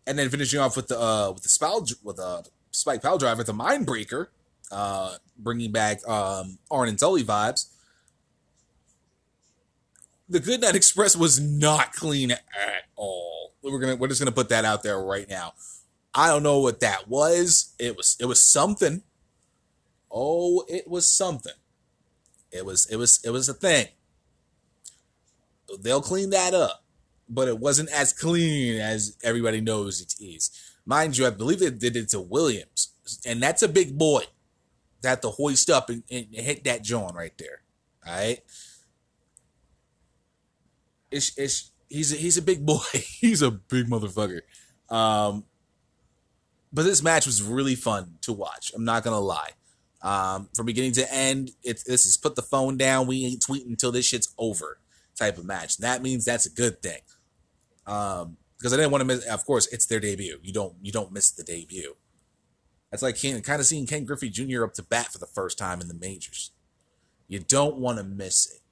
and 0.06 0.18
then 0.18 0.28
finishing 0.28 0.60
off 0.60 0.76
with 0.76 0.88
the 0.88 1.00
uh, 1.00 1.30
with 1.32 1.42
the 1.42 1.48
spell 1.48 1.86
with 2.02 2.18
a 2.18 2.22
uh, 2.22 2.42
Spike 2.70 3.02
Pile 3.02 3.18
Driver, 3.18 3.42
the 3.42 3.52
Mindbreaker, 3.52 4.28
uh, 4.70 5.16
bringing 5.38 5.72
back 5.72 6.06
um, 6.08 6.58
Arn 6.70 6.88
and 6.88 6.98
Tully 6.98 7.24
vibes. 7.24 7.66
The 10.28 10.40
Good 10.40 10.60
Night 10.60 10.74
Express 10.74 11.14
was 11.14 11.38
not 11.38 11.92
clean 11.92 12.32
at 12.32 12.42
all. 12.96 13.52
We're 13.62 13.78
gonna 13.78 13.96
we're 13.96 14.08
just 14.08 14.20
gonna 14.20 14.32
put 14.32 14.48
that 14.48 14.64
out 14.64 14.82
there 14.82 15.00
right 15.00 15.28
now. 15.28 15.54
I 16.14 16.28
don't 16.28 16.42
know 16.42 16.60
what 16.60 16.80
that 16.80 17.08
was. 17.08 17.74
It 17.78 17.96
was 17.96 18.16
it 18.20 18.26
was 18.26 18.42
something. 18.42 19.02
Oh, 20.10 20.64
it 20.68 20.88
was 20.88 21.10
something. 21.10 21.52
It 22.50 22.64
was 22.64 22.86
it 22.86 22.96
was 22.96 23.20
it 23.24 23.30
was 23.30 23.48
a 23.48 23.54
thing. 23.54 23.88
They'll 25.80 26.00
clean 26.00 26.30
that 26.30 26.54
up, 26.54 26.84
but 27.28 27.48
it 27.48 27.58
wasn't 27.58 27.90
as 27.90 28.12
clean 28.12 28.80
as 28.80 29.16
everybody 29.22 29.60
knows 29.60 30.00
it 30.00 30.14
is. 30.20 30.50
Mind 30.86 31.18
you, 31.18 31.26
I 31.26 31.30
believe 31.30 31.58
they 31.58 31.70
did 31.70 31.96
it 31.96 32.08
to 32.10 32.20
Williams, 32.20 32.92
and 33.26 33.42
that's 33.42 33.62
a 33.62 33.68
big 33.68 33.98
boy. 33.98 34.22
That 35.06 35.22
to 35.22 35.30
hoist 35.30 35.70
up 35.70 35.88
and, 35.88 36.02
and 36.10 36.26
hit 36.34 36.64
that 36.64 36.82
John 36.82 37.14
right 37.14 37.32
there. 37.38 37.62
All 38.04 38.12
right. 38.12 38.40
It's, 41.10 41.36
it's, 41.38 41.70
he's 41.88 42.12
a, 42.12 42.16
he's 42.16 42.36
a 42.36 42.42
big 42.42 42.66
boy. 42.66 42.80
he's 42.92 43.42
a 43.42 43.50
big 43.50 43.86
motherfucker. 43.86 44.40
Um, 44.90 45.44
but 46.72 46.84
this 46.84 47.02
match 47.02 47.26
was 47.26 47.42
really 47.42 47.74
fun 47.74 48.18
to 48.22 48.32
watch. 48.32 48.72
I'm 48.74 48.84
not 48.84 49.02
gonna 49.02 49.20
lie. 49.20 49.50
Um, 50.02 50.48
from 50.54 50.66
beginning 50.66 50.92
to 50.92 51.12
end, 51.12 51.52
it's 51.62 51.84
this 51.84 52.04
is 52.06 52.16
put 52.16 52.36
the 52.36 52.42
phone 52.42 52.76
down. 52.76 53.06
We 53.06 53.24
ain't 53.24 53.40
tweeting 53.40 53.68
until 53.68 53.92
this 53.92 54.06
shit's 54.06 54.34
over 54.36 54.78
type 55.18 55.38
of 55.38 55.44
match. 55.44 55.78
That 55.78 56.02
means 56.02 56.24
that's 56.24 56.46
a 56.46 56.50
good 56.50 56.82
thing. 56.82 57.00
Um, 57.86 58.36
because 58.58 58.72
I 58.72 58.76
didn't 58.76 58.90
want 58.90 59.02
to 59.02 59.06
miss. 59.06 59.24
Of 59.26 59.44
course, 59.44 59.66
it's 59.68 59.86
their 59.86 60.00
debut. 60.00 60.38
You 60.42 60.52
don't 60.52 60.74
you 60.82 60.92
don't 60.92 61.12
miss 61.12 61.30
the 61.30 61.42
debut. 61.42 61.96
That's 62.96 63.20
like 63.22 63.44
kind 63.44 63.60
of 63.60 63.66
seeing 63.66 63.86
Ken 63.86 64.06
Griffey 64.06 64.30
Jr. 64.30 64.64
up 64.64 64.72
to 64.74 64.82
bat 64.82 65.12
for 65.12 65.18
the 65.18 65.26
first 65.26 65.58
time 65.58 65.82
in 65.82 65.88
the 65.88 65.92
majors. 65.92 66.52
You 67.28 67.40
don't 67.40 67.76
want 67.76 67.98
to 67.98 68.04
miss 68.04 68.50
it. 68.50 68.62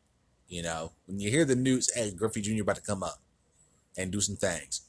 You 0.49 0.63
know, 0.63 0.93
when 1.05 1.21
you 1.21 1.31
hear 1.31 1.45
the 1.45 1.55
news, 1.55 1.93
hey, 1.95 2.11
Griffey 2.11 2.41
Jr. 2.41 2.63
about 2.63 2.77
to 2.77 2.83
come 2.83 3.03
up 3.03 3.21
and 3.99 4.11
do 4.11 4.23
some 4.23 4.37
things, 4.37 4.81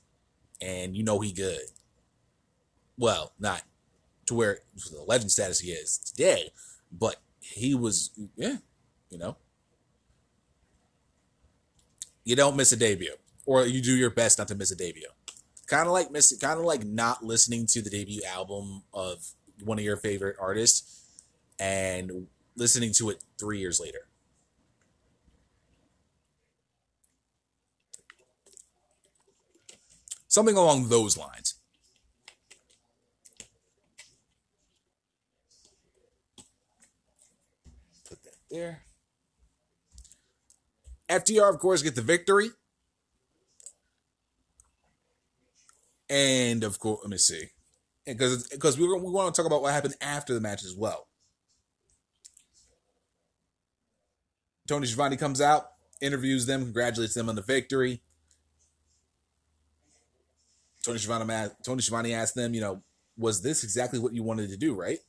and 0.61 0.95
you 0.95 1.03
know 1.03 1.19
he 1.19 1.33
good. 1.33 1.63
Well, 2.97 3.33
not 3.37 3.63
to 4.27 4.35
where 4.35 4.59
the 4.89 5.03
legend 5.05 5.31
status 5.31 5.59
he 5.59 5.71
is 5.71 5.97
today, 5.97 6.51
but 6.89 7.17
he 7.41 7.75
was, 7.75 8.11
yeah, 8.37 8.57
you 9.09 9.17
know. 9.17 9.35
You 12.23 12.37
don't 12.37 12.55
miss 12.55 12.71
a 12.71 12.77
debut, 12.77 13.15
or 13.45 13.65
you 13.65 13.81
do 13.81 13.97
your 13.97 14.11
best 14.11 14.37
not 14.37 14.47
to 14.47 14.55
miss 14.55 14.71
a 14.71 14.77
debut. 14.77 15.09
Kind 15.67 15.87
of 15.87 15.93
like 15.93 16.11
miss, 16.11 16.35
kind 16.37 16.59
of 16.59 16.65
like 16.65 16.83
not 16.83 17.23
listening 17.23 17.65
to 17.67 17.81
the 17.81 17.89
debut 17.89 18.21
album 18.23 18.83
of 18.93 19.25
one 19.63 19.79
of 19.79 19.85
your 19.85 19.97
favorite 19.97 20.35
artists 20.39 21.03
and 21.59 22.27
listening 22.55 22.91
to 22.93 23.09
it 23.09 23.23
three 23.39 23.59
years 23.59 23.79
later. 23.79 24.07
Something 30.27 30.57
along 30.57 30.89
those 30.89 31.17
lines. 31.17 31.55
Put 38.07 38.21
that 38.23 38.33
there. 38.51 38.81
FTR, 41.09 41.53
of 41.53 41.59
course, 41.59 41.81
get 41.81 41.95
the 41.95 42.01
victory. 42.01 42.49
And 46.09 46.63
of 46.63 46.79
course, 46.79 46.99
let 47.01 47.09
me 47.09 47.17
see, 47.17 47.45
because 48.05 48.47
because 48.47 48.77
we 48.77 48.87
we 48.87 49.09
want 49.09 49.33
to 49.33 49.41
talk 49.41 49.47
about 49.47 49.61
what 49.61 49.73
happened 49.73 49.95
after 50.01 50.33
the 50.33 50.41
match 50.41 50.63
as 50.63 50.75
well. 50.75 51.07
Tony 54.67 54.87
Schiavone 54.87 55.17
comes 55.17 55.41
out, 55.41 55.67
interviews 56.01 56.45
them, 56.45 56.63
congratulates 56.63 57.13
them 57.13 57.29
on 57.29 57.35
the 57.35 57.41
victory. 57.41 58.01
Tony 60.83 60.97
Schiavone, 60.97 61.49
Tony 61.63 61.81
Schiavone 61.81 62.13
asked 62.13 62.35
them, 62.35 62.53
you 62.53 62.61
know, 62.61 62.81
was 63.17 63.41
this 63.41 63.63
exactly 63.63 63.99
what 63.99 64.13
you 64.13 64.23
wanted 64.23 64.49
to 64.49 64.57
do, 64.57 64.75
right? 64.75 64.99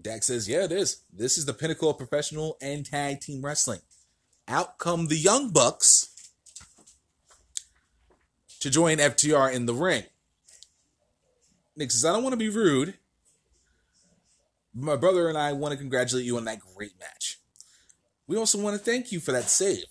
Dax 0.00 0.26
says, 0.26 0.48
Yeah, 0.48 0.64
it 0.64 0.72
is. 0.72 1.02
This 1.12 1.38
is 1.38 1.46
the 1.46 1.54
pinnacle 1.54 1.90
of 1.90 1.98
professional 1.98 2.56
and 2.60 2.84
tag 2.84 3.20
team 3.20 3.44
wrestling. 3.44 3.80
Out 4.48 4.78
come 4.78 5.06
the 5.06 5.16
Young 5.16 5.50
Bucks 5.50 6.13
to 8.64 8.70
join 8.70 8.96
FTR 8.96 9.52
in 9.52 9.66
the 9.66 9.74
ring. 9.74 10.04
Nick 11.76 11.90
says, 11.90 12.02
I 12.02 12.14
don't 12.14 12.22
want 12.22 12.32
to 12.32 12.38
be 12.38 12.48
rude, 12.48 12.94
My 14.72 14.96
brother 14.96 15.28
and 15.28 15.36
I 15.36 15.52
want 15.52 15.72
to 15.72 15.78
congratulate 15.78 16.24
you 16.24 16.38
on 16.38 16.46
that 16.46 16.60
great 16.74 16.98
match. 16.98 17.40
We 18.26 18.38
also 18.38 18.58
want 18.58 18.74
to 18.74 18.82
thank 18.82 19.12
you 19.12 19.20
for 19.20 19.32
that 19.32 19.50
save. 19.50 19.84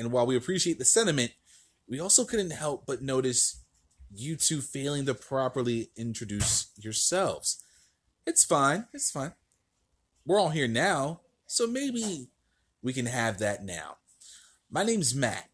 And 0.00 0.10
while 0.10 0.26
we 0.26 0.36
appreciate 0.36 0.80
the 0.80 0.84
sentiment, 0.84 1.30
we 1.88 2.00
also 2.00 2.24
couldn't 2.24 2.50
help 2.50 2.86
but 2.86 3.02
notice 3.02 3.60
you 4.12 4.34
two 4.34 4.60
failing 4.62 5.06
to 5.06 5.14
properly 5.14 5.90
introduce 5.94 6.72
yourselves. 6.76 7.62
It's 8.26 8.44
fine. 8.44 8.88
It's 8.92 9.12
fine. 9.12 9.34
We're 10.26 10.40
all 10.40 10.50
here 10.50 10.66
now, 10.66 11.20
so 11.46 11.68
maybe 11.68 12.30
we 12.82 12.92
can 12.92 13.06
have 13.06 13.38
that 13.38 13.64
now. 13.64 13.98
My 14.68 14.82
name's 14.82 15.14
Matt. 15.14 15.50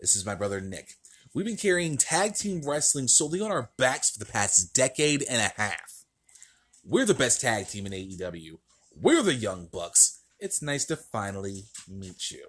This 0.00 0.16
is 0.16 0.24
my 0.24 0.34
brother 0.34 0.58
Nick. 0.58 0.94
We've 1.34 1.46
been 1.46 1.56
carrying 1.56 1.96
tag 1.96 2.34
team 2.34 2.60
wrestling 2.62 3.08
solely 3.08 3.40
on 3.40 3.50
our 3.50 3.70
backs 3.78 4.10
for 4.10 4.18
the 4.18 4.30
past 4.30 4.74
decade 4.74 5.24
and 5.30 5.40
a 5.40 5.50
half. 5.60 6.04
We're 6.84 7.06
the 7.06 7.14
best 7.14 7.40
tag 7.40 7.68
team 7.68 7.86
in 7.86 7.92
AEW. 7.92 8.58
We're 8.94 9.22
the 9.22 9.32
Young 9.32 9.66
Bucks. 9.72 10.20
It's 10.38 10.60
nice 10.60 10.84
to 10.86 10.96
finally 10.96 11.64
meet 11.88 12.30
you. 12.30 12.48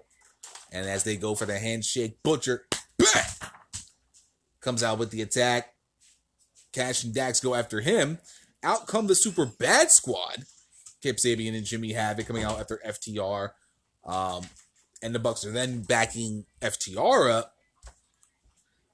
And 0.70 0.86
as 0.86 1.04
they 1.04 1.16
go 1.16 1.34
for 1.34 1.46
the 1.46 1.58
handshake, 1.58 2.22
Butcher 2.22 2.66
bang, 2.98 3.24
comes 4.60 4.82
out 4.82 4.98
with 4.98 5.10
the 5.10 5.22
attack. 5.22 5.72
Cash 6.74 7.04
and 7.04 7.14
Dax 7.14 7.40
go 7.40 7.54
after 7.54 7.80
him. 7.80 8.18
Out 8.62 8.86
come 8.86 9.06
the 9.06 9.14
Super 9.14 9.46
Bad 9.46 9.90
Squad. 9.90 10.44
Kip 11.02 11.16
Sabian 11.16 11.56
and 11.56 11.64
Jimmy 11.64 11.92
Havoc 11.92 12.26
coming 12.26 12.44
out 12.44 12.60
after 12.60 12.82
FTR. 12.84 13.50
Um, 14.04 14.42
and 15.02 15.14
the 15.14 15.18
Bucks 15.18 15.46
are 15.46 15.52
then 15.52 15.80
backing 15.80 16.44
FTR 16.60 17.30
up. 17.32 17.53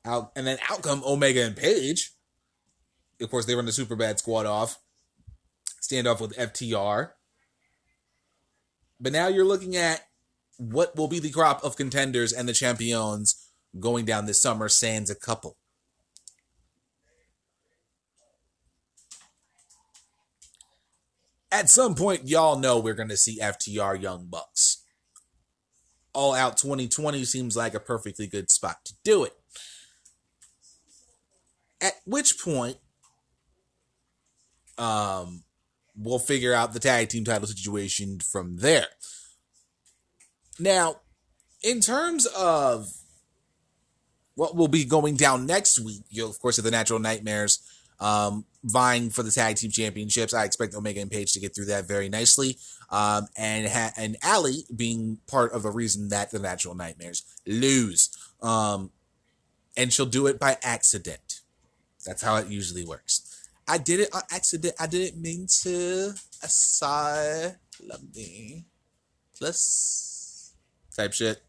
Out 0.05 0.33
and 0.35 0.47
then 0.47 0.59
out 0.71 0.83
come 0.83 1.03
Omega 1.05 1.45
and 1.45 1.57
Page. 1.57 2.13
Of 3.21 3.31
course, 3.31 3.45
they 3.45 3.55
run 3.55 3.67
the 3.67 3.73
Super 3.73 3.97
Bad 3.97 4.19
Squad 4.19 4.47
off. 4.47 4.79
Stand 5.81 6.07
off 6.07 6.21
with 6.21 6.37
FTR. 6.37 7.11
But 8.99 9.13
now 9.13 9.29
you're 9.29 9.45
looking 9.45 9.77
at 9.77 10.03
what 10.57 10.97
will 10.97 11.09
be 11.09 11.19
the 11.19 11.31
crop 11.31 11.65
of 11.65 11.77
contenders 11.77 12.33
and 12.33 12.49
the 12.49 12.53
champions 12.53 13.49
going 13.79 14.05
down 14.05 14.27
this 14.27 14.41
summer, 14.41 14.69
sans 14.69 15.11
a 15.11 15.15
couple. 15.15 15.57
At 21.53 21.69
some 21.69 21.95
point, 21.95 22.29
y'all 22.29 22.59
know 22.59 22.79
we're 22.79 22.95
going 22.95 23.09
to 23.09 23.17
see 23.17 23.41
FTR 23.41 24.01
Young 24.01 24.27
Bucks. 24.27 24.85
All 26.13 26.35
Out 26.35 26.57
2020 26.59 27.25
seems 27.25 27.57
like 27.57 27.75
a 27.75 27.81
perfectly 27.81 28.27
good 28.27 28.51
spot 28.51 28.85
to 28.85 28.95
do 29.03 29.25
it. 29.25 29.33
At 31.81 31.95
which 32.05 32.39
point, 32.39 32.77
um, 34.77 35.45
we'll 35.97 36.19
figure 36.19 36.55
out 36.55 36.73
the 36.73 36.81
tag 36.81 37.09
team 37.09 37.25
title 37.25 37.47
situation 37.47 38.21
from 38.21 38.57
there. 38.59 38.87
Now, 40.59 40.97
in 41.63 41.81
terms 41.81 42.27
of 42.27 42.93
what 44.35 44.57
will 44.57 44.69
be 44.69 44.85
going 44.85 45.17
down 45.17 45.47
next 45.47 45.79
week, 45.81 46.03
you'll 46.09 46.31
of 46.31 46.41
course 46.41 46.57
have 46.57 46.65
the 46.65 46.71
Natural 46.71 46.99
Nightmares 46.99 47.61
um, 48.01 48.47
vying 48.65 49.11
for 49.11 49.23
the 49.23 49.31
tag 49.31 49.57
team 49.57 49.71
championships. 49.71 50.33
I 50.33 50.45
expect 50.45 50.75
Omega 50.75 51.01
and 51.01 51.11
Page 51.11 51.33
to 51.33 51.41
get 51.41 51.55
through 51.55 51.67
that 51.67 51.87
very 51.87 52.09
nicely, 52.09 52.57
um, 52.91 53.27
and 53.37 53.69
ha- 53.69 53.93
and 53.97 54.17
Allie 54.23 54.65
being 54.75 55.19
part 55.27 55.53
of 55.53 55.63
the 55.63 55.71
reason 55.71 56.09
that 56.09 56.31
the 56.31 56.39
Natural 56.39 56.75
Nightmares 56.75 57.25
lose, 57.47 58.11
um, 58.43 58.91
and 59.77 59.93
she'll 59.93 60.07
do 60.07 60.27
it 60.27 60.39
by 60.39 60.57
accident. 60.63 61.30
That's 62.07 62.23
how 62.23 62.37
it 62.37 62.49
usually 62.49 62.85
works. 62.85 63.49
I 63.69 63.79
did 63.79 64.01
it 64.01 64.15
on 64.15 64.23
accident. 64.33 64.75
I 64.81 64.87
didn't 64.87 65.23
mean 65.23 65.47
to. 65.63 66.13
I 66.43 66.47
saw 66.47 67.51
love 67.83 68.03
me. 68.15 68.65
Plus 69.39 70.55
type 70.97 71.13
shit. 71.13 71.43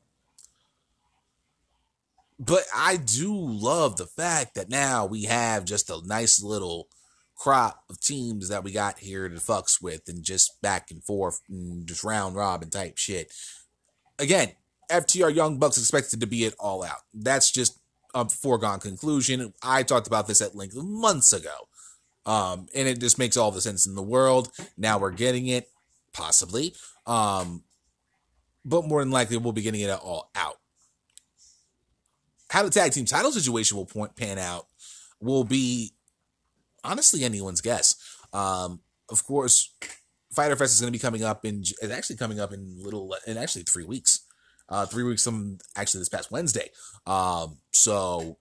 But 2.40 2.64
I 2.76 2.98
do 2.98 3.34
love 3.36 3.98
the 3.98 4.08
fact 4.08 4.56
that 4.56 4.70
now 4.70 5.06
we 5.06 5.24
have 5.24 5.66
just 5.66 5.90
a 5.90 6.02
nice 6.06 6.42
little 6.42 6.88
crop 7.36 7.84
of 7.90 8.00
teams 8.00 8.50
that 8.50 8.64
we 8.64 8.72
got 8.72 9.00
here 9.00 9.28
to 9.28 9.36
fucks 9.36 9.82
with 9.82 10.02
and 10.08 10.24
just 10.24 10.62
back 10.62 10.92
and 10.92 11.04
forth 11.04 11.42
and 11.50 11.88
just 11.88 12.04
round 12.04 12.36
robin 12.36 12.70
type 12.70 12.98
shit. 12.98 13.34
Again, 14.20 14.52
FTR 14.92 15.34
Young 15.34 15.58
Bucks 15.58 15.78
expected 15.78 16.20
to 16.20 16.28
be 16.28 16.46
it 16.46 16.54
all 16.60 16.84
out. 16.84 17.00
That's 17.14 17.50
just 17.50 17.80
a 18.14 18.28
foregone 18.28 18.80
conclusion. 18.80 19.54
I 19.64 19.84
talked 19.84 20.08
about 20.08 20.28
this 20.28 20.42
at 20.42 20.56
length 20.56 20.76
months 20.76 21.34
ago. 21.34 21.68
Um, 22.26 22.68
and 22.76 22.88
it 22.88 23.00
just 23.00 23.18
makes 23.18 23.38
all 23.38 23.52
the 23.52 23.62
sense 23.62 23.88
in 23.88 23.96
the 23.96 24.02
world. 24.02 24.52
Now 24.78 25.00
we're 25.00 25.12
getting 25.12 25.48
it, 25.48 25.70
possibly. 26.14 26.76
Um, 27.08 27.64
but 28.64 28.86
more 28.86 29.02
than 29.02 29.12
likely, 29.12 29.38
we'll 29.38 29.54
be 29.54 29.64
getting 29.64 29.82
it 29.82 29.90
all 29.90 30.30
out. 30.36 30.58
How 32.50 32.64
the 32.64 32.70
tag 32.70 32.92
team 32.92 33.06
title 33.06 33.32
situation 33.32 33.78
will 33.78 33.86
point, 33.86 34.16
pan 34.16 34.38
out 34.38 34.68
will 35.20 35.44
be 35.44 35.94
honestly 36.84 37.24
anyone's 37.24 37.62
guess. 37.62 37.96
Um, 38.34 38.82
of 39.10 39.24
course, 39.26 39.74
Fyter 40.32 40.56
Fest 40.56 40.74
is 40.74 40.82
going 40.82 40.92
to 40.92 40.98
be 40.98 41.02
coming 41.02 41.24
up 41.24 41.46
in, 41.46 41.62
it's 41.62 41.92
actually 41.92 42.18
coming 42.18 42.40
up 42.40 42.54
in 42.54 42.76
little, 42.82 43.16
in 43.26 43.38
actually 43.38 43.64
three 43.64 43.86
weeks. 43.86 44.22
Uh, 44.70 44.86
three 44.86 45.04
weeks 45.04 45.24
from 45.24 45.58
actually 45.76 46.00
this 46.00 46.10
past 46.10 46.32
Wednesday. 46.32 46.70
Um, 47.06 47.58
so 47.72 48.38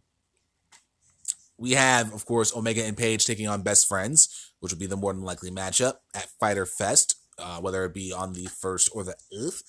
we 1.58 1.72
have, 1.72 2.12
of 2.14 2.24
course, 2.24 2.54
Omega 2.56 2.84
and 2.84 2.96
Page 2.96 3.26
taking 3.26 3.48
on 3.48 3.62
Best 3.62 3.88
Friends, 3.88 4.52
which 4.60 4.72
will 4.72 4.78
be 4.78 4.86
the 4.86 4.96
more 4.96 5.12
than 5.12 5.22
likely 5.22 5.50
matchup 5.50 5.94
at 6.14 6.28
Fyter 6.40 6.66
Fest, 6.66 7.16
uh, 7.38 7.58
whether 7.60 7.84
it 7.84 7.94
be 7.94 8.12
on 8.12 8.32
the 8.32 8.46
first 8.46 8.90
or 8.94 9.04
the 9.04 9.16
eighth. 9.32 9.62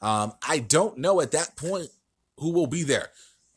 Um, 0.00 0.32
I 0.46 0.58
don't 0.58 0.98
know 0.98 1.20
at 1.20 1.32
that 1.32 1.56
point 1.56 1.88
who 2.38 2.52
will 2.52 2.66
be 2.66 2.82
there. 2.82 3.08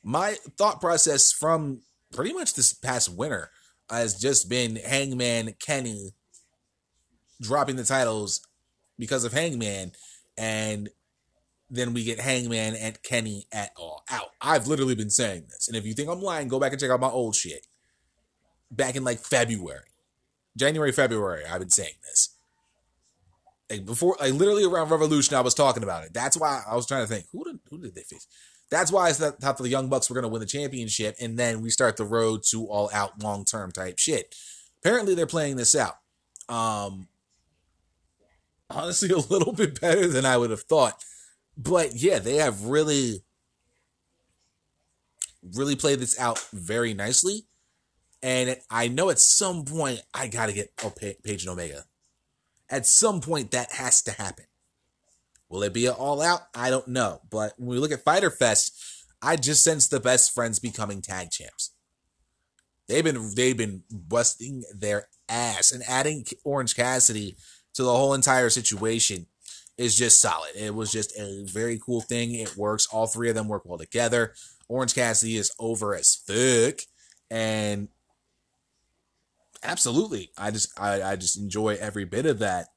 My 0.03 0.35
thought 0.57 0.79
process 0.79 1.31
from 1.31 1.81
pretty 2.13 2.33
much 2.33 2.53
this 2.53 2.73
past 2.73 3.09
winter 3.09 3.51
has 3.89 4.19
just 4.19 4.49
been 4.49 4.77
Hangman 4.77 5.55
Kenny 5.59 6.11
dropping 7.41 7.75
the 7.75 7.83
titles 7.83 8.41
because 8.97 9.25
of 9.25 9.33
Hangman, 9.33 9.91
and 10.37 10.89
then 11.69 11.93
we 11.93 12.03
get 12.03 12.19
Hangman 12.19 12.75
and 12.75 13.01
Kenny 13.03 13.47
at 13.51 13.71
all 13.77 14.03
out. 14.09 14.29
I've 14.41 14.67
literally 14.67 14.95
been 14.95 15.09
saying 15.09 15.45
this, 15.49 15.67
and 15.67 15.75
if 15.75 15.85
you 15.85 15.93
think 15.93 16.09
I'm 16.09 16.21
lying, 16.21 16.47
go 16.47 16.59
back 16.59 16.71
and 16.71 16.79
check 16.79 16.91
out 16.91 16.99
my 16.99 17.09
old 17.09 17.35
shit. 17.35 17.67
Back 18.71 18.95
in 18.95 19.03
like 19.03 19.19
February, 19.19 19.89
January, 20.57 20.91
February, 20.91 21.43
I've 21.45 21.59
been 21.59 21.69
saying 21.69 21.93
this. 22.03 22.35
Like 23.69 23.85
before, 23.85 24.15
like 24.19 24.33
literally 24.33 24.65
around 24.65 24.89
Revolution, 24.89 25.35
I 25.35 25.41
was 25.41 25.53
talking 25.53 25.83
about 25.83 26.03
it. 26.03 26.13
That's 26.13 26.37
why 26.37 26.63
I 26.69 26.75
was 26.75 26.85
trying 26.85 27.03
to 27.03 27.07
think 27.07 27.25
who 27.31 27.43
did 27.43 27.59
who 27.69 27.79
did 27.79 27.95
they 27.95 28.03
face. 28.03 28.27
That's 28.69 28.91
why 28.91 29.09
I 29.09 29.13
thought 29.13 29.57
the 29.57 29.69
Young 29.69 29.89
Bucks 29.89 30.09
were 30.09 30.15
going 30.15 30.23
to 30.23 30.29
win 30.29 30.39
the 30.39 30.45
championship, 30.45 31.15
and 31.19 31.37
then 31.37 31.61
we 31.61 31.69
start 31.69 31.97
the 31.97 32.05
road 32.05 32.41
to 32.49 32.65
all 32.65 32.89
out 32.93 33.21
long 33.21 33.45
term 33.45 33.71
type 33.71 33.97
shit. 33.97 34.35
Apparently, 34.79 35.15
they're 35.15 35.27
playing 35.27 35.55
this 35.55 35.75
out. 35.75 35.95
Um, 36.49 37.07
honestly, 38.69 39.09
a 39.11 39.17
little 39.17 39.53
bit 39.53 39.79
better 39.79 40.07
than 40.07 40.25
I 40.25 40.37
would 40.37 40.49
have 40.49 40.63
thought. 40.63 41.03
But 41.57 41.95
yeah, 41.95 42.19
they 42.19 42.35
have 42.35 42.65
really, 42.65 43.23
really 45.55 45.75
played 45.75 45.99
this 45.99 46.19
out 46.19 46.39
very 46.51 46.93
nicely. 46.93 47.45
And 48.21 48.57
I 48.69 48.87
know 48.87 49.09
at 49.09 49.19
some 49.19 49.65
point 49.65 50.01
I 50.13 50.27
got 50.27 50.47
to 50.47 50.53
get 50.53 50.75
Page 51.23 51.43
and 51.43 51.51
Omega. 51.51 51.85
At 52.69 52.85
some 52.87 53.21
point 53.21 53.51
that 53.51 53.71
has 53.73 54.01
to 54.03 54.11
happen. 54.11 54.45
Will 55.47 55.63
it 55.63 55.73
be 55.73 55.87
all 55.87 56.21
out? 56.21 56.41
I 56.55 56.69
don't 56.69 56.87
know. 56.87 57.21
But 57.29 57.53
when 57.57 57.69
we 57.69 57.77
look 57.77 57.91
at 57.91 58.03
Fyter 58.03 58.31
Fest, 58.31 58.73
I 59.21 59.35
just 59.35 59.63
sense 59.63 59.87
the 59.87 59.99
best 59.99 60.33
friends 60.33 60.59
becoming 60.59 61.01
tag 61.01 61.29
champs. 61.31 61.71
They've 62.87 63.03
been 63.03 63.31
they've 63.35 63.57
been 63.57 63.83
busting 63.91 64.63
their 64.75 65.07
ass 65.29 65.71
and 65.71 65.83
adding 65.87 66.25
Orange 66.43 66.75
Cassidy 66.75 67.35
to 67.73 67.83
the 67.83 67.95
whole 67.95 68.13
entire 68.13 68.49
situation 68.49 69.27
is 69.77 69.95
just 69.95 70.21
solid. 70.21 70.51
It 70.55 70.73
was 70.73 70.91
just 70.91 71.17
a 71.17 71.43
very 71.45 71.79
cool 71.83 72.01
thing. 72.01 72.33
It 72.35 72.55
works. 72.55 72.87
All 72.87 73.07
three 73.07 73.29
of 73.29 73.35
them 73.35 73.47
work 73.47 73.63
well 73.65 73.77
together. 73.77 74.33
Orange 74.67 74.95
Cassidy 74.95 75.37
is 75.37 75.51
over 75.59 75.95
as 75.95 76.15
fuck, 76.15 76.79
and 77.29 77.89
absolutely, 79.63 80.31
I 80.37 80.51
just 80.51 80.79
I, 80.79 81.01
I 81.01 81.15
just 81.15 81.37
enjoy 81.37 81.77
every 81.79 82.05
bit 82.05 82.25
of 82.25 82.39
that. 82.39 82.69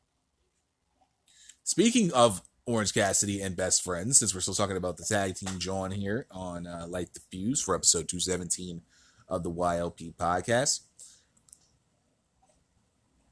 Speaking 1.65 2.13
of 2.13 2.43
Orange 2.67 2.93
Cassidy 2.93 3.41
and 3.41 3.57
best 3.57 3.83
friends, 3.83 4.19
since 4.19 4.35
we're 4.35 4.41
still 4.41 4.55
talking 4.55 4.77
about 4.77 4.97
the 4.97 5.05
tag 5.05 5.35
team 5.35 5.59
John 5.59 5.91
here 5.91 6.27
on 6.31 6.67
uh, 6.67 6.87
Light 6.89 7.15
the 7.15 7.21
Fuse 7.31 7.63
for 7.63 7.75
episode 7.75 8.09
217 8.09 8.83
of 9.29 9.43
the 9.43 9.51
YLP 9.51 10.15
podcast. 10.15 10.81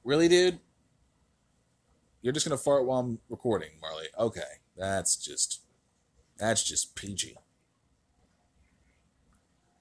Really, 0.04 0.28
dude? 0.28 0.60
You're 2.26 2.32
just 2.32 2.44
gonna 2.44 2.58
fart 2.58 2.84
while 2.86 2.98
I'm 2.98 3.20
recording, 3.30 3.70
Marley. 3.80 4.06
Okay. 4.18 4.40
That's 4.76 5.14
just 5.14 5.60
that's 6.36 6.64
just 6.64 6.96
PG. 6.96 7.36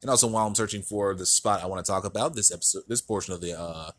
And 0.04 0.12
also 0.12 0.28
while 0.28 0.46
I'm 0.46 0.54
searching 0.54 0.84
for 0.84 1.16
the 1.16 1.26
spot 1.26 1.64
I 1.64 1.66
want 1.66 1.84
to 1.84 1.92
talk 1.92 2.06
about, 2.06 2.36
this 2.36 2.54
episode 2.54 2.84
this 2.88 3.02
portion 3.02 3.34
of 3.34 3.42
the 3.42 3.60
uh 3.60 3.90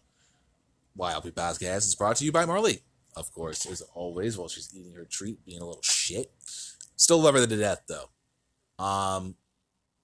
YLP 0.97 1.33
podcast 1.33 1.79
is 1.79 1.97
brought 1.97 2.15
to 2.19 2.25
you 2.25 2.31
by 2.31 2.47
Marley. 2.47 2.83
of 3.17 3.33
course, 3.35 3.67
as 3.67 3.81
always, 3.95 4.39
while 4.39 4.47
she's 4.47 4.73
eating 4.73 4.95
her 4.95 5.07
treat, 5.07 5.45
being 5.45 5.61
a 5.61 5.67
little 5.67 5.83
shit. 5.83 6.31
Still 6.95 7.19
love 7.19 7.35
her 7.35 7.45
to 7.45 7.57
death, 7.57 7.83
though. 7.89 8.85
Um, 8.85 9.35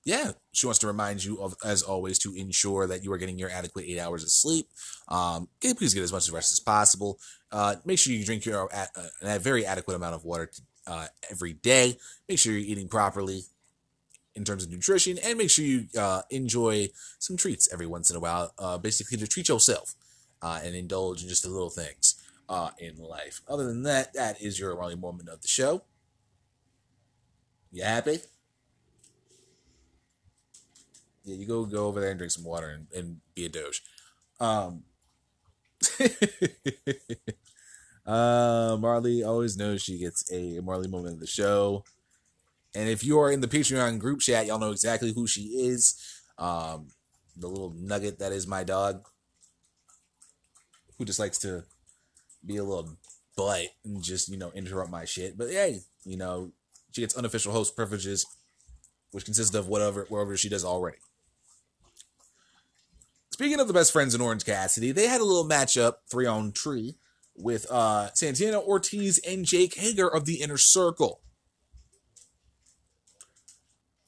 yeah, 0.04 0.32
she 0.52 0.66
wants 0.66 0.80
to 0.80 0.88
remind 0.88 1.24
you 1.24 1.40
of, 1.40 1.54
as 1.64 1.82
always, 1.82 2.18
to 2.20 2.34
ensure 2.34 2.86
that 2.88 3.04
you 3.04 3.12
are 3.12 3.18
getting 3.18 3.38
your 3.38 3.50
adequate 3.50 3.84
eight 3.86 4.00
hours 4.00 4.24
of 4.24 4.30
sleep. 4.30 4.68
Um, 5.08 5.48
please 5.60 5.94
get 5.94 6.02
as 6.02 6.12
much 6.12 6.28
rest 6.30 6.52
as 6.52 6.58
possible. 6.58 7.20
Uh, 7.52 7.76
make 7.84 7.98
sure 7.98 8.12
you 8.12 8.24
drink 8.24 8.44
your 8.44 8.68
a, 8.72 8.88
a, 9.22 9.38
very 9.38 9.64
adequate 9.64 9.94
amount 9.94 10.14
of 10.14 10.24
water 10.24 10.50
uh, 10.86 11.06
every 11.30 11.52
day. 11.52 11.96
Make 12.28 12.40
sure 12.40 12.52
you're 12.52 12.62
eating 12.62 12.88
properly 12.88 13.42
in 14.34 14.44
terms 14.44 14.64
of 14.64 14.70
nutrition, 14.70 15.18
and 15.22 15.38
make 15.38 15.50
sure 15.50 15.64
you 15.64 15.86
uh, 15.96 16.22
enjoy 16.30 16.88
some 17.18 17.36
treats 17.36 17.72
every 17.72 17.86
once 17.86 18.10
in 18.10 18.16
a 18.16 18.20
while. 18.20 18.52
Uh, 18.58 18.78
basically, 18.78 19.18
to 19.18 19.26
treat 19.28 19.48
yourself 19.48 19.94
uh, 20.40 20.60
and 20.64 20.74
indulge 20.74 21.22
in 21.22 21.28
just 21.28 21.44
the 21.44 21.50
little 21.50 21.70
things 21.70 22.16
uh, 22.48 22.70
in 22.78 22.96
life. 22.96 23.40
Other 23.48 23.66
than 23.66 23.84
that, 23.84 24.14
that 24.14 24.42
is 24.42 24.58
your 24.58 24.82
only 24.82 24.96
moment 24.96 25.28
of 25.28 25.42
the 25.42 25.48
show. 25.48 25.82
You 27.70 27.84
happy? 27.84 28.20
Yeah, 31.24 31.36
you 31.36 31.46
go 31.46 31.64
go 31.64 31.86
over 31.86 32.00
there 32.00 32.10
and 32.10 32.18
drink 32.18 32.32
some 32.32 32.44
water 32.44 32.68
and, 32.70 32.86
and 32.94 33.20
be 33.34 33.46
a 33.46 33.48
doge. 33.48 33.82
Um, 34.40 34.84
uh, 38.06 38.76
Marley 38.80 39.22
always 39.22 39.56
knows 39.56 39.82
she 39.82 39.98
gets 39.98 40.30
a 40.32 40.60
Marley 40.60 40.88
moment 40.88 41.14
of 41.14 41.20
the 41.20 41.26
show. 41.26 41.84
And 42.74 42.88
if 42.88 43.04
you 43.04 43.18
are 43.20 43.30
in 43.30 43.40
the 43.40 43.48
Patreon 43.48 43.98
group 43.98 44.20
chat, 44.20 44.46
y'all 44.46 44.58
know 44.58 44.70
exactly 44.70 45.12
who 45.12 45.26
she 45.26 45.42
is. 45.42 46.00
Um, 46.38 46.88
the 47.36 47.46
little 47.46 47.74
nugget 47.78 48.18
that 48.18 48.32
is 48.32 48.46
my 48.46 48.64
dog, 48.64 49.06
who 50.98 51.04
just 51.04 51.18
likes 51.18 51.38
to 51.38 51.64
be 52.44 52.56
a 52.56 52.64
little 52.64 52.96
butt 53.36 53.66
and 53.84 54.02
just 54.02 54.28
you 54.28 54.36
know 54.36 54.50
interrupt 54.54 54.90
my 54.90 55.04
shit. 55.04 55.36
But 55.36 55.50
hey, 55.50 55.80
you 56.04 56.16
know 56.16 56.52
she 56.92 57.00
gets 57.00 57.16
unofficial 57.16 57.52
host 57.52 57.76
privileges, 57.76 58.26
which 59.12 59.24
consist 59.24 59.54
of 59.54 59.68
whatever 59.68 60.06
whatever 60.08 60.36
she 60.36 60.48
does 60.48 60.64
already. 60.64 60.98
Speaking 63.42 63.58
of 63.58 63.66
the 63.66 63.74
best 63.74 63.92
friends 63.92 64.14
in 64.14 64.20
Orange 64.20 64.44
Cassidy, 64.44 64.92
they 64.92 65.08
had 65.08 65.20
a 65.20 65.24
little 65.24 65.48
matchup 65.48 65.94
three 66.08 66.26
on 66.26 66.52
three 66.52 66.94
with 67.34 67.68
uh, 67.72 68.08
Santana 68.14 68.60
Ortiz 68.60 69.18
and 69.26 69.44
Jake 69.44 69.74
Hager 69.74 70.06
of 70.06 70.26
the 70.26 70.40
Inner 70.40 70.56
Circle. 70.56 71.20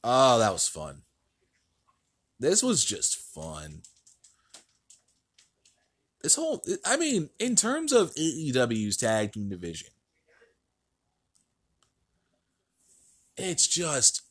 Oh, 0.05 0.39
that 0.39 0.53
was 0.53 0.69
fun. 0.69 1.01
This 2.39 2.63
was 2.63 2.85
just 2.85 3.17
fun. 3.17 3.81
This 6.23 6.35
whole, 6.35 6.63
I 6.85 6.95
mean, 6.95 7.29
in 7.37 7.57
terms 7.57 7.91
of 7.91 8.15
AEW's 8.15 8.95
tag 8.95 9.33
team 9.33 9.49
division, 9.49 9.89
it's 13.35 13.67
just, 13.67 14.21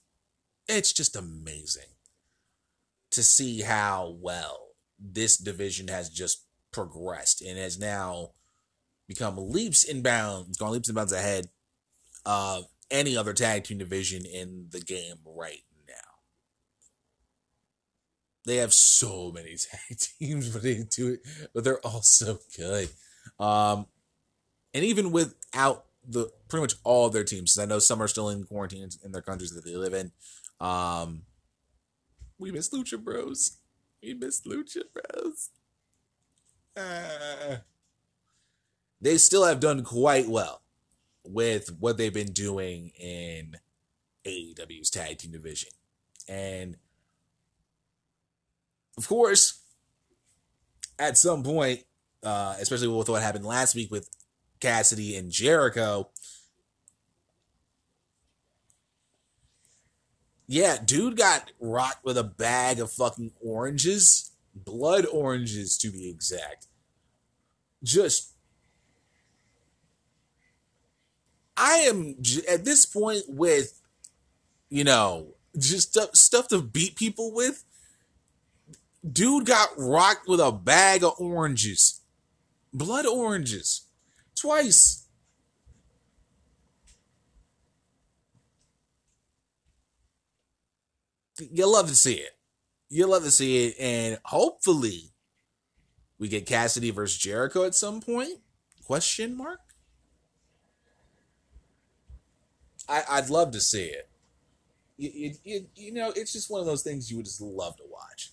it's 0.67 0.95
just 0.95 1.15
amazing 1.15 1.93
to 3.11 3.23
see 3.23 3.61
how 3.61 4.17
well 4.19 4.64
this 4.99 5.37
division 5.37 5.89
has 5.89 6.09
just 6.11 6.45
progressed 6.73 7.43
and 7.43 7.59
has 7.59 7.79
now 7.79 8.31
become 9.07 9.37
leaps 9.37 9.89
and 9.89 10.03
bounds, 10.03 10.57
gone 10.59 10.73
leaps 10.73 10.89
and 10.89 10.97
bounds 10.97 11.13
ahead 11.13 11.49
of 12.27 12.65
any 12.91 13.17
other 13.17 13.33
tag 13.33 13.65
team 13.65 13.79
division 13.79 14.25
in 14.25 14.67
the 14.71 14.81
game 14.81 15.17
right 15.25 15.65
now. 15.89 15.95
They 18.47 18.57
have 18.57 18.75
so 18.75 19.31
many 19.33 19.57
tag 19.57 19.99
teams, 19.99 20.49
but 20.51 20.63
they 20.63 20.83
do 20.85 21.15
it, 21.15 21.21
but 21.55 21.65
they're 21.65 21.81
all 21.81 22.03
so 22.03 22.39
good. 22.57 22.89
Um, 23.39 23.87
and 24.73 24.85
even 24.85 25.13
without 25.13 25.87
the 26.07 26.31
pretty 26.49 26.63
much 26.63 26.75
all 26.85 27.09
their 27.09 27.25
teams, 27.25 27.55
'cause 27.55 27.63
I 27.63 27.67
know 27.67 27.79
some 27.79 28.03
are 28.03 28.09
still 28.09 28.29
in 28.29 28.45
quarantine 28.45 28.89
in 29.03 29.13
their 29.13 29.23
countries 29.23 29.53
that 29.53 29.65
they 29.65 29.77
live 29.77 29.95
in. 29.95 30.13
Um, 30.61 31.25
we 32.39 32.51
miss 32.51 32.71
Lucha 32.71 33.03
Bros. 33.03 33.59
We 34.05 34.13
miss 34.13 34.43
Lucha 34.43 34.83
Bros. 34.93 35.51
Ah. 36.77 37.61
they 39.01 39.17
still 39.17 39.45
have 39.45 39.61
done 39.61 39.85
quite 39.85 40.29
well 40.29 40.61
with 41.25 41.71
what 41.79 41.97
they've 41.97 42.13
been 42.13 42.33
doing 42.33 42.91
in 42.99 43.57
AEW's 44.27 44.91
tag 44.91 45.19
team 45.19 45.31
division. 45.31 45.71
And 46.29 46.77
of 48.99 49.09
course, 49.09 49.61
at 50.99 51.17
some 51.17 51.43
point, 51.43 51.85
uh, 52.23 52.57
especially 52.61 52.89
with 52.89 53.09
what 53.09 53.23
happened 53.23 53.47
last 53.47 53.75
week 53.75 53.91
with 53.91 54.11
Cassidy 54.61 55.17
and 55.17 55.31
Jericho, 55.31 56.11
yeah, 60.47 60.77
dude 60.85 61.17
got 61.17 61.53
rocked 61.61 62.05
with 62.05 62.19
a 62.19 62.25
bag 62.25 62.81
of 62.81 62.91
fucking 62.93 63.33
oranges, 63.41 64.33
blood 64.55 65.07
oranges 65.07 65.79
to 65.79 65.91
be 65.91 66.09
exact. 66.09 66.67
Just 67.83 68.35
I 71.57 71.77
am 71.89 72.17
at 72.49 72.65
this 72.65 72.85
point 72.85 73.23
with, 73.29 73.81
you 74.69 74.85
know, 74.85 75.29
just 75.59 75.91
stuff, 75.91 76.15
stuff 76.15 76.49
to 76.49 76.61
beat 76.61 76.97
people 76.97 77.33
with. 77.33 77.65
Dude 79.11 79.47
got 79.47 79.69
rocked 79.77 80.27
with 80.27 80.41
a 80.41 80.51
bag 80.51 81.05
of 81.05 81.15
oranges, 81.19 82.01
blood 82.73 83.07
oranges, 83.07 83.83
twice. 84.35 85.04
You 91.39 91.71
love 91.71 91.89
to 91.89 91.95
see 91.95 92.15
it. 92.15 92.31
You'll 92.89 93.11
love 93.11 93.25
to 93.25 93.31
see 93.31 93.67
it, 93.67 93.77
and 93.81 94.19
hopefully, 94.25 95.11
we 96.19 96.29
get 96.29 96.47
Cassidy 96.47 96.91
versus 96.91 97.19
Jericho 97.19 97.65
at 97.65 97.75
some 97.75 98.01
point. 98.01 98.39
Question 98.85 99.37
mark. 99.37 99.61
I, 102.89 103.03
I'd 103.11 103.31
love 103.31 103.51
to 103.53 103.61
see 103.61 103.87
it. 103.87 104.09
You, 104.97 105.11
you, 105.13 105.35
you, 105.43 105.67
you 105.75 105.93
know, 105.93 106.13
it's 106.15 106.33
just 106.33 106.51
one 106.51 106.61
of 106.61 106.67
those 106.67 106.83
things 106.83 107.11
you 107.11 107.17
would 107.17 107.27
just 107.27 107.41
love 107.41 107.77
to 107.79 107.83
watch. 107.91 108.31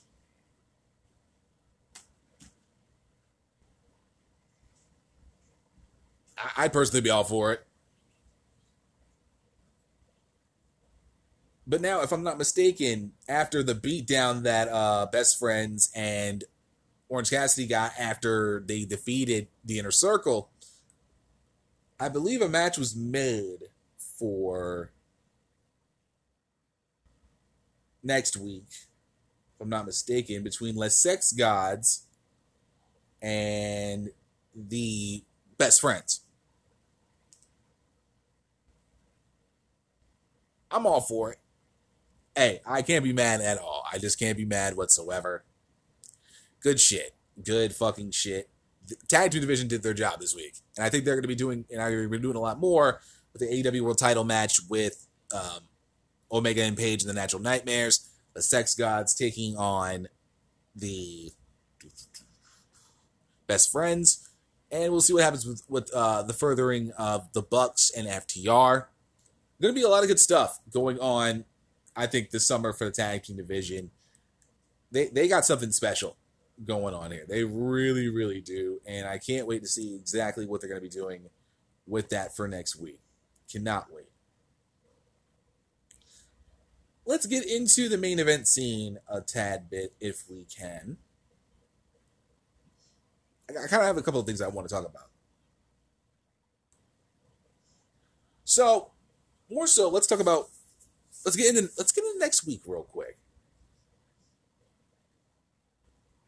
I, 6.37 6.65
I'd 6.65 6.73
personally 6.73 7.01
be 7.01 7.09
all 7.09 7.23
for 7.23 7.53
it. 7.53 7.65
But 11.67 11.81
now, 11.81 12.01
if 12.01 12.11
I'm 12.11 12.23
not 12.23 12.37
mistaken, 12.37 13.13
after 13.29 13.61
the 13.63 13.75
beatdown 13.75 14.43
that 14.43 14.67
uh, 14.67 15.05
Best 15.11 15.37
Friends 15.37 15.91
and 15.95 16.43
Orange 17.07 17.29
Cassidy 17.29 17.67
got 17.67 17.91
after 17.99 18.63
they 18.65 18.83
defeated 18.85 19.47
the 19.63 19.79
Inner 19.79 19.91
Circle, 19.91 20.49
I 21.99 22.09
believe 22.09 22.41
a 22.41 22.49
match 22.49 22.77
was 22.77 22.95
made 22.95 23.69
for 23.97 24.91
next 28.03 28.37
week, 28.37 28.65
if 28.69 29.61
I'm 29.61 29.69
not 29.69 29.85
mistaken, 29.85 30.43
between 30.43 30.75
Les 30.75 30.97
Sex 30.97 31.31
Gods 31.31 32.05
and 33.21 34.09
the 34.55 35.23
Best 35.57 35.81
Friends. 35.81 36.21
I'm 40.71 40.87
all 40.87 41.01
for 41.01 41.33
it. 41.33 41.40
Hey, 42.35 42.61
I 42.65 42.81
can't 42.81 43.03
be 43.03 43.13
mad 43.13 43.41
at 43.41 43.57
all. 43.57 43.83
I 43.91 43.97
just 43.97 44.17
can't 44.17 44.37
be 44.37 44.45
mad 44.45 44.77
whatsoever. 44.77 45.43
Good 46.61 46.79
shit. 46.79 47.13
Good 47.43 47.73
fucking 47.73 48.11
shit. 48.11 48.49
The 48.87 48.95
Tag 49.07 49.31
Team 49.31 49.41
Division 49.41 49.67
did 49.67 49.83
their 49.83 49.93
job 49.93 50.19
this 50.19 50.35
week. 50.35 50.53
And 50.77 50.85
I 50.85 50.89
think 50.89 51.05
they're 51.05 51.15
going 51.15 51.23
to 51.23 51.27
be 51.27 51.35
doing, 51.35 51.65
and 51.69 51.79
they're 51.79 51.91
going 51.91 52.11
to 52.11 52.17
be 52.17 52.21
doing 52.21 52.37
a 52.37 52.41
lot 52.41 52.59
more 52.59 53.01
with 53.33 53.41
the 53.41 53.63
AEW 53.63 53.81
World 53.81 53.97
title 53.97 54.23
match 54.23 54.59
with 54.69 55.07
um, 55.33 55.61
Omega 56.31 56.63
and 56.63 56.77
Page 56.77 57.01
and 57.03 57.09
the 57.09 57.13
Natural 57.13 57.41
Nightmares, 57.41 58.09
the 58.33 58.41
Sex 58.41 58.75
Gods 58.75 59.13
taking 59.13 59.57
on 59.57 60.07
the 60.75 61.31
Best 63.47 63.71
Friends, 63.71 64.29
and 64.71 64.91
we'll 64.91 65.01
see 65.01 65.13
what 65.13 65.23
happens 65.23 65.45
with 65.45 65.63
with 65.67 65.91
uh, 65.93 66.23
the 66.23 66.33
furthering 66.33 66.91
of 66.97 67.31
the 67.33 67.41
Bucks 67.41 67.91
and 67.95 68.07
FTR. 68.07 68.85
Going 69.61 69.75
to 69.75 69.79
be 69.79 69.85
a 69.85 69.89
lot 69.89 70.03
of 70.03 70.07
good 70.07 70.19
stuff 70.19 70.59
going 70.73 70.97
on. 70.99 71.45
I 71.95 72.07
think 72.07 72.29
this 72.29 72.47
summer 72.47 72.73
for 72.73 72.85
the 72.85 72.91
tag 72.91 73.23
team 73.23 73.37
division, 73.37 73.91
they 74.91 75.07
they 75.07 75.27
got 75.27 75.45
something 75.45 75.71
special 75.71 76.17
going 76.65 76.93
on 76.93 77.11
here. 77.11 77.25
They 77.27 77.43
really, 77.43 78.09
really 78.09 78.41
do, 78.41 78.79
and 78.85 79.07
I 79.07 79.17
can't 79.17 79.47
wait 79.47 79.61
to 79.63 79.67
see 79.67 79.95
exactly 79.95 80.45
what 80.45 80.61
they're 80.61 80.69
going 80.69 80.81
to 80.81 80.87
be 80.87 80.89
doing 80.89 81.29
with 81.87 82.09
that 82.09 82.35
for 82.35 82.47
next 82.47 82.77
week. 82.77 82.99
Cannot 83.51 83.87
wait. 83.93 84.05
Let's 87.05 87.25
get 87.25 87.45
into 87.45 87.89
the 87.89 87.97
main 87.97 88.19
event 88.19 88.47
scene 88.47 88.99
a 89.09 89.21
tad 89.21 89.69
bit 89.69 89.93
if 89.99 90.23
we 90.29 90.45
can. 90.45 90.97
I 93.49 93.53
kind 93.67 93.81
of 93.81 93.87
have 93.87 93.97
a 93.97 94.01
couple 94.01 94.19
of 94.19 94.25
things 94.25 94.41
I 94.41 94.47
want 94.47 94.67
to 94.69 94.73
talk 94.73 94.87
about. 94.87 95.09
So, 98.45 98.91
more 99.49 99.67
so, 99.67 99.89
let's 99.89 100.07
talk 100.07 100.19
about 100.19 100.49
let's 101.25 101.37
get 101.37 101.55
into 101.55 101.69
let's 101.77 101.91
get 101.91 102.03
into 102.05 102.19
next 102.19 102.45
week 102.45 102.61
real 102.65 102.83
quick. 102.83 103.17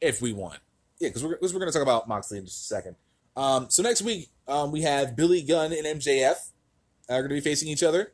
If 0.01 0.21
we 0.21 0.33
want. 0.33 0.59
Yeah, 0.99 1.09
because 1.09 1.23
we're, 1.23 1.37
'cause 1.37 1.53
we're 1.53 1.59
going 1.59 1.71
to 1.71 1.77
talk 1.77 1.83
about 1.85 2.07
Moxley 2.07 2.37
in 2.37 2.45
just 2.45 2.61
a 2.61 2.75
second. 2.75 2.95
Um, 3.35 3.67
so 3.69 3.81
next 3.83 4.01
week, 4.01 4.29
um, 4.47 4.71
we 4.71 4.81
have 4.81 5.15
Billy 5.15 5.41
Gunn 5.41 5.73
and 5.73 5.85
MJF 5.85 6.51
are 7.09 7.19
going 7.21 7.29
to 7.29 7.35
be 7.35 7.41
facing 7.41 7.67
each 7.67 7.83
other 7.83 8.11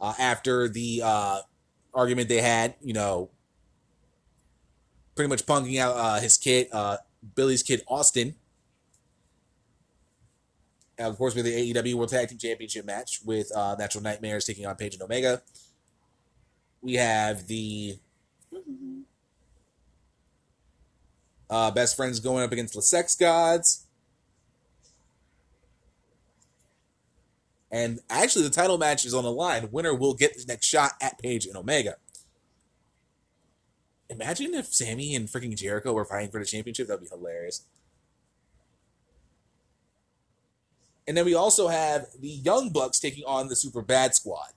uh, 0.00 0.14
after 0.18 0.68
the 0.68 1.02
uh, 1.04 1.40
argument 1.92 2.28
they 2.28 2.40
had, 2.40 2.74
you 2.80 2.92
know, 2.92 3.30
pretty 5.14 5.28
much 5.28 5.44
punking 5.44 5.78
out 5.78 5.96
uh, 5.96 6.20
his 6.20 6.36
kid, 6.36 6.68
uh, 6.72 6.98
Billy's 7.34 7.62
kid, 7.62 7.82
Austin. 7.88 8.34
And 10.98 11.08
of 11.08 11.16
course, 11.16 11.34
with 11.34 11.46
the 11.46 11.72
AEW 11.74 11.94
World 11.94 12.10
Tag 12.10 12.28
Team 12.28 12.38
Championship 12.38 12.84
match 12.84 13.20
with 13.24 13.50
uh, 13.56 13.74
Natural 13.78 14.04
Nightmares 14.04 14.44
taking 14.44 14.66
on 14.66 14.76
Page 14.76 14.94
and 14.94 15.02
Omega. 15.02 15.42
We 16.82 16.94
have 16.94 17.46
the 17.46 17.98
uh, 21.50 21.70
best 21.72 21.96
friends 21.96 22.20
going 22.20 22.44
up 22.44 22.52
against 22.52 22.74
the 22.74 22.82
Sex 22.82 23.14
Gods. 23.14 23.86
And 27.72 28.00
actually, 28.08 28.44
the 28.44 28.50
title 28.50 28.78
match 28.78 29.04
is 29.04 29.14
on 29.14 29.24
the 29.24 29.30
line. 29.30 29.68
Winner 29.70 29.94
will 29.94 30.14
get 30.14 30.36
the 30.36 30.44
next 30.46 30.66
shot 30.66 30.92
at 31.00 31.18
Page 31.18 31.46
and 31.46 31.56
Omega. 31.56 31.96
Imagine 34.08 34.54
if 34.54 34.74
Sammy 34.74 35.14
and 35.14 35.28
freaking 35.28 35.56
Jericho 35.56 35.92
were 35.92 36.04
fighting 36.04 36.30
for 36.30 36.40
the 36.40 36.44
championship. 36.46 36.88
That'd 36.88 37.02
be 37.02 37.08
hilarious. 37.08 37.62
And 41.06 41.16
then 41.16 41.24
we 41.24 41.34
also 41.34 41.68
have 41.68 42.06
the 42.18 42.28
Young 42.28 42.70
Bucks 42.70 42.98
taking 42.98 43.24
on 43.24 43.48
the 43.48 43.56
Super 43.56 43.82
Bad 43.82 44.14
Squad. 44.14 44.50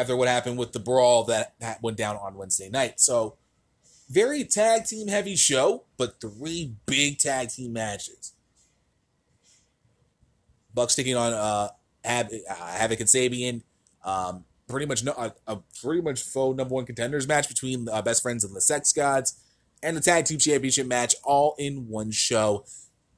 After 0.00 0.16
what 0.16 0.28
happened 0.28 0.56
with 0.56 0.72
the 0.72 0.78
brawl 0.78 1.24
that, 1.24 1.54
that 1.60 1.82
went 1.82 1.98
down 1.98 2.16
on 2.16 2.34
Wednesday 2.34 2.70
night. 2.70 3.00
So, 3.00 3.36
very 4.08 4.44
tag 4.44 4.86
team 4.86 5.08
heavy 5.08 5.36
show, 5.36 5.84
but 5.98 6.22
three 6.22 6.72
big 6.86 7.18
tag 7.18 7.50
team 7.50 7.74
matches. 7.74 8.32
Bucks 10.72 10.94
taking 10.94 11.16
on 11.16 11.34
uh, 11.34 11.68
Hav- 12.02 12.32
uh, 12.32 12.54
Havoc 12.54 13.00
and 13.00 13.08
Sabian. 13.10 13.62
Um, 14.02 14.44
pretty 14.68 14.86
much 14.86 15.04
no, 15.04 15.12
a, 15.12 15.34
a 15.46 15.58
pretty 15.82 16.00
much 16.00 16.22
faux 16.22 16.56
number 16.56 16.74
one 16.74 16.86
contenders 16.86 17.28
match 17.28 17.46
between 17.46 17.86
uh, 17.86 18.00
best 18.00 18.22
friends 18.22 18.42
and 18.42 18.56
the 18.56 18.60
Sex 18.62 18.94
Gods, 18.94 19.38
and 19.82 19.96
the 19.96 20.00
tag 20.00 20.24
team 20.24 20.38
championship 20.38 20.86
match 20.86 21.14
all 21.22 21.54
in 21.58 21.88
one 21.88 22.10
show. 22.10 22.64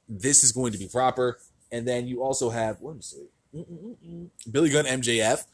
This 0.09 0.43
is 0.43 0.51
going 0.51 0.72
to 0.72 0.78
be 0.78 0.89
proper. 0.89 1.39
And 1.70 1.87
then 1.87 2.09
you 2.09 2.22
also 2.22 2.51
have 2.51 2.83
let 2.83 2.97
me 2.97 3.03
see. 3.03 3.28
Billy 4.51 4.70
Gunn 4.70 4.85
MJF, 4.87 5.45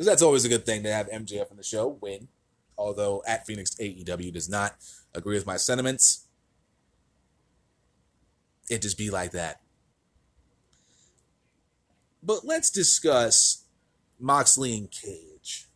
because 0.00 0.12
that's 0.12 0.22
always 0.22 0.46
a 0.46 0.48
good 0.48 0.64
thing 0.64 0.82
to 0.82 0.90
have 0.90 1.10
MJF 1.10 1.50
on 1.50 1.58
the 1.58 1.62
show 1.62 1.98
win. 2.00 2.28
Although 2.78 3.22
at 3.26 3.46
Phoenix 3.46 3.74
AEW 3.74 4.32
does 4.32 4.48
not 4.48 4.76
agree 5.14 5.34
with 5.34 5.46
my 5.46 5.58
sentiments, 5.58 6.26
it 8.70 8.80
just 8.80 8.96
be 8.96 9.10
like 9.10 9.32
that. 9.32 9.60
But 12.22 12.46
let's 12.46 12.70
discuss 12.70 13.66
Moxley 14.18 14.74
and 14.78 14.90
Cage 14.90 15.66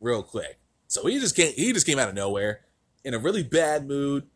real 0.00 0.22
quick. 0.22 0.60
So 0.86 1.04
he 1.08 1.18
just 1.18 1.34
came 1.34 1.52
he 1.54 1.72
just 1.72 1.84
came 1.84 1.98
out 1.98 2.08
of 2.08 2.14
nowhere 2.14 2.60
in 3.04 3.12
a 3.12 3.18
really 3.18 3.42
bad 3.42 3.88
mood. 3.88 4.28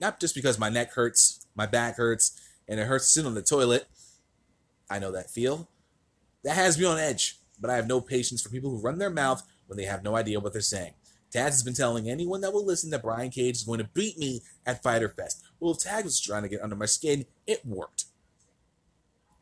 Not 0.00 0.20
just 0.20 0.36
because 0.36 0.60
my 0.60 0.68
neck 0.68 0.92
hurts, 0.92 1.44
my 1.56 1.66
back 1.66 1.96
hurts, 1.96 2.40
and 2.68 2.78
it 2.78 2.86
hurts 2.86 3.10
sitting 3.10 3.26
on 3.26 3.34
the 3.34 3.42
toilet. 3.42 3.88
I 4.88 5.00
know 5.00 5.10
that 5.10 5.28
feel. 5.28 5.68
That 6.46 6.54
has 6.54 6.78
me 6.78 6.84
on 6.84 6.96
edge, 6.96 7.40
but 7.60 7.70
I 7.70 7.74
have 7.74 7.88
no 7.88 8.00
patience 8.00 8.40
for 8.40 8.50
people 8.50 8.70
who 8.70 8.80
run 8.80 8.98
their 8.98 9.10
mouth 9.10 9.42
when 9.66 9.76
they 9.76 9.84
have 9.84 10.04
no 10.04 10.14
idea 10.14 10.38
what 10.38 10.52
they're 10.52 10.62
saying. 10.62 10.92
Taz 11.34 11.46
has 11.46 11.64
been 11.64 11.74
telling 11.74 12.08
anyone 12.08 12.40
that 12.40 12.52
will 12.52 12.64
listen 12.64 12.90
that 12.90 13.02
Brian 13.02 13.30
Cage 13.30 13.56
is 13.56 13.64
going 13.64 13.80
to 13.80 13.90
beat 13.94 14.16
me 14.16 14.42
at 14.64 14.80
Fyter 14.80 15.08
Fest. 15.08 15.42
Well, 15.58 15.72
if 15.72 15.78
Taz 15.78 16.04
was 16.04 16.20
trying 16.20 16.44
to 16.44 16.48
get 16.48 16.62
under 16.62 16.76
my 16.76 16.86
skin, 16.86 17.24
it 17.48 17.66
worked. 17.66 18.04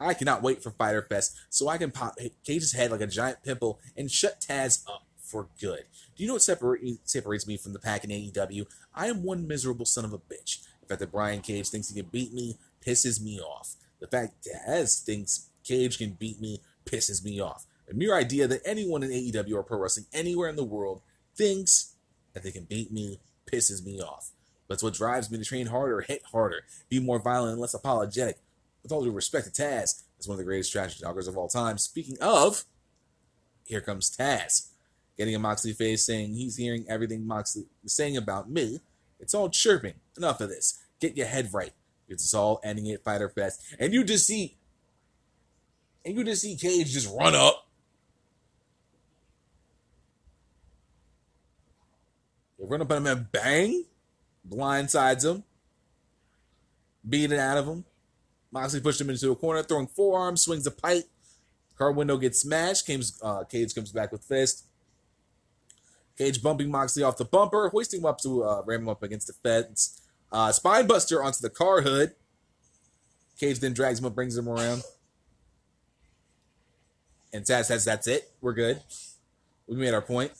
I 0.01 0.15
cannot 0.15 0.43
wait 0.43 0.63
for 0.63 0.71
Fyter 0.71 1.03
Fest 1.03 1.37
so 1.51 1.69
I 1.69 1.77
can 1.77 1.91
pop 1.91 2.19
Cage's 2.43 2.73
head 2.73 2.91
like 2.91 3.03
a 3.03 3.07
giant 3.07 3.43
pimple 3.43 3.81
and 3.95 4.11
shut 4.11 4.41
Taz 4.41 4.83
up 4.89 5.05
for 5.19 5.49
good. 5.61 5.85
Do 6.17 6.23
you 6.23 6.27
know 6.27 6.35
what 6.35 6.43
separa- 6.43 6.99
separates 7.05 7.47
me 7.47 7.59
from 7.59 7.75
the 7.75 7.81
pack 7.81 8.05
in 8.05 8.11
AEW? 8.11 8.65
I 8.95 9.09
am 9.09 9.23
one 9.23 9.47
miserable 9.47 9.85
son 9.85 10.07
of 10.07 10.15
a 10.15 10.19
bitch. 10.19 10.63
The 10.81 10.87
fact 10.89 11.01
that 11.01 11.13
Brian 11.13 11.43
Cage 11.43 11.69
thinks 11.69 11.91
he 11.91 12.01
can 12.01 12.11
beat 12.11 12.33
me 12.33 12.57
pisses 12.83 13.23
me 13.23 13.41
off. 13.41 13.75
The 14.01 14.07
fact 14.07 14.45
that 14.45 14.67
Taz 14.67 15.05
thinks 15.05 15.51
Cage 15.65 15.99
can 15.99 16.13
beat 16.13 16.41
me 16.41 16.61
pisses 16.85 17.25
me 17.25 17.41
off. 17.41 17.67
The 17.87 17.95
mere 17.95 18.15
idea 18.15 18.47
that 18.47 18.63
anyone 18.65 19.03
in 19.03 19.11
AEW 19.11 19.55
or 19.55 19.63
pro 19.63 19.79
wrestling 19.79 20.07
anywhere 20.13 20.49
in 20.49 20.57
the 20.57 20.65
world 20.65 21.03
thinks 21.37 21.95
that 22.33 22.43
they 22.43 22.51
can 22.51 22.65
beat 22.65 22.93
me 22.93 23.21
pisses 23.51 23.85
me 23.85 24.01
off. 24.01 24.31
That's 24.69 24.83
what 24.83 24.95
drives 24.95 25.31
me 25.31 25.39
to 25.39 25.45
train 25.45 25.67
harder, 25.67 26.01
hit 26.01 26.23
harder, 26.33 26.63
be 26.89 26.99
more 26.99 27.19
violent 27.19 27.53
and 27.53 27.61
less 27.61 27.75
apologetic. 27.75 28.39
With 28.83 28.93
all 28.93 29.05
due 29.05 29.11
respect 29.11 29.47
to 29.47 29.63
Taz, 29.63 30.03
as 30.19 30.29
one 30.29 30.35
of 30.35 30.39
the 30.39 30.45
greatest 30.45 30.73
trash 30.73 30.99
talkers 30.99 31.27
of 31.27 31.37
all 31.37 31.49
time. 31.49 31.79
Speaking 31.79 32.19
of, 32.21 32.65
here 33.65 33.81
comes 33.81 34.15
Taz, 34.15 34.69
getting 35.17 35.35
a 35.35 35.39
Moxley 35.39 35.73
face 35.73 36.05
saying 36.05 36.35
he's 36.35 36.57
hearing 36.57 36.85
everything 36.89 37.27
Moxley 37.27 37.65
is 37.83 37.95
saying 37.95 38.17
about 38.17 38.51
me. 38.51 38.81
It's 39.19 39.35
all 39.35 39.49
chirping. 39.49 39.95
Enough 40.17 40.41
of 40.41 40.51
this. 40.51 40.83
Get 41.01 41.17
your 41.17 41.27
head 41.27 41.51
right. 41.53 41.73
It's 42.09 42.35
all 42.35 42.61
ending 42.63 42.91
at 42.91 43.03
Fyter 43.03 43.31
Fest, 43.31 43.63
and 43.79 43.95
you 43.95 44.05
just 44.05 44.27
see, 44.27 44.57
and 46.05 46.15
you 46.15 46.25
just 46.25 46.43
see 46.43 46.57
Cage 46.57 46.93
just 46.93 47.13
run 47.15 47.35
up. 47.35 47.67
They 52.59 52.67
run 52.67 52.83
up 52.83 52.91
on 52.91 52.99
him 52.99 53.07
and 53.07 53.33
bang, 53.33 53.85
blindsides 54.49 55.25
him, 55.25 55.45
beat 57.09 57.33
it 57.33 57.39
out 57.39 57.59
of 57.59 57.67
him. 57.67 57.85
Moxley 58.53 58.81
pushed 58.81 59.01
him 59.01 59.11
into 59.11 59.33
a 59.33 59.37
corner, 59.37 59.63
throwing 59.63 59.89
forearms, 59.89 60.43
swings 60.43 60.67
a 60.67 60.71
pipe. 60.71 61.05
Car 61.77 61.91
window 61.91 62.17
gets 62.17 62.41
smashed. 62.41 62.87
Cage, 62.87 63.07
uh, 63.21 63.43
Cage 63.45 63.75
comes 63.75 63.91
back 63.91 64.13
with 64.13 64.23
fist. 64.23 64.67
Cage 66.17 66.41
bumping 66.41 66.71
Moxley 66.71 67.03
off 67.03 67.17
the 67.17 67.25
bumper, 67.25 67.69
hoisting 67.71 68.01
him 68.01 68.07
up 68.07 68.21
to 68.21 68.45
uh, 68.45 68.63
ram 68.65 68.83
him 68.83 68.89
up 68.89 69.03
against 69.03 69.27
the 69.27 69.33
fence. 69.33 70.01
Uh, 70.31 70.53
spine 70.53 70.87
buster 70.87 71.23
onto 71.23 71.41
the 71.41 71.51
car 71.51 71.83
hood. 71.83 72.15
Cage 73.41 73.59
then 73.59 73.73
drags 73.73 73.99
him 73.99 74.05
up, 74.05 74.15
brings 74.15 74.37
him 74.37 74.49
around. 74.49 74.85
And 77.35 77.45
Taz 77.45 77.65
says, 77.65 77.85
That's 77.85 78.07
it. 78.07 78.31
We're 78.41 78.53
good. 78.53 78.81
We 79.67 79.77
made 79.77 79.93
our 79.93 80.01
point. 80.01 80.31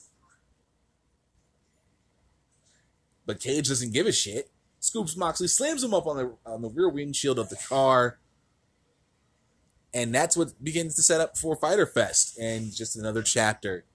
But 3.25 3.41
Cage 3.41 3.67
doesn't 3.67 3.93
give 3.93 4.07
a 4.07 4.13
shit. 4.13 4.49
Scoops 4.79 5.17
Moxley, 5.17 5.47
slams 5.47 5.83
him 5.83 5.93
up 5.93 6.07
on 6.07 6.17
the 6.17 6.35
on 6.45 6.61
the 6.61 6.69
rear 6.69 6.89
windshield 6.89 7.37
of 7.37 7.49
the 7.49 7.57
car. 7.57 8.19
And 9.93 10.13
that's 10.13 10.37
what 10.37 10.63
begins 10.63 10.95
to 10.95 11.03
set 11.03 11.21
up 11.21 11.37
for 11.37 11.55
Fyter 11.55 11.85
Fest 11.85 12.37
and 12.39 12.73
just 12.73 12.95
another 12.95 13.23
chapter. 13.23 13.85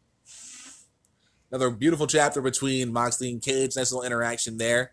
Another 1.50 1.70
beautiful 1.70 2.06
chapter 2.06 2.42
between 2.42 2.92
Moxley 2.92 3.30
and 3.30 3.42
Cage. 3.42 3.76
Nice 3.76 3.92
little 3.92 4.04
interaction 4.04 4.58
there. 4.58 4.92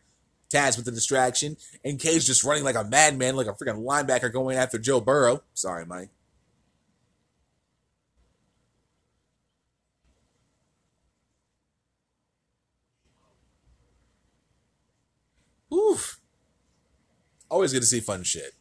Taz 0.49 0.77
with 0.77 0.85
the 0.85 0.91
distraction. 0.91 1.57
And 1.83 1.99
Cage 1.99 2.25
just 2.25 2.43
running 2.43 2.63
like 2.63 2.75
a 2.75 2.83
madman, 2.83 3.35
like 3.35 3.47
a 3.47 3.53
freaking 3.53 3.85
linebacker 3.85 4.31
going 4.31 4.57
after 4.57 4.77
Joe 4.77 5.01
Burrow. 5.01 5.43
Sorry, 5.53 5.85
Mike. 5.85 6.09
Always 17.49 17.73
good 17.73 17.81
to 17.81 17.87
see 17.87 17.99
fun 17.99 18.23
shit. 18.23 18.53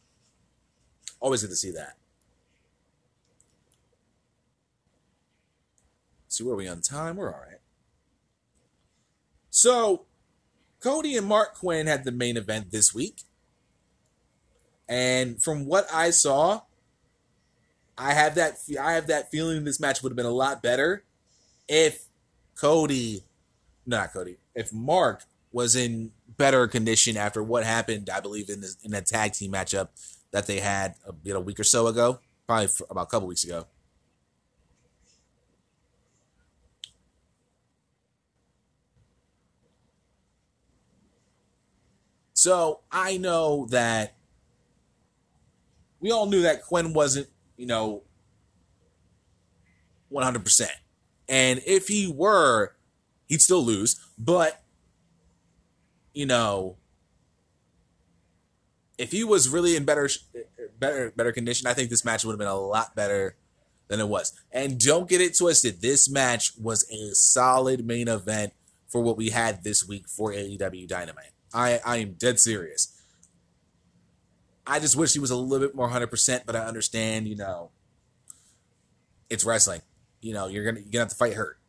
Always 1.19 1.41
good 1.41 1.49
to 1.49 1.55
see 1.55 1.71
that. 1.71 1.97
see 6.37 6.43
where 6.43 6.55
we 6.55 6.67
on 6.67 6.81
time? 6.81 7.15
We're 7.15 7.33
all 7.33 7.39
right. 7.39 7.59
So, 9.49 10.05
Cody 10.81 11.17
and 11.17 11.27
Marq 11.27 11.53
Quen 11.55 11.87
had 11.87 12.03
the 12.03 12.11
main 12.11 12.37
event 12.37 12.71
this 12.71 12.93
week. 12.93 13.21
And 14.87 15.41
from 15.41 15.65
what 15.65 15.87
I 15.91 16.11
saw, 16.11 16.61
I 17.97 18.13
have 18.13 18.35
that 18.35 18.57
I 18.79 18.93
have 18.93 19.07
that 19.07 19.31
feeling 19.31 19.63
this 19.63 19.79
match 19.79 20.03
would 20.03 20.11
have 20.11 20.15
been 20.15 20.25
a 20.25 20.31
lot 20.31 20.61
better 20.61 21.03
if 21.67 22.05
Cody, 22.55 23.23
not 23.85 24.13
Cody, 24.13 24.37
if 24.55 24.71
Marq 24.71 25.21
was 25.51 25.75
in 25.75 26.11
better 26.37 26.67
condition 26.67 27.17
after 27.17 27.41
what 27.41 27.63
happened, 27.63 28.09
I 28.09 28.19
believe, 28.19 28.49
in 28.49 28.61
the, 28.61 28.75
in 28.83 28.91
that 28.91 29.05
tag 29.05 29.33
team 29.33 29.51
matchup 29.51 29.89
that 30.31 30.47
they 30.47 30.59
had 30.59 30.95
a, 31.07 31.13
you 31.23 31.33
know, 31.33 31.39
a 31.39 31.43
week 31.43 31.59
or 31.59 31.63
so 31.63 31.87
ago, 31.87 32.19
probably 32.45 32.69
about 32.89 33.03
a 33.03 33.05
couple 33.07 33.27
weeks 33.27 33.43
ago. 33.43 33.65
So 42.33 42.81
I 42.91 43.17
know 43.17 43.65
that 43.71 44.15
we 45.99 46.11
all 46.11 46.27
knew 46.27 46.43
that 46.43 46.63
Quen 46.63 46.93
wasn't, 46.93 47.27
you 47.57 47.65
know, 47.65 48.03
100%. 50.11 50.67
And 51.27 51.61
if 51.65 51.87
he 51.87 52.07
were, 52.07 52.75
he'd 53.27 53.41
still 53.41 53.65
lose. 53.65 53.99
But, 54.17 54.61
you 56.17 56.25
know, 56.25 56.77
if 58.97 59.11
he 59.11 59.23
was 59.23 59.49
really 59.49 59.75
in 59.75 59.85
better, 59.85 60.09
better, 60.79 61.13
better 61.15 61.31
condition, 61.31 61.67
I 61.67 61.75
think 61.75 61.91
this 61.91 62.03
match 62.03 62.25
would 62.25 62.31
have 62.31 62.39
been 62.39 62.47
a 62.47 62.55
lot 62.55 62.95
better 62.95 63.35
than 63.87 63.99
it 63.99 64.07
was. 64.07 64.33
And 64.51 64.79
don't 64.79 65.07
get 65.07 65.21
it 65.21 65.37
twisted. 65.37 65.79
This 65.79 66.09
match 66.09 66.53
was 66.59 66.89
a 66.89 67.13
solid 67.13 67.85
main 67.85 68.07
event 68.07 68.53
for 68.87 68.99
what 68.99 69.15
we 69.15 69.29
had 69.29 69.63
this 69.63 69.87
week 69.87 70.09
for 70.09 70.31
AEW 70.31 70.87
Dynamite. 70.87 71.33
I, 71.53 71.81
I 71.85 71.97
am 71.97 72.13
dead 72.13 72.39
serious. 72.39 72.99
I 74.65 74.79
just 74.79 74.95
wish 74.95 75.13
he 75.13 75.19
was 75.19 75.29
a 75.29 75.35
little 75.35 75.67
bit 75.67 75.75
more 75.75 75.87
100%, 75.87 76.47
but 76.47 76.55
I 76.55 76.65
understand, 76.65 77.27
you 77.27 77.35
know, 77.35 77.69
it's 79.29 79.45
wrestling. 79.45 79.81
You 80.21 80.33
know, 80.33 80.47
you're 80.47 80.63
going 80.63 80.77
to 80.77 80.81
you're 80.81 80.91
gonna 80.91 81.03
have 81.03 81.09
to 81.09 81.15
fight 81.15 81.35
hurt. 81.35 81.59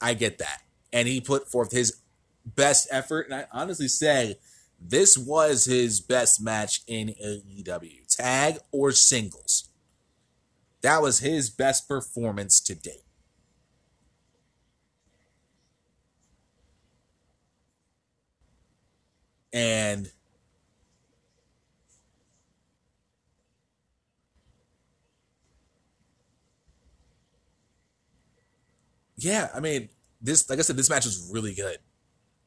I 0.00 0.14
get 0.14 0.38
that. 0.38 0.58
And 0.92 1.06
he 1.06 1.20
put 1.20 1.46
forth 1.46 1.70
his 1.70 1.99
best 2.44 2.88
effort. 2.90 3.26
And 3.26 3.34
I 3.34 3.46
honestly 3.52 3.88
say 3.88 4.36
this 4.80 5.18
was 5.18 5.64
his 5.66 6.00
best 6.00 6.40
match 6.40 6.80
in 6.86 7.08
AEW, 7.08 8.06
tag 8.08 8.58
or 8.72 8.92
singles. 8.92 9.68
That 10.82 11.02
was 11.02 11.18
his 11.20 11.50
best 11.50 11.86
performance 11.88 12.60
to 12.62 12.74
date. 12.74 13.04
And 19.52 20.10
yeah, 29.16 29.48
I 29.54 29.60
mean, 29.60 29.88
this 30.20 30.48
like 30.48 30.58
I 30.58 30.62
said, 30.62 30.76
this 30.76 30.90
match 30.90 31.04
was 31.04 31.30
really 31.32 31.54
good. 31.54 31.78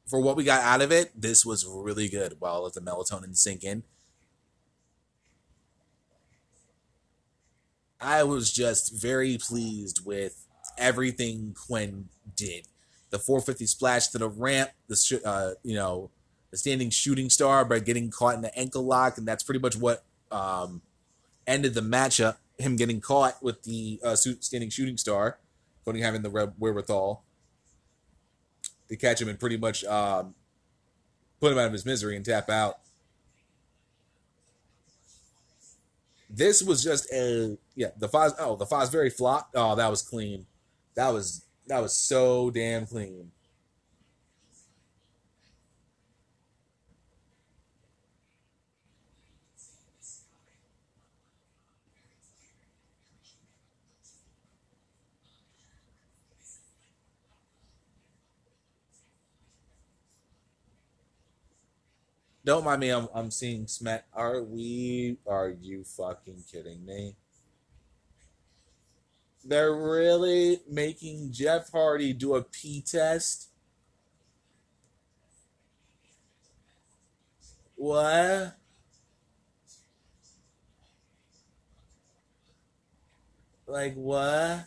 For 0.05 0.19
what 0.19 0.35
we 0.35 0.43
got 0.43 0.61
out 0.61 0.81
of 0.81 0.91
it, 0.91 1.11
this 1.19 1.45
was 1.45 1.65
really 1.65 2.09
good. 2.09 2.35
While 2.39 2.63
let 2.63 2.73
the 2.73 2.81
melatonin 2.81 3.37
sink 3.37 3.63
in. 3.63 3.83
I 7.99 8.23
was 8.23 8.51
just 8.51 8.93
very 8.93 9.37
pleased 9.37 10.05
with 10.05 10.45
everything 10.77 11.55
Quen 11.55 12.09
did. 12.35 12.67
The 13.11 13.19
450 13.19 13.65
splash 13.65 14.07
to 14.09 14.17
the 14.17 14.27
ramp, 14.27 14.71
the 14.87 14.95
sh- 14.95 15.23
uh, 15.23 15.51
you 15.63 15.75
know, 15.75 16.09
the 16.51 16.57
standing 16.57 16.89
shooting 16.89 17.29
star 17.29 17.63
by 17.63 17.79
getting 17.79 18.09
caught 18.09 18.35
in 18.35 18.41
the 18.41 18.55
ankle 18.57 18.83
lock, 18.83 19.17
and 19.17 19.27
that's 19.27 19.43
pretty 19.43 19.59
much 19.59 19.75
what 19.77 20.03
um, 20.31 20.81
ended 21.47 21.75
the 21.75 21.81
matchup. 21.81 22.37
Him 22.57 22.75
getting 22.75 22.99
caught 23.01 23.41
with 23.41 23.63
the 23.63 23.99
uh, 24.03 24.15
standing 24.15 24.69
shooting 24.69 24.97
star, 24.97 25.39
Cody 25.85 26.01
having 26.01 26.23
the 26.23 26.53
wherewithal 26.57 27.23
to 28.89 28.95
catch 28.95 29.21
him 29.21 29.29
and 29.29 29.39
pretty 29.39 29.57
much 29.57 29.83
um, 29.85 30.33
put 31.39 31.51
him 31.51 31.57
out 31.57 31.67
of 31.67 31.73
his 31.73 31.85
misery 31.85 32.15
and 32.15 32.25
tap 32.25 32.49
out. 32.49 32.79
This 36.29 36.63
was 36.63 36.83
just 36.83 37.11
a 37.13 37.57
yeah 37.75 37.89
the 37.97 38.09
Foz 38.09 38.33
oh 38.39 38.55
the 38.55 38.65
Foz 38.65 38.91
very 38.91 39.11
flop 39.11 39.51
oh 39.53 39.75
that 39.75 39.87
was 39.87 40.01
clean 40.01 40.47
that 40.95 41.09
was 41.09 41.45
that 41.67 41.79
was 41.79 41.95
so 41.95 42.49
damn 42.49 42.85
clean. 42.85 43.31
Don't 62.45 62.65
mind 62.65 62.81
me. 62.81 62.89
I'm 62.89 63.07
I'm 63.13 63.31
seeing 63.31 63.67
Smet. 63.67 64.05
Are 64.13 64.43
we? 64.43 65.17
Are 65.25 65.49
you 65.49 65.83
fucking 65.85 66.43
kidding 66.51 66.85
me? 66.85 67.15
They're 69.45 69.73
really 69.73 70.59
making 70.69 71.31
Jeff 71.31 71.71
Hardy 71.71 72.13
do 72.13 72.35
a 72.35 72.43
P 72.43 72.81
test. 72.81 73.49
What? 77.75 78.57
Like 83.67 83.95
what? 83.95 84.65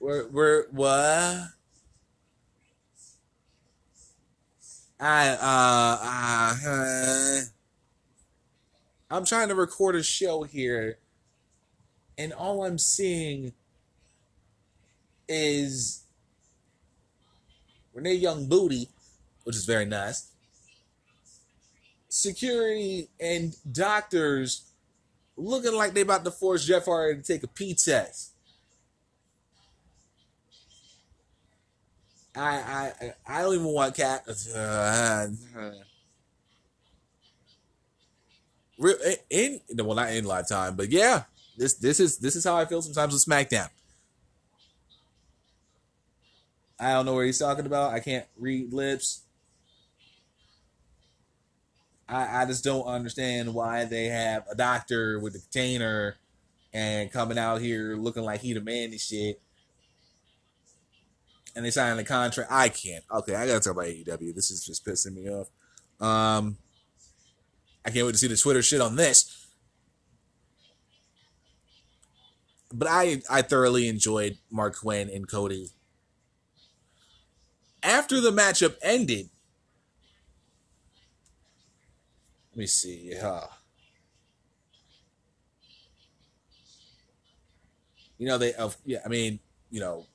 We're 0.00 0.28
we're 0.28 0.66
what? 0.70 1.48
I 5.04 5.30
uh, 5.30 5.98
uh, 6.64 7.40
I'm 9.10 9.24
trying 9.24 9.48
to 9.48 9.56
record 9.56 9.96
a 9.96 10.02
show 10.02 10.44
here, 10.44 10.98
and 12.16 12.32
all 12.32 12.64
I'm 12.64 12.78
seeing 12.78 13.52
is 15.26 16.04
Renee 17.92 18.14
Young 18.14 18.46
booty, 18.46 18.90
which 19.42 19.56
is 19.56 19.64
very 19.64 19.86
nice. 19.86 20.30
Security 22.08 23.08
and 23.18 23.56
doctors 23.72 24.70
looking 25.36 25.74
like 25.74 25.94
they 25.94 26.02
about 26.02 26.24
to 26.24 26.30
force 26.30 26.64
Jeff 26.64 26.84
Hardy 26.84 27.20
to 27.20 27.26
take 27.26 27.42
a 27.42 27.48
P 27.48 27.74
test. 27.74 28.31
I 32.34 32.92
I 33.00 33.14
I 33.26 33.42
don't 33.42 33.54
even 33.54 33.66
want 33.66 33.94
cat. 33.94 34.24
Uh, 34.54 35.28
in 39.30 39.60
well, 39.76 39.94
not 39.94 40.12
in 40.12 40.24
lifetime, 40.24 40.74
but 40.74 40.90
yeah, 40.90 41.22
this 41.56 41.74
this 41.74 42.00
is 42.00 42.18
this 42.18 42.34
is 42.34 42.44
how 42.44 42.56
I 42.56 42.64
feel 42.64 42.82
sometimes 42.82 43.12
with 43.12 43.24
SmackDown. 43.24 43.68
I 46.80 46.92
don't 46.94 47.06
know 47.06 47.14
what 47.14 47.26
he's 47.26 47.38
talking 47.38 47.66
about. 47.66 47.92
I 47.92 48.00
can't 48.00 48.26
read 48.36 48.72
lips. 48.72 49.22
I, 52.08 52.42
I 52.42 52.46
just 52.46 52.64
don't 52.64 52.84
understand 52.84 53.54
why 53.54 53.84
they 53.84 54.06
have 54.06 54.44
a 54.50 54.56
doctor 54.56 55.20
with 55.20 55.36
a 55.36 55.38
container 55.38 56.16
and 56.72 57.10
coming 57.12 57.38
out 57.38 57.60
here 57.60 57.96
looking 57.96 58.24
like 58.24 58.40
he 58.40 58.52
the 58.52 58.60
man 58.60 58.90
and 58.90 59.00
shit 59.00 59.40
and 61.54 61.64
they 61.64 61.70
signed 61.70 61.98
the 61.98 62.04
contract. 62.04 62.50
I 62.50 62.68
can't. 62.68 63.04
Okay, 63.10 63.34
I 63.34 63.46
gotta 63.46 63.60
talk 63.60 63.72
about 63.72 63.86
AEW. 63.86 64.34
This 64.34 64.50
is 64.50 64.64
just 64.64 64.84
pissing 64.84 65.14
me 65.14 65.28
off. 65.28 65.48
Um, 66.00 66.56
I 67.84 67.90
can't 67.90 68.06
wait 68.06 68.12
to 68.12 68.18
see 68.18 68.26
the 68.28 68.36
Twitter 68.36 68.62
shit 68.62 68.80
on 68.80 68.96
this. 68.96 69.46
But 72.72 72.88
I 72.88 73.22
I 73.30 73.42
thoroughly 73.42 73.88
enjoyed 73.88 74.38
Marq 74.52 74.80
Quen 74.80 75.10
and 75.10 75.28
Cody. 75.28 75.68
After 77.82 78.20
the 78.20 78.30
matchup 78.30 78.76
ended, 78.82 79.28
let 82.52 82.58
me 82.58 82.66
see. 82.66 83.14
Uh, 83.18 83.46
you 88.16 88.26
know 88.26 88.38
they. 88.38 88.54
Uh, 88.54 88.70
yeah, 88.86 89.00
I 89.04 89.08
mean, 89.08 89.40
you 89.70 89.80
know, 89.80 90.06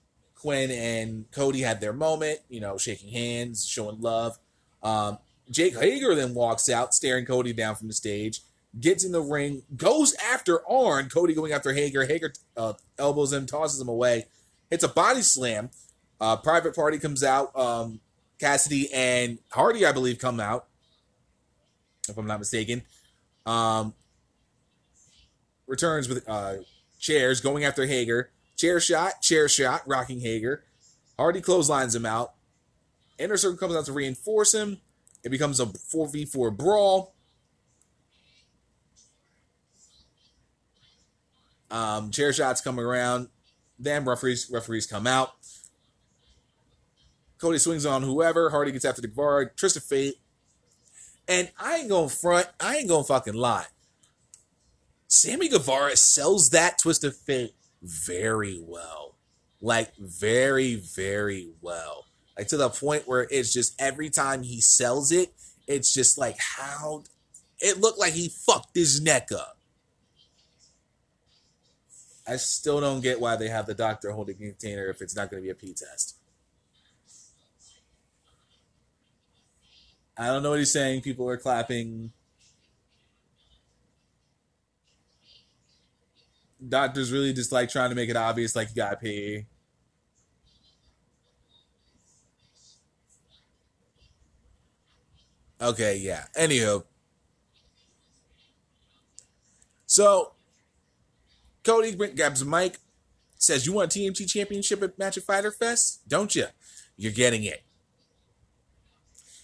Quen 0.48 0.72
and 0.72 1.30
Cody 1.32 1.60
had 1.60 1.82
their 1.82 1.92
moment, 1.92 2.40
you 2.48 2.62
know, 2.62 2.78
shaking 2.78 3.12
hands, 3.12 3.66
showing 3.66 4.00
love. 4.00 4.38
Um, 4.82 5.18
Jake 5.52 5.78
Hager 5.78 6.16
then 6.16 6.34
walks 6.34 6.70
out, 6.70 6.94
staring 6.94 7.26
Cody 7.26 7.52
down 7.52 7.76
from 7.76 7.88
the 7.90 7.94
stage, 7.94 8.42
gets 8.80 9.04
in 9.04 9.12
the 9.12 9.22
ring, 9.22 9.64
goes 9.76 10.14
after 10.16 10.66
Arn. 10.70 11.10
Cody 11.10 11.34
going 11.34 11.52
after 11.52 11.74
Hager. 11.74 12.06
Hager 12.06 12.32
uh, 12.56 12.74
elbows 12.98 13.34
him, 13.34 13.46
tosses 13.46 13.82
him 13.82 13.90
away. 13.90 14.28
It's 14.72 14.86
a 14.86 14.88
body 14.88 15.22
slam. 15.22 15.70
Uh, 16.22 16.38
Private 16.38 16.74
Party 16.74 16.98
comes 16.98 17.26
out. 17.26 17.54
Um, 17.54 18.00
Cassidy 18.40 18.90
and 18.94 19.40
Hardy, 19.52 19.86
I 19.86 19.92
believe, 19.92 20.18
come 20.18 20.40
out, 20.40 20.68
if 22.08 22.18
I'm 22.18 22.28
not 22.28 22.40
mistaken. 22.40 22.84
Um, 23.46 23.94
returns 25.66 26.08
with 26.08 26.24
uh, 26.30 26.56
chairs 27.00 27.42
going 27.42 27.66
after 27.66 27.86
Hager. 27.86 28.30
Chair 28.58 28.80
shot, 28.80 29.22
chair 29.22 29.48
shot, 29.48 29.84
rocking 29.86 30.20
Hager. 30.20 30.64
Hardy 31.18 31.42
clotheslines 31.42 31.96
him 31.96 32.06
out. 32.06 32.34
Inner 33.20 33.38
Circle 33.38 33.58
comes 33.58 33.76
out 33.76 33.86
to 33.86 33.94
reinforce 33.94 34.54
him. 34.54 34.80
It 35.24 35.30
becomes 35.30 35.60
a 35.60 35.66
4v4 35.66 36.56
brawl. 36.56 37.14
Um, 41.70 42.12
chair 42.12 42.34
shots 42.34 42.62
coming 42.62 42.86
around. 42.86 43.30
Then 43.78 44.06
referees 44.06 44.50
referees 44.50 44.88
come 44.88 45.06
out. 45.06 45.34
Cody 47.40 47.60
swings 47.60 47.86
on 47.86 48.02
whoever. 48.02 48.50
Hardy 48.50 48.72
gets 48.72 48.86
after 48.86 49.02
the 49.02 49.08
guard. 49.08 49.56
Twist 49.58 49.78
of 49.78 49.84
fate. 49.84 50.16
And 51.28 51.52
I 51.60 51.78
ain't 51.78 51.90
gonna 51.90 52.10
front. 52.10 52.48
I 52.60 52.78
ain't 52.78 52.88
gonna 52.88 53.04
fucking 53.04 53.34
lie. 53.36 53.66
Sammy 55.08 55.48
Guevara 55.48 55.96
sells 55.96 56.50
that 56.52 56.80
twist 56.80 57.04
of 57.04 57.16
fate 57.16 57.54
very 57.82 58.62
well. 58.62 59.16
Like 59.62 59.96
very, 59.98 60.76
very 60.76 61.50
well. 61.62 62.06
Like 62.38 62.48
to 62.50 62.58
the 62.58 62.70
point 62.70 63.08
where 63.08 63.28
it's 63.32 63.52
just 63.52 63.80
every 63.82 64.10
time 64.10 64.44
he 64.44 64.62
sells 64.62 65.12
it, 65.12 65.34
it's 65.68 65.94
just 65.94 66.18
like 66.18 66.38
how 66.40 67.04
it 67.60 67.80
looked 67.80 68.00
like 68.00 68.14
he 68.14 68.30
fucked 68.30 68.76
his 68.76 69.02
neck 69.02 69.32
up. 69.32 69.58
I 72.28 72.36
still 72.36 72.82
don't 72.82 73.02
get 73.02 73.22
why 73.22 73.38
they 73.38 73.48
have 73.48 73.66
the 73.66 73.74
doctor 73.74 74.12
holding 74.12 74.36
a 74.36 74.52
container 74.52 74.88
if 74.88 75.02
it's 75.02 75.16
not 75.16 75.32
going 75.32 75.42
to 75.42 75.46
be 75.46 75.50
a 75.50 75.56
P 75.56 75.74
test. 75.74 76.18
I 80.18 80.28
don't 80.28 80.44
know 80.44 80.50
what 80.52 80.60
he's 80.60 80.74
saying. 80.74 81.02
People 81.02 81.30
are 81.30 81.38
clapping. 81.38 82.12
Doctor's 86.66 87.12
really 87.12 87.34
just 87.34 87.52
like 87.52 87.70
trying 87.70 87.90
to 87.90 87.96
make 87.96 88.10
it 88.10 88.16
obvious, 88.16 88.56
like 88.56 88.70
you 88.70 88.76
got 88.76 89.00
pee. 89.02 89.46
Okay, 95.60 95.98
yeah. 95.98 96.26
Anywho. 96.38 96.84
So 99.86 100.34
Cody 101.64 101.96
grabs 101.96 102.46
mic, 102.46 102.78
says, 103.38 103.66
You 103.66 103.74
want 103.74 103.96
a 103.96 104.00
TNT 104.00 104.30
championship 104.30 104.98
match 104.98 105.18
at 105.18 105.24
Fyter 105.24 105.52
Fest? 105.52 106.08
Don't 106.08 106.36
you? 106.36 106.46
You're 106.96 107.12
getting 107.12 107.44
it. 107.44 107.64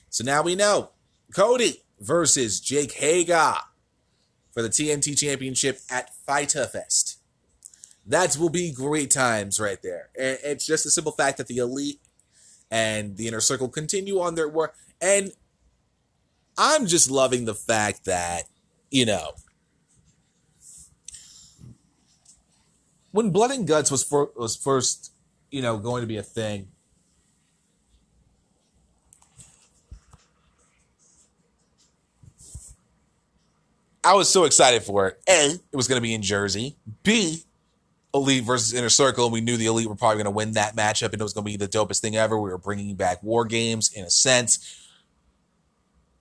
So 0.10 0.24
now 0.24 0.42
we 0.44 0.56
know 0.56 0.92
Cody 1.34 1.84
versus 2.00 2.60
Jake 2.60 2.94
Hager 2.94 3.56
for 4.54 4.62
the 4.62 4.70
TNT 4.70 5.18
Championship 5.18 5.80
at 5.90 6.14
Fyter 6.26 6.68
Fest. 6.68 7.20
That 8.06 8.38
will 8.38 8.50
be 8.50 8.72
great 8.72 9.12
times 9.12 9.60
right 9.60 9.82
there. 9.82 10.10
It's 10.16 10.66
just 10.66 10.86
a 10.86 10.90
simple 10.90 11.14
fact 11.14 11.38
that 11.38 11.48
the 11.48 11.58
Elite 11.58 12.00
and 12.70 13.18
the 13.18 13.28
Inner 13.28 13.40
Circle 13.40 13.70
continue 13.70 14.20
on 14.20 14.36
their 14.36 14.50
work. 14.50 14.76
And 15.02 15.32
I'm 16.58 16.86
just 16.86 17.10
loving 17.10 17.46
the 17.46 17.56
fact 17.56 18.06
that, 18.06 18.44
you 18.92 19.06
know, 19.06 19.32
when 23.12 23.32
Blood 23.32 23.52
and 23.52 23.68
Guts 23.68 23.90
was 23.90 24.04
for, 24.04 24.32
was 24.36 24.56
first, 24.56 25.14
you 25.50 25.62
know, 25.62 25.78
going 25.78 26.02
to 26.02 26.08
be 26.08 26.18
a 26.18 26.24
thing, 26.24 26.68
I 34.04 34.14
was 34.16 34.30
so 34.30 34.44
excited 34.44 34.84
for 34.84 35.08
it. 35.08 35.22
A, 35.30 35.52
it 35.72 35.76
was 35.76 35.88
going 35.88 35.98
to 35.98 36.02
be 36.02 36.14
in 36.14 36.22
Jersey. 36.22 36.76
B, 37.04 37.44
Elite 38.14 38.44
versus 38.44 38.74
Inner 38.74 38.90
Circle. 38.90 39.26
And 39.26 39.34
we 39.34 39.42
knew 39.42 39.58
the 39.58 39.68
Elite 39.68 39.88
were 39.88 39.96
probably 39.96 40.18
going 40.18 40.26
to 40.26 40.32
win 40.32 40.52
that 40.54 40.76
matchup 40.76 41.14
and 41.14 41.22
it 41.22 41.24
was 41.24 41.34
going 41.34 41.46
to 41.46 41.52
be 41.52 41.58
the 41.58 41.68
dopest 41.68 42.02
thing 42.02 42.16
ever. 42.16 42.38
We 42.38 42.50
were 42.50 42.58
bringing 42.58 42.96
back 42.96 43.24
War 43.24 43.46
Games 43.46 43.92
in 43.94 44.04
a 44.04 44.10
sense. 44.10 44.80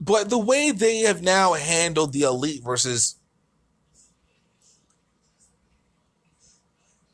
But 0.01 0.31
the 0.31 0.39
way 0.39 0.71
they 0.71 1.01
have 1.01 1.23
now 1.23 1.53
handled 1.53 2.13
the 2.13 2.23
Elite 2.23 2.63
versus 2.65 3.17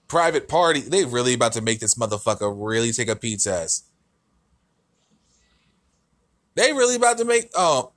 Private 0.07 0.49
Party, 0.49 0.81
they 0.81 1.05
really 1.05 1.35
about 1.35 1.53
to 1.53 1.61
make 1.61 1.81
this 1.81 1.95
motherfucker 1.97 2.55
really 2.57 2.93
take 2.93 3.09
a 3.09 3.17
pizza 3.17 3.53
ass. 3.53 3.83
They 6.55 6.73
really 6.73 6.97
about 6.97 7.19
to 7.19 7.25
make, 7.25 7.51
oh, 7.55 7.93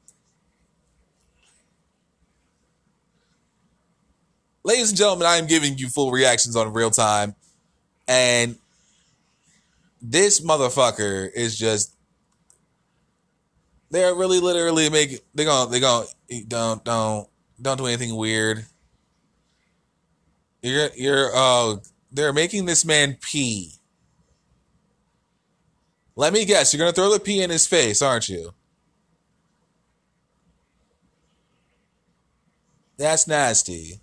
ladies 4.63 4.89
and 4.89 4.97
gentlemen, 4.97 5.27
I 5.27 5.37
am 5.37 5.47
giving 5.47 5.77
you 5.77 5.89
full 5.89 6.11
reactions 6.11 6.55
on 6.55 6.73
real 6.73 6.91
time. 6.91 7.35
And 8.07 8.57
this 10.01 10.41
motherfucker 10.41 11.29
is 11.33 11.57
just 11.57 11.95
they're 13.91 14.15
really 14.15 14.39
literally 14.39 14.89
making 14.89 15.19
they're 15.33 15.45
gonna 15.45 15.69
they're 15.69 15.79
gonna 15.79 16.07
don't 16.47 16.83
don't 16.83 17.27
don't 17.61 17.77
do 17.77 17.85
anything 17.85 18.15
weird. 18.15 18.65
You're 20.61 20.89
you're 20.95 21.35
uh 21.35 21.75
they're 22.11 22.33
making 22.33 22.65
this 22.65 22.83
man 22.85 23.17
pee. 23.21 23.73
Let 26.15 26.33
me 26.33 26.45
guess, 26.45 26.73
you're 26.73 26.79
gonna 26.79 26.91
throw 26.91 27.11
the 27.11 27.19
pee 27.19 27.41
in 27.41 27.49
his 27.49 27.67
face, 27.67 28.01
aren't 28.01 28.27
you? 28.29 28.53
That's 32.97 33.27
nasty. 33.27 33.99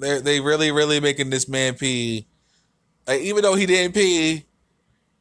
They 0.00 0.20
they 0.20 0.40
really 0.40 0.72
really 0.72 1.00
making 1.00 1.30
this 1.30 1.48
man 1.48 1.74
pee. 1.74 2.26
Like, 3.06 3.20
even 3.22 3.42
though 3.42 3.54
he 3.54 3.66
didn't 3.66 3.94
pee, 3.94 4.46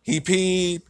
he 0.03 0.21
peed. 0.21 0.83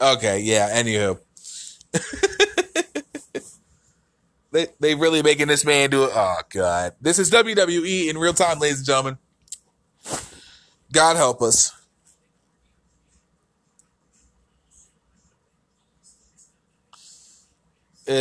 Okay, 0.00 0.40
yeah, 0.40 0.70
anywho. 0.80 1.18
They 4.58 4.66
they 4.80 4.94
really 4.96 5.22
making 5.22 5.46
this 5.46 5.64
man 5.64 5.90
do 5.90 6.04
it. 6.04 6.10
Oh 6.12 6.40
god. 6.50 6.94
This 7.00 7.18
is 7.20 7.30
WWE 7.30 8.08
in 8.08 8.18
real 8.18 8.34
time, 8.34 8.58
ladies 8.58 8.78
and 8.78 8.86
gentlemen. 8.86 9.18
God 10.92 11.16
help 11.16 11.42
us. 11.42 11.72
Uh, 18.08 18.12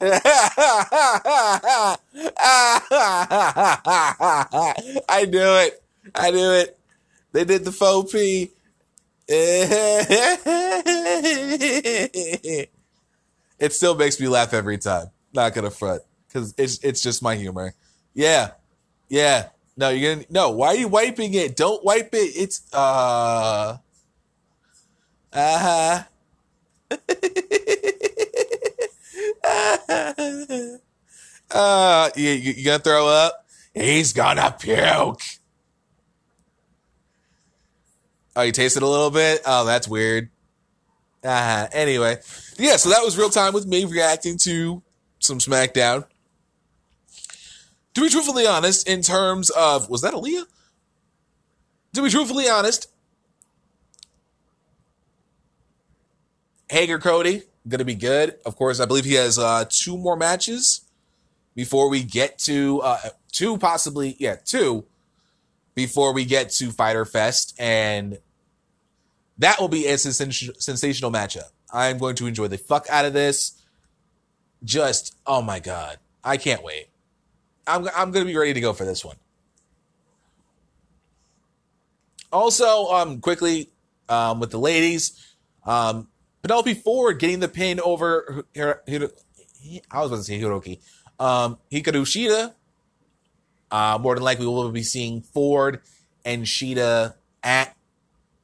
I 5.08 5.26
knew 5.26 5.40
it. 5.42 5.82
I 6.14 6.30
knew 6.30 6.52
it. 6.52 6.78
They 7.32 7.44
did 7.44 7.64
the 7.64 7.72
faux 7.72 8.12
P. 8.12 8.52
it 13.58 13.72
still 13.72 13.94
makes 13.94 14.20
me 14.20 14.28
laugh 14.28 14.52
every 14.52 14.78
time. 14.78 15.08
Not 15.32 15.54
gonna 15.54 15.70
front 15.70 16.02
because 16.28 16.54
it's 16.56 16.78
it's 16.84 17.02
just 17.02 17.22
my 17.22 17.36
humor. 17.36 17.74
Yeah, 18.14 18.52
yeah. 19.08 19.48
No, 19.76 19.90
you're 19.90 20.14
gonna 20.14 20.26
no. 20.30 20.50
Why 20.50 20.68
are 20.68 20.76
you 20.76 20.88
wiping 20.88 21.34
it? 21.34 21.56
Don't 21.56 21.84
wipe 21.84 22.10
it. 22.12 22.32
It's 22.36 22.62
uh, 22.72 23.78
uh 25.32 25.58
huh. 25.58 26.02
uh, 31.50 32.10
you, 32.14 32.30
you, 32.30 32.52
you 32.52 32.64
gonna 32.64 32.78
throw 32.78 33.08
up? 33.08 33.44
He's 33.74 34.12
gonna 34.12 34.54
puke. 34.58 35.22
Oh, 38.36 38.42
you 38.42 38.52
tasted 38.52 38.82
a 38.82 38.86
little 38.86 39.10
bit? 39.10 39.42
Oh, 39.46 39.64
that's 39.64 39.86
weird. 39.86 40.30
Uh, 41.24 41.66
anyway, 41.72 42.18
yeah, 42.58 42.76
so 42.76 42.90
that 42.90 43.02
was 43.02 43.16
real 43.16 43.30
time 43.30 43.54
with 43.54 43.66
me 43.66 43.84
reacting 43.86 44.36
to 44.38 44.82
some 45.20 45.38
SmackDown. 45.38 46.04
To 47.94 48.00
be 48.00 48.10
truthfully 48.10 48.46
honest, 48.46 48.88
in 48.88 49.00
terms 49.02 49.50
of 49.50 49.88
was 49.88 50.02
that 50.02 50.12
Aaliyah? 50.12 50.44
To 51.94 52.02
be 52.02 52.10
truthfully 52.10 52.48
honest, 52.48 52.88
Hager 56.68 56.98
Cody 56.98 57.42
gonna 57.68 57.84
be 57.84 57.94
good. 57.94 58.36
Of 58.44 58.56
course, 58.56 58.80
I 58.80 58.84
believe 58.84 59.04
he 59.04 59.14
has 59.14 59.38
uh, 59.38 59.64
two 59.68 59.96
more 59.96 60.16
matches 60.16 60.82
before 61.54 61.88
we 61.88 62.02
get 62.02 62.38
to 62.40 62.80
uh, 62.82 62.98
two, 63.32 63.58
possibly 63.58 64.16
yeah, 64.18 64.36
two 64.44 64.84
before 65.74 66.12
we 66.12 66.24
get 66.24 66.50
to 66.50 66.70
Fyter 66.70 67.04
Fest, 67.04 67.54
and 67.58 68.18
that 69.38 69.60
will 69.60 69.68
be 69.68 69.86
a 69.86 69.98
sens- 69.98 70.50
sensational 70.58 71.10
matchup. 71.10 71.50
I'm 71.72 71.98
going 71.98 72.16
to 72.16 72.26
enjoy 72.26 72.48
the 72.48 72.58
fuck 72.58 72.86
out 72.88 73.04
of 73.04 73.12
this. 73.12 73.60
Just 74.62 75.16
oh 75.26 75.42
my 75.42 75.60
god, 75.60 75.98
I 76.22 76.36
can't 76.36 76.62
wait. 76.62 76.88
I'm 77.66 77.88
I'm 77.94 78.10
going 78.10 78.24
to 78.24 78.30
be 78.32 78.36
ready 78.36 78.54
to 78.54 78.60
go 78.60 78.72
for 78.72 78.84
this 78.84 79.04
one. 79.04 79.16
Also, 82.32 82.86
um, 82.88 83.20
quickly, 83.20 83.70
um, 84.08 84.40
with 84.40 84.50
the 84.50 84.58
ladies, 84.58 85.34
um, 85.64 86.08
Penelope 86.42 86.74
Ford 86.74 87.18
getting 87.18 87.40
the 87.40 87.48
pin 87.48 87.78
over 87.80 88.44
Hiro- 88.52 88.80
Hiro- 88.86 89.10
I 89.90 90.00
was 90.00 90.10
about 90.10 90.16
to 90.16 90.24
say 90.24 90.40
Hiroki. 90.40 90.80
Um, 91.18 91.58
Hikaru 91.70 92.02
Shida. 92.02 92.52
Uh, 93.70 93.98
more 94.00 94.14
than 94.14 94.24
likely, 94.24 94.46
we'll 94.46 94.70
be 94.70 94.82
seeing 94.82 95.22
Ford 95.22 95.80
and 96.24 96.44
Shida 96.44 97.14
at 97.42 97.76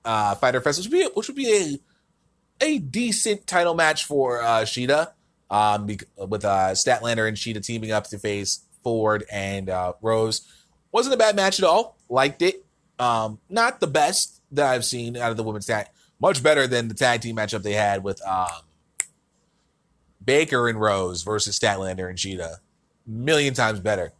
uh, 0.05 0.35
Fyter 0.35 0.61
Fest, 0.61 0.79
which 0.79 0.87
would 0.87 0.93
be 0.93 1.09
which 1.15 1.29
would 1.29 1.37
be 1.37 1.53
a 1.53 1.81
a 2.63 2.79
decent 2.79 3.47
title 3.47 3.75
match 3.75 4.05
for 4.05 4.43
uh, 4.43 4.63
Shida. 4.63 5.13
Um, 5.51 5.89
with 6.17 6.45
uh, 6.45 6.71
Statlander 6.75 7.27
and 7.27 7.37
Shida 7.37 7.65
teaming 7.65 7.91
up 7.91 8.07
to 8.11 8.19
face 8.21 8.61
Ford 8.85 9.25
and 9.33 9.69
uh, 9.69 9.95
Rose. 10.01 10.47
Wasn't 10.93 11.13
a 11.13 11.19
bad 11.19 11.35
match 11.35 11.59
at 11.59 11.65
all. 11.65 11.97
Liked 12.09 12.43
it. 12.43 12.65
Um, 13.01 13.41
not 13.49 13.81
the 13.81 13.87
best 13.87 14.41
that 14.53 14.67
I've 14.67 14.85
seen 14.85 15.17
out 15.17 15.31
of 15.31 15.37
the 15.37 15.43
women's 15.43 15.67
tag. 15.67 15.87
Much 16.21 16.43
better 16.43 16.67
than 16.67 16.89
the 16.89 16.95
tag 16.95 17.23
team 17.23 17.37
matchup 17.37 17.63
they 17.63 17.73
had 17.73 18.05
with 18.05 18.21
um, 18.27 18.63
Baker 20.25 20.69
and 20.69 20.81
Rose 20.81 21.23
versus 21.23 21.59
Statlander 21.59 22.09
and 22.09 22.19
Shida. 22.19 22.57
Million 23.07 23.55
times 23.55 23.81
better. 23.81 24.13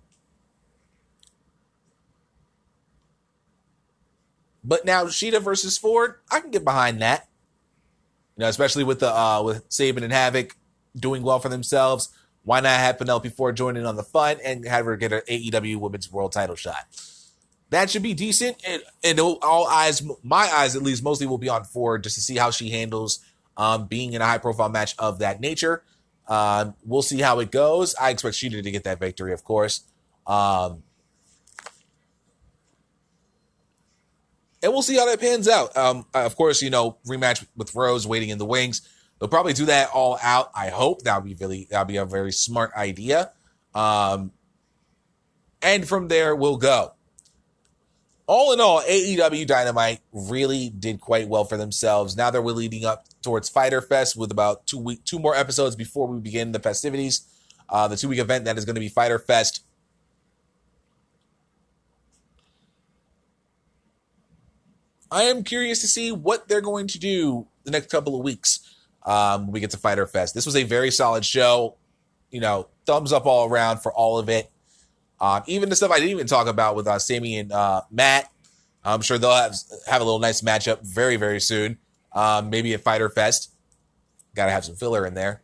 But 4.63 4.85
now 4.85 5.05
Shida 5.05 5.41
versus 5.41 5.79
Ford, 5.79 6.17
I 6.31 6.41
can 6.41 6.51
get 6.51 6.65
behind 6.65 7.01
that. 7.01 7.29
You 8.37 8.43
know, 8.43 8.49
especially 8.49 8.85
with 8.85 9.01
the 9.01 9.15
uh 9.15 9.43
with 9.43 9.69
Sabian 9.69 10.03
and 10.03 10.13
Havoc 10.13 10.57
doing 10.97 11.23
well 11.23 11.39
for 11.39 11.49
themselves. 11.49 12.11
Why 12.43 12.61
not 12.61 12.79
have 12.81 12.99
Penelope 12.99 13.29
Ford 13.31 13.57
join 13.57 13.77
in 13.77 13.85
on 13.85 13.97
the 13.97 14.03
fun 14.03 14.39
and 14.45 14.67
have 14.67 14.87
her 14.87 14.97
get 14.97 15.13
an 15.13 15.21
AEW 15.29 15.77
Women's 15.77 16.11
World 16.11 16.33
Title 16.33 16.57
shot? 16.57 16.87
That 17.69 17.91
should 17.91 18.03
be 18.03 18.15
decent, 18.15 18.57
and, 18.67 18.83
and 19.05 19.21
all 19.21 19.69
eyes, 19.69 20.03
my 20.25 20.51
eyes 20.53 20.75
at 20.75 20.83
least, 20.83 21.05
mostly 21.05 21.27
will 21.27 21.39
be 21.39 21.49
on 21.49 21.63
Ford 21.63 22.03
just 22.03 22.17
to 22.17 22.21
see 22.21 22.37
how 22.37 22.51
she 22.51 22.71
handles 22.71 23.21
um, 23.57 23.87
being 23.87 24.15
in 24.15 24.23
a 24.23 24.25
high 24.25 24.39
profile 24.39 24.69
match 24.69 24.97
of 24.99 25.21
that 25.21 25.41
nature. 25.41 25.85
Um, 26.27 26.75
we'll 26.85 27.03
see 27.03 27.21
how 27.21 27.39
it 27.39 27.53
goes. 27.53 27.95
I 27.95 28.11
expect 28.11 28.37
Shida 28.37 28.63
to 28.63 28.71
get 28.71 28.85
that 28.85 28.99
victory, 28.99 29.33
of 29.33 29.45
course. 29.45 29.83
Um, 30.27 30.83
and 34.63 34.73
we'll 34.73 34.83
see 34.83 34.97
how 34.97 35.07
that 35.07 35.21
pans 35.21 35.49
out. 35.49 35.77
Um, 35.77 36.07
of 36.15 36.37
course, 36.37 36.63
you 36.63 36.71
know, 36.71 36.99
rematch 37.07 37.47
with 37.57 37.75
Rose 37.75 38.07
waiting 38.07 38.29
in 38.29 38.39
the 38.39 38.47
wings. 38.47 38.83
They'll 39.19 39.29
probably 39.29 39.53
do 39.53 39.67
that 39.67 39.91
all 39.91 40.19
out. 40.23 40.51
I 40.55 40.71
hope 40.71 41.03
that'll 41.03 41.23
be 41.23 41.35
really 41.35 41.67
that'll 41.71 41.87
be 41.87 41.99
a 41.99 42.05
very 42.05 42.33
smart 42.33 42.73
idea. 42.75 43.33
Um, 43.75 44.33
and 45.63 45.87
from 45.87 46.09
there 46.09 46.35
we'll 46.35 46.57
go. 46.57 46.95
All 48.27 48.53
in 48.53 48.61
all, 48.61 48.81
AEW 48.83 49.47
Dynamite 49.47 50.01
really 50.13 50.71
did 50.71 51.01
quite 51.01 51.29
well 51.29 51.45
for 51.45 51.57
themselves. 51.57 52.17
Now 52.17 52.31
they're 52.31 52.41
leading 52.41 52.85
up 52.85 53.07
towards 53.23 53.49
Fyter 53.49 53.81
Fest 53.81 54.17
with 54.17 54.31
about 54.31 54.67
two 54.67 54.79
week, 54.79 55.05
two 55.05 55.19
more 55.19 55.35
episodes 55.35 55.75
before 55.75 56.07
we 56.07 56.21
begin 56.21 56.53
the 56.53 56.61
festivities. 56.61 57.23
Uh, 57.69 57.89
the 57.89 57.97
two 57.97 58.09
week 58.09 58.21
event 58.21 58.45
that 58.45 58.57
is 58.57 58.65
going 58.65 58.77
to 58.77 58.81
be 58.81 58.89
Fyter 58.89 59.19
Fest. 59.19 59.65
I 65.11 65.25
am 65.25 65.43
curious 65.43 65.81
to 65.81 65.89
see 65.89 66.13
what 66.13 66.49
they're 66.49 66.61
going 66.61 66.87
to 66.89 66.99
do 66.99 67.47
the 67.65 67.71
next 67.71 67.91
couple 67.91 68.17
of 68.17 68.23
weeks 68.23 68.77
um, 69.05 69.47
when 69.47 69.53
we 69.53 69.61
get 69.61 69.71
to 69.71 69.77
Fyter 69.77 70.07
Fest. 70.07 70.35
This 70.35 70.47
was 70.47 70.57
a 70.57 70.63
very 70.63 70.91
solid 70.91 71.25
show. 71.25 71.77
You 72.31 72.41
know, 72.41 72.69
thumbs 72.87 73.13
up 73.13 73.27
all 73.27 73.49
around 73.49 73.79
for 73.79 73.93
all 73.93 74.19
of 74.19 74.29
it. 74.29 74.51
Um, 75.21 75.43
even 75.47 75.69
the 75.69 75.77
stuff 75.77 75.91
I 75.91 75.97
didn't 75.99 76.13
even 76.13 76.27
talk 76.27 76.47
about 76.47 76.77
with 76.77 76.87
uh, 76.87 76.99
Sammy 76.99 77.39
and 77.39 77.53
uh, 77.53 77.83
Matt. 77.91 78.31
I'm 78.85 79.03
sure 79.03 79.19
they'll 79.19 79.35
have 79.35 79.55
have 79.87 80.01
a 80.01 80.05
little 80.05 80.21
nice 80.21 80.41
matchup 80.41 80.81
very 80.83 81.17
very 81.17 81.41
soon. 81.41 81.77
Um, 82.13 82.49
maybe 82.51 82.73
at 82.73 82.81
Fyter 82.81 83.11
Fest. 83.11 83.53
Got 84.35 84.47
to 84.47 84.53
have 84.53 84.65
some 84.65 84.77
filler 84.77 85.07
in 85.07 85.15
there. 85.15 85.43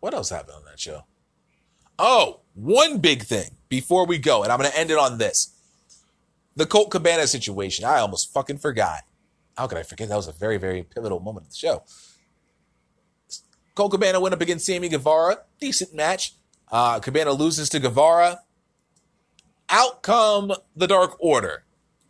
What 0.00 0.12
else 0.12 0.30
happened 0.30 0.56
on 0.56 0.64
that 0.64 0.80
show? 0.80 1.04
Oh, 1.98 2.40
one 2.54 2.98
big 2.98 3.22
thing 3.22 3.50
before 3.68 4.06
we 4.06 4.18
go, 4.18 4.42
and 4.42 4.50
I'm 4.50 4.58
going 4.58 4.70
to 4.70 4.78
end 4.78 4.90
it 4.90 4.98
on 4.98 5.18
this. 5.18 5.54
The 6.60 6.66
Colt 6.66 6.90
Cabana 6.90 7.26
situation. 7.26 7.86
I 7.86 8.00
almost 8.00 8.34
fucking 8.34 8.58
forgot. 8.58 9.04
How 9.56 9.66
could 9.66 9.78
I 9.78 9.82
forget? 9.82 10.10
That 10.10 10.16
was 10.16 10.28
a 10.28 10.32
very, 10.32 10.58
very 10.58 10.82
pivotal 10.82 11.18
moment 11.18 11.46
of 11.46 11.52
the 11.52 11.56
show. 11.56 11.84
Colt 13.74 13.92
Cabana 13.92 14.20
went 14.20 14.34
up 14.34 14.42
against 14.42 14.66
Sammy 14.66 14.90
Guevara. 14.90 15.38
Decent 15.58 15.94
match. 15.94 16.34
Uh, 16.70 17.00
Cabana 17.00 17.32
loses 17.32 17.70
to 17.70 17.80
Guevara. 17.80 18.40
Out 19.70 20.02
come 20.02 20.52
the 20.76 20.86
Dark 20.86 21.16
Order. 21.18 21.64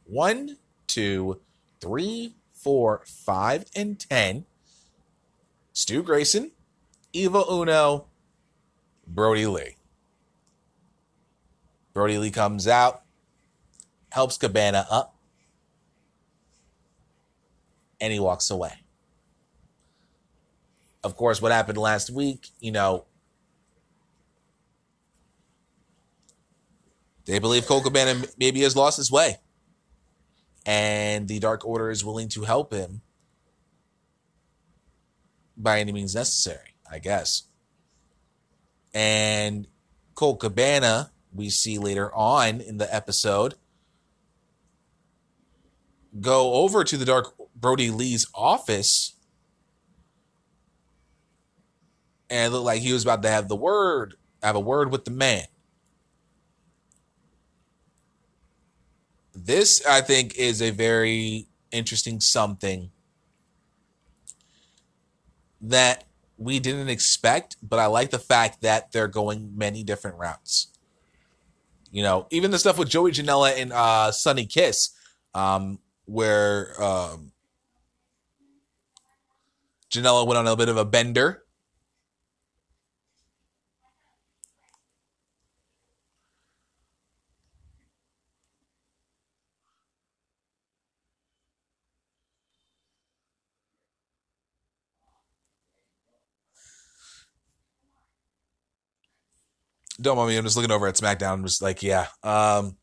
One, 0.04 0.56
two, 0.88 1.40
three, 1.80 2.34
four, 2.52 3.02
five, 3.06 3.66
and 3.76 4.00
ten. 4.00 4.46
Stu 5.72 6.02
Grayson, 6.02 6.50
Evil 7.12 7.46
Uno, 7.48 8.06
Brodie 9.06 9.46
Lee. 9.46 9.76
Brodie 11.94 12.18
Lee 12.18 12.32
comes 12.32 12.66
out, 12.66 13.02
helps 14.10 14.36
Cabana 14.36 14.86
up, 14.90 15.16
and 18.00 18.12
he 18.12 18.20
walks 18.20 18.50
away. 18.50 18.72
Of 21.02 21.16
course, 21.16 21.40
what 21.40 21.52
happened 21.52 21.78
last 21.78 22.10
week, 22.10 22.48
you 22.60 22.72
know, 22.72 23.06
they 27.24 27.38
believe 27.38 27.66
Colt 27.66 27.84
Cabana 27.84 28.22
maybe 28.38 28.60
has 28.62 28.76
lost 28.76 28.96
his 28.96 29.10
way. 29.10 29.38
And 30.66 31.26
the 31.26 31.38
Dark 31.38 31.64
Order 31.64 31.90
is 31.90 32.04
willing 32.04 32.28
to 32.30 32.42
help 32.42 32.72
him 32.72 33.00
by 35.56 35.80
any 35.80 35.92
means 35.92 36.14
necessary, 36.14 36.74
I 36.90 36.98
guess. 36.98 37.44
And 38.92 39.66
Colt 40.14 40.40
Cabana, 40.40 41.12
we 41.32 41.48
see 41.48 41.78
later 41.78 42.14
on 42.14 42.60
in 42.60 42.76
the 42.76 42.94
episode, 42.94 43.54
go 46.18 46.54
over 46.54 46.82
to 46.84 46.96
the 46.96 47.04
Dark 47.04 47.34
Brodie 47.54 47.90
Lee's 47.90 48.26
office 48.34 49.14
and 52.30 52.46
it 52.46 52.56
looked 52.56 52.64
like 52.64 52.80
he 52.80 52.92
was 52.92 53.02
about 53.02 53.22
to 53.22 53.28
have 53.28 53.48
the 53.48 53.56
word, 53.56 54.14
have 54.42 54.54
a 54.54 54.60
word 54.60 54.92
with 54.92 55.04
the 55.04 55.10
man. 55.10 55.44
This, 59.34 59.84
I 59.84 60.00
think, 60.00 60.36
is 60.36 60.62
a 60.62 60.70
very 60.70 61.46
interesting 61.72 62.20
something 62.20 62.90
that 65.60 66.04
we 66.38 66.60
didn't 66.60 66.88
expect, 66.88 67.56
but 67.62 67.78
I 67.78 67.86
like 67.86 68.10
the 68.10 68.18
fact 68.18 68.62
that 68.62 68.92
they're 68.92 69.08
going 69.08 69.52
many 69.56 69.82
different 69.82 70.16
routes. 70.16 70.68
You 71.90 72.02
know, 72.02 72.28
even 72.30 72.52
the 72.52 72.58
stuff 72.58 72.78
with 72.78 72.88
Joey 72.88 73.10
Janela 73.10 73.60
and 73.60 73.72
uh, 73.72 74.12
Sunny 74.12 74.46
Kiss, 74.46 74.90
um, 75.34 75.80
where 76.10 76.74
um, 76.82 77.30
Janela 79.92 80.26
went 80.26 80.38
on 80.38 80.48
a 80.48 80.56
bit 80.56 80.68
of 80.68 80.76
a 80.76 80.84
bender. 80.84 81.44
Don't 100.00 100.16
mind 100.16 100.30
me. 100.30 100.36
I'm 100.36 100.44
just 100.44 100.56
looking 100.56 100.72
over 100.72 100.88
at 100.88 100.96
SmackDown. 100.96 101.34
I'm 101.34 101.44
just 101.44 101.62
like, 101.62 101.82
yeah. 101.82 102.06
Um, 102.24 102.78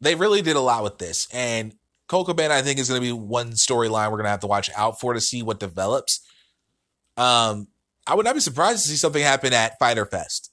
they 0.00 0.14
really 0.14 0.42
did 0.42 0.56
a 0.56 0.60
lot 0.60 0.82
with 0.82 0.98
this. 0.98 1.28
And 1.32 1.74
Colt 2.08 2.26
Cabana, 2.26 2.54
I 2.54 2.62
think, 2.62 2.78
is 2.78 2.88
going 2.88 3.00
to 3.00 3.06
be 3.06 3.12
one 3.12 3.52
storyline 3.52 4.10
we're 4.10 4.18
going 4.18 4.24
to 4.24 4.30
have 4.30 4.40
to 4.40 4.46
watch 4.46 4.70
out 4.76 5.00
for 5.00 5.14
to 5.14 5.20
see 5.20 5.42
what 5.42 5.60
develops. 5.60 6.20
Um, 7.16 7.68
I 8.06 8.14
would 8.14 8.24
not 8.24 8.34
be 8.34 8.40
surprised 8.40 8.82
to 8.82 8.88
see 8.88 8.96
something 8.96 9.22
happen 9.22 9.52
at 9.52 9.78
Fyter 9.78 10.06
Fest 10.06 10.50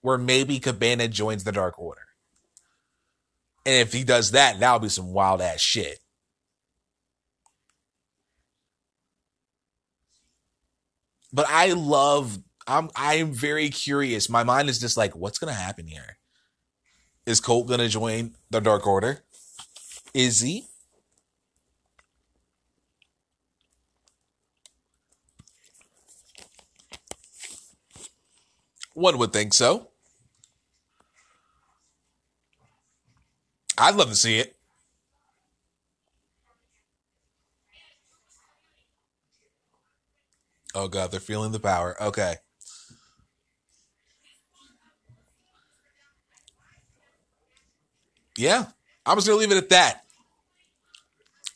where 0.00 0.18
maybe 0.18 0.58
Cabana 0.58 1.08
joins 1.08 1.44
the 1.44 1.52
Dark 1.52 1.78
Order. 1.78 2.02
And 3.64 3.74
if 3.74 3.92
he 3.92 4.04
does 4.04 4.30
that, 4.30 4.60
that'll 4.60 4.78
be 4.78 4.88
some 4.88 5.12
wild 5.12 5.40
ass 5.40 5.60
shit. 5.60 5.98
But 11.32 11.46
I 11.48 11.72
love 11.72 12.38
I'm 12.66 12.90
I'm 12.96 13.32
very 13.32 13.68
curious. 13.68 14.28
My 14.28 14.44
mind 14.44 14.68
is 14.68 14.78
just 14.78 14.96
like, 14.96 15.14
what's 15.14 15.38
gonna 15.38 15.52
happen 15.52 15.86
here? 15.86 16.18
Is 17.26 17.40
Colt 17.40 17.66
gonna 17.66 17.88
join 17.88 18.36
the 18.50 18.60
Dark 18.60 18.86
Order? 18.86 19.24
Is 20.14 20.40
he? 20.40 20.66
One 28.94 29.18
would 29.18 29.32
think 29.32 29.52
so. 29.52 29.88
I'd 33.76 33.96
love 33.96 34.08
to 34.08 34.14
see 34.14 34.38
it. 34.38 34.56
Oh 40.74 40.88
god, 40.88 41.10
they're 41.10 41.20
feeling 41.20 41.52
the 41.52 41.58
power. 41.58 42.00
Okay. 42.00 42.36
Yeah, 48.36 48.66
I'm 49.04 49.16
just 49.16 49.26
gonna 49.26 49.38
leave 49.38 49.52
it 49.52 49.58
at 49.58 49.68
that. 49.70 50.02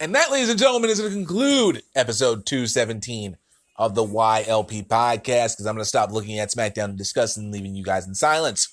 And 0.00 0.14
that, 0.14 0.30
ladies 0.30 0.48
and 0.48 0.58
gentlemen, 0.58 0.88
is 0.88 0.98
going 0.98 1.12
to 1.12 1.16
conclude 1.16 1.82
episode 1.94 2.46
217 2.46 3.36
of 3.76 3.94
the 3.94 4.02
YLP 4.02 4.86
podcast 4.86 5.52
because 5.52 5.66
I'm 5.66 5.74
going 5.74 5.82
to 5.82 5.88
stop 5.88 6.10
looking 6.10 6.38
at 6.38 6.50
SmackDown 6.50 6.84
and 6.84 6.98
discussing, 6.98 7.50
leaving 7.52 7.74
you 7.74 7.84
guys 7.84 8.08
in 8.08 8.14
silence. 8.14 8.68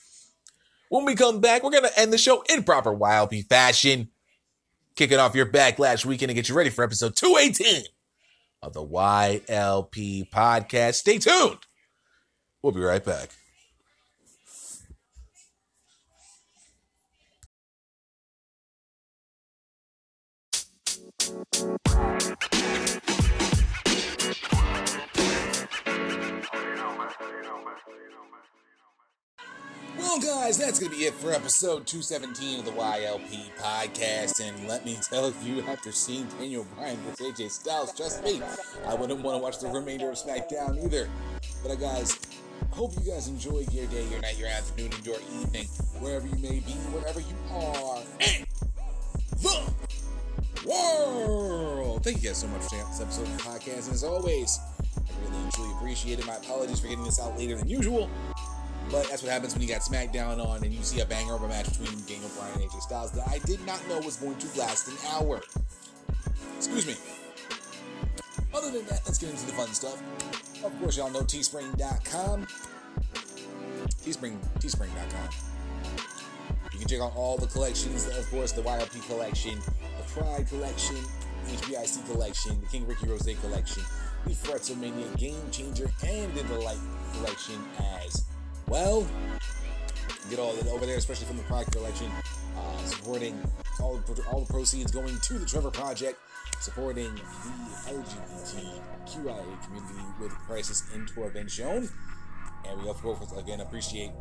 When 0.88 1.04
we 1.04 1.16
come 1.16 1.42
back, 1.42 1.64
we're 1.64 1.72
going 1.72 1.84
to 1.84 2.00
end 2.00 2.14
the 2.14 2.18
show 2.18 2.44
in 2.50 2.64
proper 2.64 2.96
YLP 2.96 3.50
fashion, 3.50 4.08
kicking 4.96 5.20
off 5.20 5.36
your 5.36 5.48
backlash 5.48 6.06
weekend 6.06 6.32
and 6.32 6.38
get 6.38 6.48
you 6.48 6.56
ready 6.56 6.70
for 6.70 6.86
episode 6.86 7.18
218 7.18 7.84
of 8.64 8.72
the 8.72 8.86
YLP 8.86 10.30
podcast. 10.30 10.96
Stay 10.96 11.18
tuned. 11.18 11.60
We'll 12.62 12.72
be 12.72 12.80
right 12.80 13.04
back. 13.04 13.32
Well, 21.28 21.40
guys, 30.22 30.58
that's 30.58 30.80
going 30.80 30.90
to 30.90 30.98
be 30.98 31.04
it 31.04 31.14
for 31.16 31.34
episode 31.34 31.86
217 31.86 32.60
of 32.60 32.66
the 32.66 32.72
YLP 32.72 33.52
podcast. 33.60 34.40
And 34.40 34.70
let 34.70 34.86
me 34.86 34.98
tell 35.10 35.34
you, 35.44 35.64
after 35.64 35.92
seeing 35.92 36.28
Daniel 36.40 36.66
Bryan 36.76 36.98
with 37.06 37.20
AJ 37.20 37.52
Styles, 37.52 37.94
trust 37.94 38.24
me, 38.24 38.42
I 38.86 38.96
wouldn't 38.96 39.22
want 39.22 39.38
to 39.38 39.44
watch 39.44 39.60
the 39.60 39.68
remainder 39.68 40.10
of 40.10 40.16
SmackDown 40.16 40.82
either. 40.86 41.10
But, 41.62 41.72
uh, 41.74 41.76
guys, 41.76 42.18
hope 42.72 42.94
you 42.98 43.12
guys 43.12 43.28
enjoy 43.28 43.66
your 43.72 43.88
day, 43.88 44.08
your 44.10 44.22
night, 44.22 44.38
your 44.38 44.48
afternoon, 44.48 44.94
and 44.94 45.06
your 45.06 45.20
evening, 45.42 45.68
wherever 46.00 46.26
you 46.26 46.38
may 46.38 46.62
be, 46.62 46.72
wherever 46.94 47.20
you 47.20 47.36
are. 47.52 48.02
And 48.22 48.48
the 49.42 49.74
world. 50.66 52.04
Thank 52.04 52.22
you 52.22 52.30
guys 52.30 52.38
so 52.38 52.48
much 52.48 52.64
for 52.64 52.76
this 52.76 53.02
episode 53.02 53.24
of 53.24 53.38
the 53.38 53.44
podcast. 53.44 53.86
And 53.86 53.94
as 53.94 54.04
always, 54.04 54.60
I 54.98 55.02
really 55.24 55.52
truly 55.52 55.72
appreciate 55.74 56.20
it. 56.20 56.26
My 56.26 56.36
apologies 56.36 56.80
for 56.80 56.88
getting 56.88 57.04
this 57.04 57.20
out 57.20 57.38
later 57.38 57.56
than 57.56 57.68
usual. 57.68 58.10
But 58.90 59.10
that's 59.10 59.22
what 59.22 59.32
happens 59.32 59.54
when 59.54 59.62
you 59.62 59.68
got 59.68 59.82
SmackDown 59.82 60.44
on 60.46 60.64
and 60.64 60.74
you 60.74 60.82
see 60.82 61.02
a 61.02 61.06
banger 61.06 61.34
of 61.34 61.44
a 61.44 61.48
match 61.48 61.78
between 61.78 62.00
Daniel 62.06 62.30
Bryan 62.38 62.62
and 62.62 62.70
AJ 62.70 62.82
Styles 62.82 63.12
that 63.12 63.28
I 63.28 63.40
did 63.40 63.66
not 63.66 63.86
know 63.90 64.00
was 64.00 64.16
going 64.16 64.38
to 64.38 64.60
last 64.60 64.88
an 64.88 64.96
hour. 65.10 65.42
Excuse 66.56 66.88
me. 66.88 66.96
Other 68.54 68.72
than 68.72 68.86
that, 68.86 69.02
let's 69.06 69.18
get 69.18 69.30
into 69.30 69.46
the 69.46 69.52
fun 69.52 69.68
stuff. 69.74 70.02
Of 70.64 70.80
course, 70.80 70.98
y'all 70.98 71.12
know 71.12 71.22
teespring.com. 71.22 72.48
Teespring, 74.04 74.38
teespring.com. 74.60 75.30
You 76.72 76.80
can 76.80 76.88
check 76.88 77.02
out 77.02 77.14
all 77.16 77.38
the 77.38 77.48
collections, 77.48 78.08
of 78.08 78.30
course, 78.30 78.54
the 78.54 78.62
YLP 78.62 79.06
collection, 79.08 79.60
Pride 80.18 80.48
collection, 80.48 80.96
HBIC 81.46 82.12
collection, 82.12 82.60
the 82.60 82.68
King 82.68 82.88
Ricky 82.88 83.08
Rose 83.08 83.30
collection, 83.40 83.84
the 84.26 84.32
Fretzelmania 84.32 85.16
Game 85.18 85.40
Changer, 85.52 85.92
and 86.06 86.34
the 86.34 86.42
Delight 86.44 86.80
collection 87.14 87.62
as 88.04 88.26
well. 88.68 89.06
Get 90.30 90.40
all 90.40 90.54
that 90.54 90.68
over 90.70 90.88
there, 90.88 90.98
especially 90.98 91.28
from 91.28 91.38
the 91.38 91.44
Pride 91.44 91.68
collection, 91.68 92.12
uh, 92.58 92.78
supporting 92.86 93.40
all 93.80 93.98
the, 93.98 94.24
all 94.32 94.42
the 94.42 94.52
proceeds 94.52 94.92
going 94.92 95.20
to 95.20 95.34
the 95.34 95.46
Trevor 95.46 95.70
Project, 95.70 96.18
supporting 96.62 97.14
the 97.14 97.92
LGBTQIA 97.92 99.64
community 99.66 100.04
with 100.20 100.32
Crisis 100.32 100.84
Intervention. 100.96 101.88
And 102.68 102.82
we, 102.82 102.90
of 102.90 103.00
course, 103.04 103.20
again, 103.34 103.62
appreciate 103.62 104.12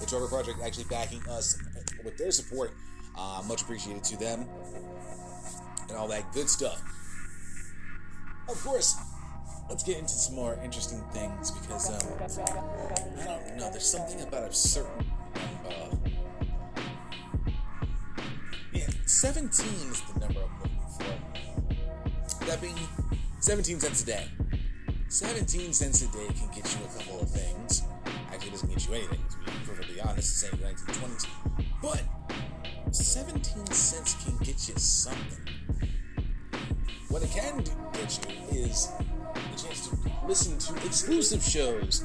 the 0.00 0.06
Trevor 0.06 0.26
Project 0.26 0.58
actually 0.64 0.84
backing 0.84 1.22
us 1.28 1.56
with 2.04 2.18
their 2.18 2.32
support. 2.32 2.72
Uh, 3.18 3.42
much 3.48 3.62
appreciated 3.62 4.04
to 4.04 4.16
them 4.18 4.46
and 5.88 5.96
all 5.96 6.08
that 6.08 6.32
good 6.32 6.48
stuff. 6.48 6.82
Of 8.48 8.62
course, 8.62 8.96
let's 9.68 9.82
get 9.82 9.98
into 9.98 10.12
some 10.12 10.36
more 10.36 10.58
interesting 10.62 11.02
things 11.12 11.50
because 11.50 11.90
um, 11.90 12.12
I 13.20 13.24
don't 13.24 13.56
know. 13.56 13.70
There's 13.70 13.90
something 13.90 14.20
about 14.22 14.50
a 14.50 14.54
certain. 14.54 15.04
Uh, 15.34 15.96
yeah, 18.72 18.86
17 19.06 19.66
is 19.90 20.02
the 20.02 20.20
number 20.20 20.40
I'm 20.40 20.60
looking 20.60 20.80
for. 22.38 22.44
That 22.46 22.60
being 22.60 22.76
17 23.40 23.80
cents 23.80 24.02
a 24.02 24.06
day. 24.06 24.28
17 25.08 25.72
cents 25.72 26.02
a 26.02 26.12
day 26.12 26.26
can 26.34 26.48
get 26.48 26.76
you 26.78 26.84
a 26.84 26.98
couple 26.98 27.20
of 27.20 27.30
things. 27.30 27.82
Actually, 28.32 28.50
doesn't 28.50 28.68
get 28.68 28.86
you 28.86 28.94
anything, 28.94 29.20
to 29.30 29.38
be 29.38 29.58
perfectly 29.66 30.00
honest. 30.00 30.18
It's 30.18 30.50
saying 30.50 30.54
1920s. 30.54 31.26
But 31.80 32.02
17 33.04 33.66
cents 33.66 34.16
can 34.24 34.36
get 34.38 34.68
you 34.68 34.74
something. 34.76 35.48
What 37.08 37.22
it 37.22 37.30
can 37.30 37.64
get 37.92 38.28
you 38.28 38.60
is 38.64 38.88
a 39.34 39.58
chance 39.58 39.88
to 39.88 39.96
listen 40.26 40.58
to 40.58 40.86
exclusive 40.86 41.42
shows 41.42 42.04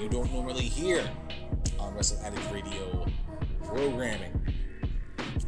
you 0.00 0.08
don't 0.08 0.32
normally 0.32 0.62
hear 0.64 1.08
on 1.78 1.94
Wrestle 1.94 2.18
Addict 2.24 2.50
Radio 2.52 3.06
programming. 3.64 4.54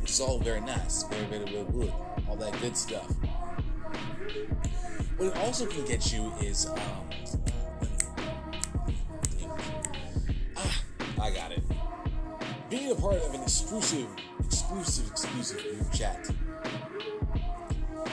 It's 0.03 0.21
all 0.21 0.39
very 0.39 0.61
nice, 0.61 1.03
very, 1.05 1.25
very, 1.27 1.45
very 1.45 1.65
good. 1.65 1.93
All 2.29 2.37
that 2.37 2.59
good 2.61 2.77
stuff. 2.77 3.11
What 5.17 5.29
it 5.29 5.37
also 5.39 5.67
can 5.67 5.85
get 5.85 6.13
you 6.13 6.33
is, 6.41 6.67
um, 6.67 6.79
ah, 10.57 10.83
I 11.21 11.31
got 11.31 11.53
it. 11.53 11.63
Being 12.75 12.91
a 12.91 12.95
part 12.97 13.19
of 13.19 13.33
an 13.33 13.41
exclusive, 13.41 14.09
exclusive, 14.45 15.09
exclusive 15.09 15.63
group 15.63 15.93
chat 15.93 16.29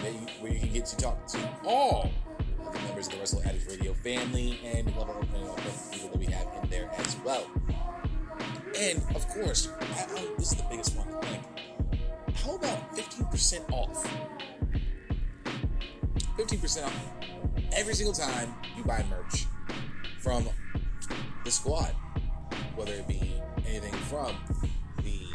you, 0.03 0.11
where 0.39 0.53
you 0.53 0.59
can 0.59 0.71
get 0.71 0.85
to 0.85 0.97
talk 0.97 1.25
to 1.29 1.39
all 1.65 2.11
of 2.67 2.71
the 2.71 2.79
members 2.81 3.07
of 3.07 3.13
the 3.13 3.19
Wrestle 3.19 3.41
Addict 3.43 3.71
Radio 3.71 3.95
family 3.95 4.59
and 4.63 4.85
level 4.95 5.15
up 5.15 5.23
of 5.23 5.49
other 5.49 5.71
people 5.91 6.09
that 6.09 6.19
we 6.19 6.27
have 6.27 6.45
in 6.61 6.69
there 6.69 6.91
as 6.97 7.17
well. 7.25 7.47
And 8.77 9.01
of 9.15 9.27
course, 9.29 9.67
I, 9.81 9.83
I, 9.83 10.27
this 10.37 10.51
is 10.51 10.57
the 10.57 10.67
biggest 10.69 10.95
one. 10.95 11.07
Think. 11.23 11.43
How 12.35 12.53
about 12.53 12.95
15% 12.95 13.71
off? 13.71 14.07
15% 16.37 16.85
off 16.85 17.11
every 17.73 17.95
single 17.95 18.13
time 18.13 18.53
you 18.77 18.83
buy 18.83 19.03
merch 19.09 19.47
from 20.19 20.47
the 21.45 21.49
squad, 21.49 21.95
whether 22.75 22.93
it 22.93 23.07
be 23.07 23.41
anything 23.67 23.93
from 23.93 24.35
the 25.03 25.27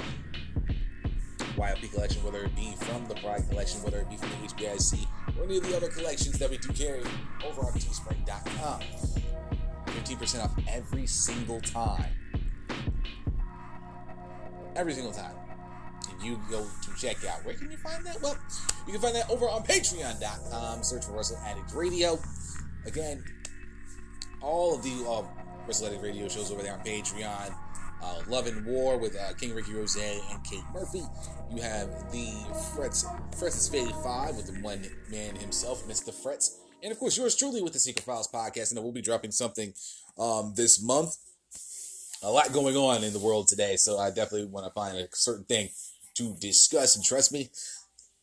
YLP 1.57 1.93
collection, 1.93 2.23
whether 2.23 2.45
it 2.45 2.55
be 2.55 2.75
from 2.81 3.07
the 3.07 3.15
Pride 3.15 3.49
collection, 3.49 3.83
whether 3.83 4.01
it 4.01 4.11
be 4.11 4.17
from 4.17 4.31
the 4.31 4.37
HBIC, 4.49 5.07
or 5.39 5.45
any 5.45 5.59
of 5.59 5.69
the 5.69 5.77
other 5.77 5.89
collections 5.89 6.39
that 6.39 6.51
we 6.51 6.59
do 6.59 6.69
carry 6.73 7.03
over 7.45 7.63
on 7.63 7.73
teespring.com. 7.73 8.81
15% 9.87 10.45
off 10.45 10.53
every 10.69 11.07
single 11.07 11.61
time. 11.61 12.13
Every 14.75 14.93
single 14.93 15.13
time. 15.13 15.35
If 16.19 16.25
you 16.25 16.39
go 16.51 16.65
to 16.65 16.97
check 17.01 17.25
out, 17.25 17.45
where 17.45 17.55
can 17.55 17.71
you 17.71 17.77
find 17.79 18.05
that? 18.05 18.21
Well, 18.21 18.37
you 18.87 18.93
can 18.93 19.03
find 19.03 19.17
that 19.17 19.29
over 19.31 19.47
on 19.47 19.63
patreon.com. 19.63 20.83
Search 20.83 21.05
for 21.05 21.13
Wrestle 21.13 21.39
Addict 21.45 21.73
Radio. 21.75 22.19
Again, 22.85 23.25
all 24.41 24.75
of 24.75 24.83
the 24.83 25.05
uh, 25.09 25.23
Wrestle 25.67 25.89
Addict 25.89 26.03
Radio 26.03 26.29
shows 26.29 26.51
over 26.53 26.63
there 26.63 26.75
on 26.75 26.81
Patreon. 26.81 27.55
Uh, 28.07 28.23
Love 28.29 28.47
and 28.47 28.65
War 28.65 28.99
with 28.99 29.17
uh, 29.17 29.33
King 29.35 29.55
Ricky 29.55 29.75
Rose 29.75 29.97
and 29.97 30.45
Kate 30.45 30.63
Murphy. 30.73 31.03
You 31.53 31.61
have 31.61 31.89
the 32.13 32.33
Frets, 32.75 33.05
Frets 33.37 33.69
Faded 33.69 33.95
5 33.97 34.37
with 34.37 34.47
the 34.47 34.61
one 34.61 34.87
man 35.11 35.35
himself, 35.35 35.87
Mr. 35.89 36.15
Frets. 36.15 36.61
And 36.83 36.93
of 36.93 36.99
course, 37.01 37.17
yours 37.17 37.35
truly 37.35 37.63
with 37.63 37.73
the 37.73 37.81
Secret 37.81 38.05
Files 38.05 38.29
podcast. 38.33 38.71
And 38.71 38.83
we'll 38.83 38.93
be 38.93 39.03
dropping 39.03 39.33
something 39.33 39.73
um, 40.19 40.53
this 40.55 40.81
month. 40.81 41.17
A 42.23 42.31
lot 42.31 42.53
going 42.53 42.77
on 42.77 43.03
in 43.03 43.13
the 43.13 43.19
world 43.19 43.49
today, 43.49 43.77
so 43.77 43.99
I 43.99 44.11
definitely 44.11 44.47
want 44.47 44.67
to 44.67 44.73
find 44.73 44.97
a 44.97 45.09
certain 45.13 45.45
thing 45.45 45.71
to 46.15 46.37
discuss. 46.41 46.95
And 46.95 47.05
trust 47.05 47.33
me, 47.33 47.51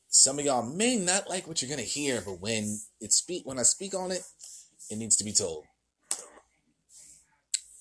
some 0.07 0.39
of 0.39 0.45
y'all 0.45 0.63
may 0.63 0.95
not 0.95 1.29
like 1.29 1.47
what 1.47 1.61
you're 1.61 1.69
gonna 1.69 1.81
hear, 1.81 2.21
but 2.25 2.39
when 2.39 2.79
it 3.01 3.11
speak 3.11 3.45
when 3.45 3.59
I 3.59 3.63
speak 3.63 3.93
on 3.93 4.11
it, 4.11 4.21
it 4.89 4.97
needs 4.97 5.15
to 5.17 5.23
be 5.23 5.33
told. 5.33 5.65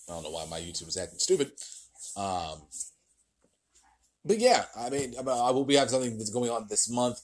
I 0.08 0.14
don't 0.14 0.22
know 0.24 0.30
why 0.30 0.46
my 0.50 0.58
YouTube 0.60 0.88
is 0.88 0.96
acting 0.96 1.18
stupid. 1.18 1.52
Um, 2.16 2.62
but 4.24 4.38
yeah, 4.38 4.64
I 4.78 4.90
mean, 4.90 5.14
I 5.18 5.50
will 5.50 5.64
be 5.64 5.76
having 5.76 5.90
something 5.90 6.16
that's 6.16 6.30
going 6.30 6.50
on 6.50 6.66
this 6.68 6.88
month, 6.88 7.20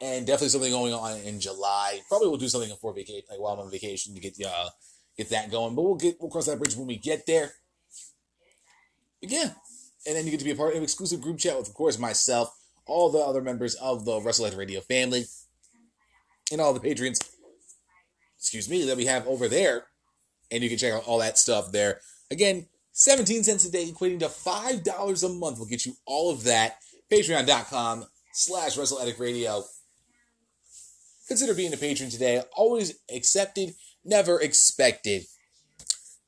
and 0.00 0.26
definitely 0.26 0.48
something 0.48 0.72
going 0.72 0.92
on 0.92 1.18
in 1.20 1.40
July. 1.40 2.00
Probably 2.08 2.28
we'll 2.28 2.38
do 2.38 2.48
something 2.48 2.70
for 2.80 2.92
vacation, 2.92 3.24
like 3.30 3.40
while 3.40 3.54
I'm 3.54 3.60
on 3.60 3.70
vacation, 3.70 4.14
to 4.14 4.20
get 4.20 4.36
uh 4.44 4.70
get 5.16 5.30
that 5.30 5.50
going. 5.50 5.74
But 5.74 5.82
we'll 5.82 5.94
get 5.96 6.16
we'll 6.20 6.30
cross 6.30 6.46
that 6.46 6.58
bridge 6.58 6.76
when 6.76 6.86
we 6.86 6.96
get 6.96 7.26
there. 7.26 7.52
But 9.20 9.30
yeah, 9.30 9.50
and 10.06 10.16
then 10.16 10.24
you 10.24 10.30
get 10.30 10.40
to 10.40 10.44
be 10.44 10.50
a 10.50 10.56
part 10.56 10.70
of 10.70 10.78
an 10.78 10.82
exclusive 10.82 11.20
group 11.20 11.38
chat 11.38 11.56
with, 11.56 11.68
of 11.68 11.74
course, 11.74 11.98
myself, 11.98 12.56
all 12.86 13.10
the 13.10 13.18
other 13.18 13.42
members 13.42 13.74
of 13.76 14.04
the 14.04 14.20
Wrestle 14.20 14.50
Radio 14.56 14.80
family, 14.80 15.24
and 16.50 16.60
all 16.60 16.74
the 16.74 16.80
patrons. 16.80 17.20
excuse 18.38 18.68
me, 18.68 18.84
that 18.86 18.96
we 18.96 19.06
have 19.06 19.26
over 19.26 19.48
there. 19.48 19.84
And 20.50 20.62
you 20.62 20.68
can 20.68 20.78
check 20.78 20.92
out 20.92 21.06
all 21.06 21.18
that 21.18 21.38
stuff 21.38 21.70
there. 21.70 22.00
Again, 22.30 22.66
17 22.92 23.44
cents 23.44 23.64
a 23.64 23.70
day, 23.70 23.90
equating 23.90 24.20
to 24.20 24.26
$5 24.26 25.24
a 25.24 25.28
month 25.28 25.58
will 25.58 25.66
get 25.66 25.86
you 25.86 25.94
all 26.06 26.30
of 26.30 26.44
that. 26.44 26.76
Patreon.com 27.10 28.04
slash 28.32 28.76
Radio. 29.18 29.64
Consider 31.28 31.54
being 31.54 31.72
a 31.72 31.76
patron 31.76 32.10
today. 32.10 32.42
Always 32.56 32.98
accepted, 33.14 33.74
never 34.04 34.40
expected. 34.40 35.24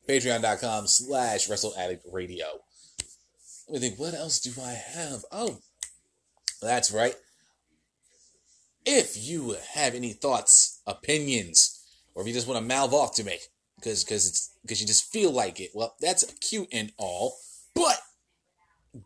Patreon.com 0.09 0.86
slash 0.86 1.48
Radio. 1.48 2.47
Let 3.68 3.80
me 3.80 3.89
think, 3.89 3.98
what 3.98 4.14
else 4.14 4.40
do 4.40 4.52
I 4.60 4.72
have? 4.72 5.24
Oh, 5.30 5.59
that's 6.60 6.93
right. 6.93 7.14
If 8.84 9.16
you 9.16 9.56
have 9.74 9.94
any 9.94 10.12
thoughts, 10.12 10.82
opinions, 10.86 11.84
or 12.14 12.22
if 12.22 12.28
you 12.28 12.34
just 12.34 12.48
want 12.48 12.60
to 12.60 12.66
mouth 12.66 12.93
off 12.93 13.14
to 13.16 13.24
me, 13.24 13.39
because 13.83 14.05
because 14.05 14.29
it's 14.29 14.57
because 14.63 14.81
you 14.81 14.87
just 14.87 15.13
feel 15.13 15.31
like 15.31 15.61
it, 15.61 15.71
well, 15.75 15.95
that's 16.01 16.25
cute 16.41 16.69
and 16.73 16.93
all, 16.97 17.37
but 17.75 17.99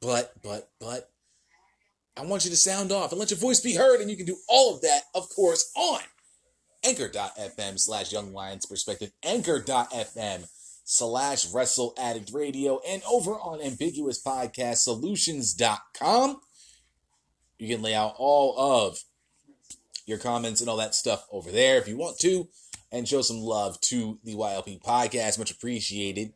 but 0.01 0.33
but 0.43 0.71
but 0.81 1.11
I 2.17 2.25
want 2.25 2.45
you 2.45 2.51
to 2.51 2.57
sound 2.57 2.93
off 2.93 3.13
and 3.13 3.19
let 3.19 3.31
your 3.31 3.39
voice 3.39 3.61
be 3.61 3.75
heard, 3.75 4.01
and 4.01 4.11
you 4.11 4.17
can 4.17 4.27
do 4.27 4.37
all 4.49 4.75
of 4.75 4.83
that, 4.83 5.03
of 5.15 5.29
course, 5.35 5.71
on 5.77 6.01
anchor.fm 6.85 7.79
slash 7.79 8.13
young 8.13 8.33
lions 8.33 8.67
perspective, 8.67 9.11
anchor.fm 9.23 10.47
slash 10.85 11.53
wrestle 11.53 11.95
addict 11.99 12.33
radio, 12.33 12.81
and 12.89 13.03
over 13.09 13.33
on 13.33 13.61
ambiguous 13.61 14.23
podcast 14.23 14.79
solutions.com. 14.79 16.41
You 17.59 17.75
can 17.75 17.83
lay 17.83 17.95
out 17.95 18.15
all 18.19 18.59
of 18.59 18.99
your 20.07 20.19
comments 20.19 20.61
and 20.61 20.71
all 20.71 20.77
that 20.77 20.95
stuff 20.95 21.27
over 21.31 21.51
there 21.51 21.79
if 21.79 21.89
you 21.89 21.97
want 21.97 22.19
to, 22.21 22.49
and 22.93 23.07
show 23.07 23.23
some 23.23 23.39
love 23.39 23.81
to 23.83 24.19
the 24.25 24.35
YLP 24.35 24.83
podcast. 24.83 25.39
Much 25.39 25.51
appreciated. 25.51 26.33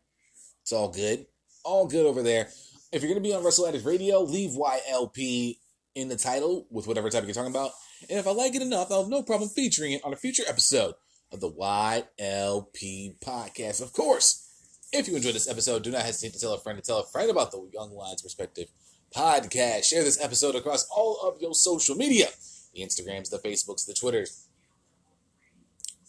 It's 0.63 0.73
all 0.73 0.89
good. 0.89 1.27
All 1.65 1.87
good 1.87 2.07
over 2.07 2.23
there. 2.23 2.49
If 2.93 3.03
you're 3.03 3.13
going 3.13 3.23
to 3.23 3.29
be 3.29 3.35
on 3.35 3.45
Wrestle 3.45 3.67
Addict 3.67 3.85
Radio, 3.85 4.21
leave 4.21 4.51
YLP 4.51 5.59
in 5.95 6.09
the 6.09 6.17
title 6.17 6.67
with 6.71 6.87
whatever 6.87 7.11
topic 7.11 7.27
you're 7.27 7.35
talking 7.35 7.51
about. 7.51 7.73
And 8.09 8.19
if 8.19 8.27
I 8.27 8.33
like 8.33 8.55
it 8.55 8.63
enough, 8.63 8.91
I'll 8.91 9.03
have 9.03 9.11
no 9.11 9.23
problem 9.23 9.51
featuring 9.51 9.93
it 9.93 10.05
on 10.05 10.13
a 10.13 10.17
future 10.17 10.43
episode 10.49 10.95
of 11.33 11.41
the 11.41 11.51
YLP 11.51 13.19
podcast. 13.21 13.83
Of 13.83 13.93
course, 13.93 14.47
if 14.93 15.07
you 15.07 15.17
enjoyed 15.17 15.35
this 15.35 15.49
episode, 15.49 15.83
do 15.83 15.91
not 15.91 16.03
hesitate 16.03 16.33
to 16.35 16.41
tell 16.41 16.55
a 16.55 16.59
friend 16.59 16.79
to 16.79 16.85
tell 16.85 16.99
a 16.99 17.07
friend 17.07 17.31
about 17.31 17.53
the 17.53 17.69
Young 17.73 17.93
Lions 17.93 18.23
Perspective 18.23 18.69
podcast. 19.15 19.85
Share 19.85 20.03
this 20.03 20.23
episode 20.23 20.55
across 20.55 20.89
all 20.89 21.21
of 21.23 21.41
your 21.41 21.55
social 21.55 21.95
media 21.95 22.27
the 22.75 22.83
Instagrams, 22.83 23.31
the 23.31 23.39
Facebooks, 23.39 23.87
the 23.87 23.95
Twitters. 23.95 24.47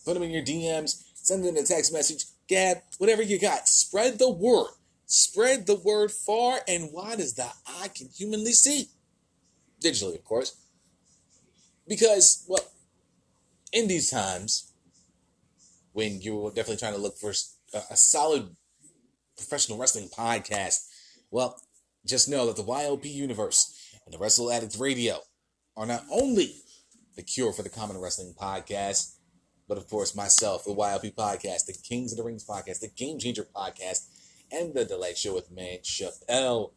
Put 0.05 0.15
them 0.15 0.23
in 0.23 0.31
your 0.31 0.43
DMs, 0.43 1.03
send 1.15 1.43
them 1.43 1.55
a 1.55 1.63
text 1.63 1.93
message, 1.93 2.25
Gab, 2.47 2.79
whatever 2.97 3.21
you 3.21 3.39
got. 3.39 3.67
Spread 3.67 4.19
the 4.19 4.29
word. 4.29 4.71
Spread 5.05 5.67
the 5.67 5.75
word 5.75 6.11
far 6.11 6.59
and 6.67 6.91
wide 6.91 7.19
as 7.19 7.33
the 7.33 7.47
eye 7.65 7.89
can 7.89 8.07
humanly 8.07 8.53
see. 8.53 8.89
Digitally, 9.81 10.15
of 10.15 10.23
course. 10.23 10.55
Because, 11.87 12.45
well, 12.47 12.65
in 13.73 13.87
these 13.87 14.09
times, 14.09 14.71
when 15.93 16.21
you're 16.21 16.49
definitely 16.49 16.77
trying 16.77 16.93
to 16.93 16.99
look 16.99 17.17
for 17.17 17.31
a, 17.31 17.95
solid 17.95 18.55
professional 19.35 19.77
wrestling 19.77 20.09
podcast, 20.09 20.87
well, 21.31 21.59
just 22.05 22.29
know 22.29 22.45
that 22.47 22.55
the 22.55 22.63
YLP 22.63 23.05
universe 23.05 23.97
and 24.05 24.13
the 24.13 24.17
Wrestle 24.17 24.51
Addict 24.51 24.77
Radio 24.79 25.19
are 25.75 25.85
not 25.85 26.03
only 26.11 26.55
the 27.15 27.21
cure 27.21 27.53
for 27.53 27.63
the 27.63 27.69
Common 27.69 27.97
Wrestling 27.97 28.33
podcast, 28.39 29.15
but 29.71 29.77
of 29.77 29.87
course 29.89 30.13
myself, 30.13 30.65
the 30.65 30.75
YLP 30.75 31.15
podcast, 31.15 31.65
the 31.65 31.71
Kings 31.71 32.11
of 32.11 32.17
the 32.17 32.25
Rings 32.25 32.43
podcast, 32.43 32.81
the 32.81 32.89
Game 32.89 33.17
Changer 33.17 33.47
podcast, 33.55 34.05
and 34.51 34.73
the 34.73 34.83
Delight 34.83 35.17
Show 35.17 35.33
with 35.33 35.49
Man 35.49 35.77
Chappelle 35.77 36.71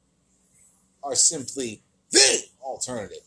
are 1.03 1.17
simply 1.17 1.83
the 2.13 2.45
alternative 2.63 3.19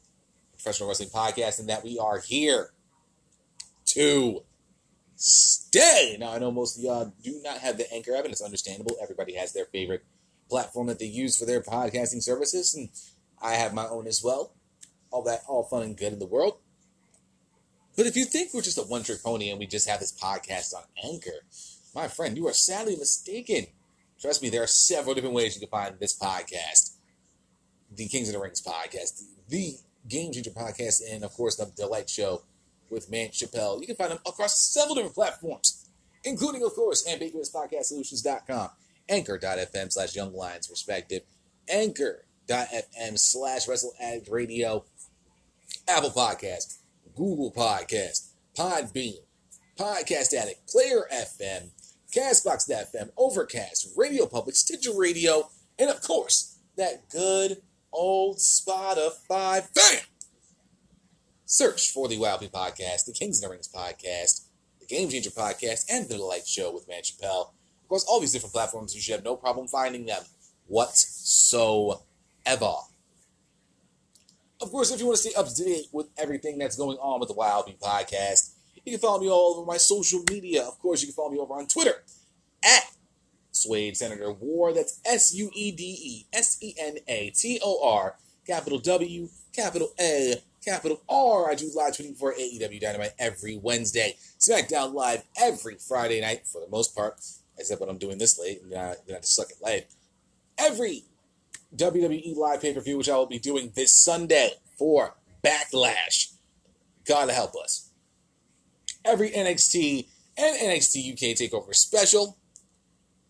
professional 0.53 0.87
wrestling 0.87 1.09
podcast, 1.09 1.59
and 1.59 1.67
that 1.67 1.83
we 1.83 1.99
are 1.99 2.19
here 2.19 2.69
to 3.87 4.45
stay. 5.17 6.15
Now 6.17 6.31
I 6.31 6.39
know 6.39 6.49
most 6.49 6.77
of 6.77 6.83
y'all 6.85 7.13
do 7.21 7.37
not 7.43 7.57
have 7.57 7.77
the 7.77 7.93
anchor 7.93 8.15
app, 8.15 8.23
and 8.23 8.31
it's 8.31 8.41
understandable. 8.41 8.95
Everybody 9.03 9.33
has 9.33 9.51
their 9.51 9.65
favorite 9.65 10.05
platform 10.49 10.87
that 10.87 10.99
they 10.99 11.07
use 11.07 11.37
for 11.37 11.43
their 11.43 11.61
podcasting 11.61 12.23
services, 12.23 12.73
and 12.73 12.87
I 13.41 13.55
have 13.55 13.73
my 13.73 13.85
own 13.85 14.07
as 14.07 14.23
well. 14.23 14.53
All 15.11 15.23
that, 15.23 15.41
all 15.45 15.63
fun 15.63 15.83
and 15.83 15.97
good 15.97 16.13
in 16.13 16.19
the 16.19 16.25
world. 16.25 16.59
But 17.97 18.05
if 18.05 18.15
you 18.15 18.25
think 18.25 18.53
we're 18.53 18.61
just 18.61 18.77
a 18.77 18.83
one 18.83 19.01
trick 19.01 19.23
pony 19.23 19.49
and 19.49 19.57
we 19.59 19.65
just 19.65 19.89
have 19.89 19.99
this 19.99 20.13
podcast 20.13 20.75
on 20.75 20.83
Anchor, 21.03 21.43
my 21.95 22.07
friend, 22.07 22.37
you 22.37 22.47
are 22.47 22.53
sadly 22.53 22.95
mistaken. 22.95 23.65
Trust 24.21 24.43
me, 24.43 24.49
there 24.49 24.61
are 24.61 24.67
several 24.67 25.15
different 25.15 25.33
ways 25.33 25.55
you 25.55 25.59
can 25.59 25.69
find 25.69 25.99
this 25.99 26.17
podcast. 26.17 26.91
The 27.95 28.07
Kings 28.07 28.29
of 28.29 28.35
the 28.35 28.39
Rings 28.39 28.61
podcast, 28.61 29.23
the 29.49 29.77
Game 30.07 30.31
Changer 30.31 30.51
podcast, 30.51 31.01
and 31.11 31.23
of 31.23 31.33
course 31.33 31.55
the 31.55 31.71
Delight 31.75 32.07
Show 32.07 32.43
with 32.91 33.09
Man 33.09 33.29
Chappelle. 33.29 33.81
You 33.81 33.87
can 33.87 33.95
find 33.95 34.11
them 34.11 34.19
across 34.27 34.59
several 34.59 34.93
different 34.93 35.15
platforms, 35.15 35.89
including, 36.23 36.63
of 36.63 36.73
course, 36.73 37.07
ambiguouspodcastsolutions.com, 37.07 38.69
anchor.fm 39.09 39.91
slash 39.91 40.15
young 40.15 40.33
lions 40.33 40.69
respective, 40.69 41.23
anchor.fm 41.67 43.17
slash 43.17 43.67
wrestle 43.67 43.93
radio, 44.29 44.85
Apple 45.87 46.11
Podcast, 46.11 46.77
Google 47.17 47.51
Podcast, 47.51 48.29
Podbean, 48.55 49.17
Podcast 49.75 50.33
Addict, 50.33 50.69
Player 50.69 51.07
FM, 51.11 51.71
Castbox.fm, 52.15 53.09
Overcast, 53.17 53.89
Radio 53.97 54.27
Public, 54.27 54.55
Stitcher 54.55 54.91
Radio, 54.95 55.49
and 55.79 55.89
of 55.89 56.01
course, 56.03 56.59
that 56.77 57.09
good 57.09 57.63
old 57.91 58.37
Spotify. 58.37 59.67
Bam! 59.73 60.01
Search 61.45 61.91
for 61.91 62.07
the 62.07 62.17
YLP 62.17 62.51
Podcast, 62.51 63.05
the 63.05 63.13
Kings 63.13 63.41
and 63.41 63.49
the 63.49 63.51
Rings 63.51 63.67
Podcast, 63.67 64.45
the 64.79 64.85
Game 64.85 65.09
Changer 65.09 65.31
Podcast, 65.31 65.85
and 65.89 66.07
the 66.07 66.17
Light 66.17 66.45
Show 66.45 66.71
with 66.71 66.87
Man 66.87 67.01
Chappelle. 67.01 67.49
Of 67.81 67.89
course, 67.89 68.05
all 68.07 68.19
these 68.19 68.33
different 68.33 68.53
platforms, 68.53 68.93
you 68.93 69.01
should 69.01 69.15
have 69.15 69.23
no 69.23 69.35
problem 69.35 69.67
finding 69.67 70.05
them 70.05 70.21
whatsoever. 70.67 72.03
Of 74.59 74.71
course, 74.71 74.91
if 74.91 74.99
you 74.99 75.05
want 75.05 75.19
to 75.19 75.29
stay 75.29 75.39
up 75.39 75.47
to 75.47 75.63
date 75.63 75.87
with 75.91 76.07
everything 76.17 76.57
that's 76.57 76.77
going 76.77 76.97
on 76.97 77.19
with 77.19 77.29
the 77.29 77.35
YLP 77.35 77.79
Podcast, 77.79 78.53
you 78.83 78.91
can 78.91 78.99
follow 78.99 79.19
me 79.19 79.29
all 79.29 79.55
over 79.55 79.65
my 79.65 79.77
social 79.77 80.23
media. 80.31 80.63
Of 80.63 80.79
course, 80.79 81.01
you 81.01 81.07
can 81.07 81.15
follow 81.15 81.29
me 81.29 81.37
over 81.37 81.53
on 81.53 81.67
Twitter 81.67 82.03
at 82.63 82.83
Suede 83.51 83.95
Senator 83.95 84.31
War. 84.31 84.73
That's 84.73 84.99
S 85.05 85.33
U 85.35 85.51
E 85.53 85.71
D 85.71 85.83
E 85.83 86.25
S 86.33 86.57
E 86.61 86.73
N 86.79 86.97
A 87.07 87.29
T 87.31 87.59
O 87.63 87.87
R, 87.87 88.15
capital 88.47 88.79
W, 88.79 89.29
capital 89.53 89.89
A, 89.99 90.41
capital 90.65 91.01
R. 91.07 91.51
I 91.51 91.55
do 91.55 91.69
live 91.75 91.93
tweeting 91.93 92.17
for 92.17 92.33
AEW 92.33 92.81
Dynamite 92.81 93.13
every 93.19 93.57
Wednesday. 93.57 94.15
SmackDown 94.39 94.93
Live 94.93 95.23
every 95.39 95.75
Friday 95.75 96.21
night, 96.21 96.47
for 96.47 96.61
the 96.61 96.69
most 96.69 96.95
part, 96.95 97.19
except 97.57 97.79
when 97.79 97.89
I'm 97.89 97.97
doing 97.97 98.17
this 98.17 98.39
late 98.39 98.61
and 98.63 98.73
I 98.73 98.95
have 99.09 99.21
to 99.21 99.27
suck 99.27 99.49
it 99.49 99.57
late. 99.61 99.85
Every 100.57 101.03
WWE 101.75 102.35
Live 102.35 102.61
pay 102.61 102.73
per 102.73 102.81
view, 102.81 102.97
which 102.97 103.09
I 103.09 103.15
will 103.17 103.25
be 103.25 103.39
doing 103.39 103.71
this 103.75 103.91
Sunday 103.91 104.51
for 104.77 105.15
Backlash. 105.43 106.33
God 107.05 107.29
help 107.29 107.55
us. 107.55 107.91
Every 109.03 109.29
NXT 109.31 110.07
and 110.37 110.57
NXT 110.57 111.13
UK 111.13 111.35
Takeover 111.37 111.73
special. 111.73 112.37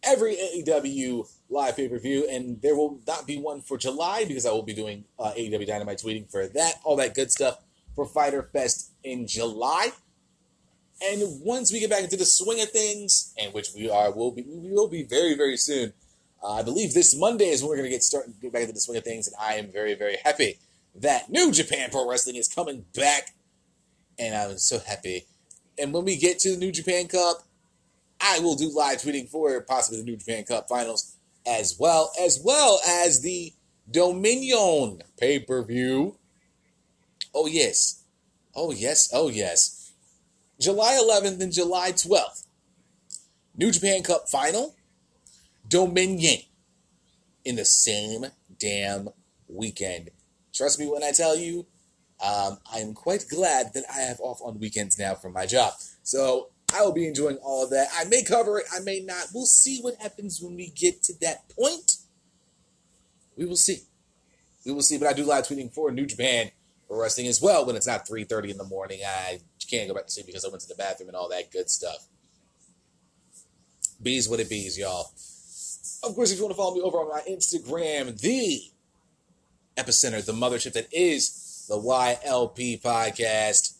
Every 0.04 0.36
AEW 0.36 1.28
live 1.50 1.76
pay 1.76 1.90
per 1.90 2.00
view, 2.00 2.28
and 2.30 2.62
there 2.62 2.76
will 2.76 3.00
not 3.08 3.26
be 3.26 3.38
one 3.38 3.62
for 3.62 3.78
July 3.78 4.26
because 4.26 4.46
I 4.46 4.52
will 4.52 4.64
be 4.64 4.74
doing 4.74 5.06
uh, 5.18 5.34
AEW 5.36 5.66
Dynamite 5.66 5.98
tweeting 5.98 6.30
for 6.30 6.48
that, 6.48 6.76
all 6.84 6.96
that 6.98 7.16
good 7.16 7.32
stuff 7.32 7.60
for 7.96 8.06
Fyter 8.06 8.44
Fest 8.44 8.92
in 9.04 9.28
July. 9.28 9.90
And 11.02 11.42
once 11.42 11.72
we 11.72 11.80
get 11.80 11.90
back 11.90 12.04
into 12.04 12.18
the 12.18 12.26
swing 12.26 12.62
of 12.62 12.72
things, 12.72 13.34
and 13.38 13.54
which 13.54 13.70
we 13.76 13.90
are, 13.90 14.12
will 14.12 14.32
be, 14.32 14.44
we 14.48 14.72
will 14.72 14.88
be 14.88 15.04
very, 15.04 15.36
very 15.36 15.58
soon. 15.58 15.94
Uh, 16.44 16.54
I 16.54 16.64
believe 16.64 16.94
this 16.94 17.16
Monday 17.18 17.50
is 17.50 17.62
when 17.62 17.70
we're 17.70 17.78
going 17.78 17.90
to 17.90 17.96
get 17.96 18.04
started, 18.04 18.34
get 18.42 18.54
back 18.54 18.62
into 18.62 18.74
the 18.74 18.80
swing 18.80 18.98
of 18.98 19.04
things, 19.04 19.28
and 19.28 19.36
I 19.40 19.56
am 19.56 19.72
very, 19.72 19.96
very 19.96 20.18
happy 20.24 20.60
that 20.96 21.30
New 21.30 21.52
Japan 21.52 21.90
Pro 21.92 22.10
Wrestling 22.10 22.36
is 22.36 22.48
coming 22.48 22.86
back, 22.96 23.34
and 24.20 24.36
I'm 24.36 24.58
so 24.58 24.80
happy. 24.80 25.26
And 25.80 25.94
when 25.94 26.06
we 26.06 26.16
get 26.16 26.40
to 26.40 26.52
the 26.52 26.58
New 26.58 26.72
Japan 26.72 27.08
Cup, 27.08 27.44
I 28.20 28.40
will 28.40 28.56
do 28.56 28.70
live 28.74 29.02
tweeting 29.02 29.30
for 29.30 29.62
possibly 29.62 30.00
the 30.00 30.06
New 30.06 30.18
Japan 30.18 30.44
Cup 30.44 30.68
Finals, 30.68 31.16
as 31.46 31.78
well 31.80 32.12
as 32.20 32.42
well 32.44 32.80
as 32.88 33.22
the 33.22 33.54
Dominion 33.90 35.02
pay 35.20 35.40
per 35.40 35.64
view. 35.64 36.18
Oh 37.34 37.48
yes, 37.48 38.04
oh 38.56 38.72
yes, 38.72 39.10
oh 39.14 39.30
yes. 39.30 39.94
July 40.60 41.00
11th 41.00 41.40
and 41.40 41.54
July 41.54 41.92
12th, 41.92 42.48
New 43.56 43.72
Japan 43.72 44.02
Cup 44.02 44.28
Final, 44.28 44.76
Dominion 45.68 46.42
in 47.46 47.56
the 47.56 47.66
same 47.66 48.26
damn 48.60 49.10
weekend. 49.48 50.10
Trust 50.54 50.80
me 50.80 50.88
when 50.88 51.04
I 51.04 51.12
tell 51.12 51.38
you, 51.38 51.66
um, 52.24 52.58
I'm 52.74 52.94
quite 52.94 53.26
glad 53.30 53.74
that 53.74 53.84
I 53.94 54.02
have 54.02 54.20
off 54.20 54.42
on 54.42 54.60
weekends 54.60 54.98
now 54.98 55.14
from 55.14 55.34
my 55.34 55.46
job. 55.46 55.74
So 56.04 56.50
I 56.74 56.82
will 56.82 56.94
be 56.94 57.08
enjoying 57.08 57.38
all 57.38 57.64
of 57.64 57.70
that. 57.72 57.88
I 57.96 58.06
may 58.06 58.24
cover 58.24 58.60
it, 58.60 58.66
I 58.74 58.80
may 58.80 59.00
not. 59.00 59.28
We'll 59.34 59.46
see 59.46 59.80
what 59.82 59.96
happens 60.02 60.42
when 60.42 60.56
we 60.56 60.70
get 60.70 61.04
to 61.04 61.14
that 61.22 61.48
point. 61.50 61.98
We 63.38 63.46
will 63.46 63.56
see. 63.56 63.84
We 64.66 64.74
will 64.74 64.82
see. 64.82 64.98
But 64.98 65.08
I 65.08 65.14
do 65.14 65.24
live 65.24 65.48
tweeting 65.48 65.74
for 65.74 65.92
New 65.92 66.06
Japan 66.06 66.52
Wrestling 66.90 67.28
as 67.28 67.42
well 67.42 67.66
when 67.66 67.76
it's 67.76 67.88
not 67.88 68.08
3.30 68.08 68.52
in 68.52 68.58
the 68.58 68.64
morning. 68.64 69.00
I 69.06 69.40
can't 69.70 69.88
go 69.88 69.94
back 69.94 70.06
to 70.06 70.12
sleep 70.12 70.26
because 70.26 70.46
I 70.46 70.50
went 70.50 70.62
to 70.62 70.68
the 70.68 70.76
bathroom 70.76 71.10
and 71.10 71.16
all 71.16 71.30
that 71.30 71.52
good 71.52 71.70
stuff. 71.70 72.08
Bees 74.02 74.30
what 74.30 74.40
it 74.40 74.50
bees, 74.50 74.78
y'all. 74.78 75.12
Of 76.04 76.16
course, 76.16 76.32
if 76.32 76.38
you 76.38 76.44
want 76.46 76.54
to 76.54 76.58
follow 76.58 76.76
me 76.76 76.82
over 76.82 76.98
on 77.00 77.10
my 77.10 77.22
Instagram, 77.30 78.20
the 78.20 78.62
epicenter, 79.78 80.26
the 80.26 80.34
mothership 80.34 80.74
that 80.74 80.88
is 80.92 81.66
the 81.70 81.76
YLP 81.76 82.82
podcast. 82.82 83.74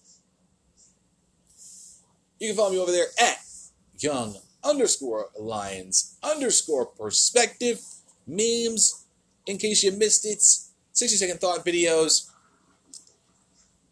You 2.40 2.50
can 2.50 2.58
follow 2.58 2.72
me 2.72 2.80
over 2.80 2.92
there 2.92 3.08
at 3.20 3.38
young 3.98 4.36
underscore 4.64 5.30
lions 5.40 6.18
underscore 6.22 6.86
perspective 6.86 7.82
memes. 8.28 9.06
In 9.46 9.58
case 9.58 9.84
you 9.84 9.92
missed 9.94 10.26
it, 10.26 10.42
60 10.42 11.18
second 11.18 11.40
thought 11.40 11.66
videos, 11.66 12.30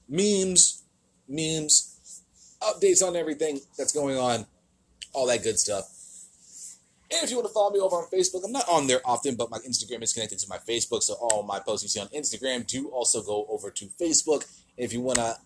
memes, 0.09 0.83
memes, 1.27 2.21
updates 2.61 3.05
on 3.05 3.15
everything 3.15 3.61
that's 3.77 3.93
going 3.93 4.17
on, 4.17 4.45
all 5.13 5.27
that 5.27 5.43
good 5.43 5.57
stuff. 5.57 5.94
And 7.11 7.23
if 7.23 7.29
you 7.29 7.37
want 7.37 7.47
to 7.47 7.53
follow 7.53 7.71
me 7.71 7.79
over 7.79 7.97
on 7.97 8.07
Facebook, 8.11 8.43
I'm 8.43 8.51
not 8.51 8.67
on 8.67 8.87
there 8.87 9.01
often, 9.05 9.35
but 9.35 9.51
my 9.51 9.59
Instagram 9.59 10.01
is 10.01 10.11
connected 10.11 10.39
to 10.39 10.49
my 10.49 10.57
Facebook, 10.57 11.03
so 11.03 11.13
all 11.13 11.43
my 11.43 11.59
posts 11.59 11.83
you 11.83 11.89
see 11.89 11.99
on 11.99 12.07
Instagram 12.07 12.65
do 12.65 12.87
also 12.89 13.21
go 13.21 13.45
over 13.47 13.69
to 13.69 13.85
Facebook. 13.85 14.45
If 14.75 14.91
you 14.91 15.01
want 15.01 15.19
to, 15.19 15.37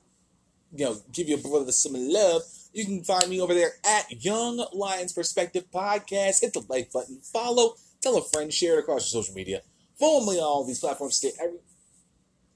you 0.74 0.86
know, 0.86 0.96
give 1.12 1.28
your 1.28 1.40
brother 1.40 1.72
some 1.74 1.94
love, 1.96 2.44
you 2.74 2.86
can 2.86 3.04
find 3.04 3.28
me 3.30 3.42
over 3.42 3.54
there 3.54 3.74
at 3.86 4.24
Young 4.24 4.66
Lions 4.74 5.12
Perspective 5.12 5.66
Podcast. 5.74 6.42
Hit 6.42 6.54
the 6.54 6.64
like 6.70 6.94
button, 6.94 7.20
follow, 7.22 7.76
tell 8.02 8.18
a 8.18 8.24
friend, 8.24 8.54
share 8.54 8.78
it 8.78 8.80
across 8.80 9.12
your 9.12 9.22
social 9.22 9.36
media. 9.36 9.62
Follow 10.00 10.32
me 10.32 10.38
on 10.38 10.44
all 10.44 10.64
these 10.64 10.80
platforms. 10.80 11.16
Stay 11.18 11.32
every. 11.42 11.60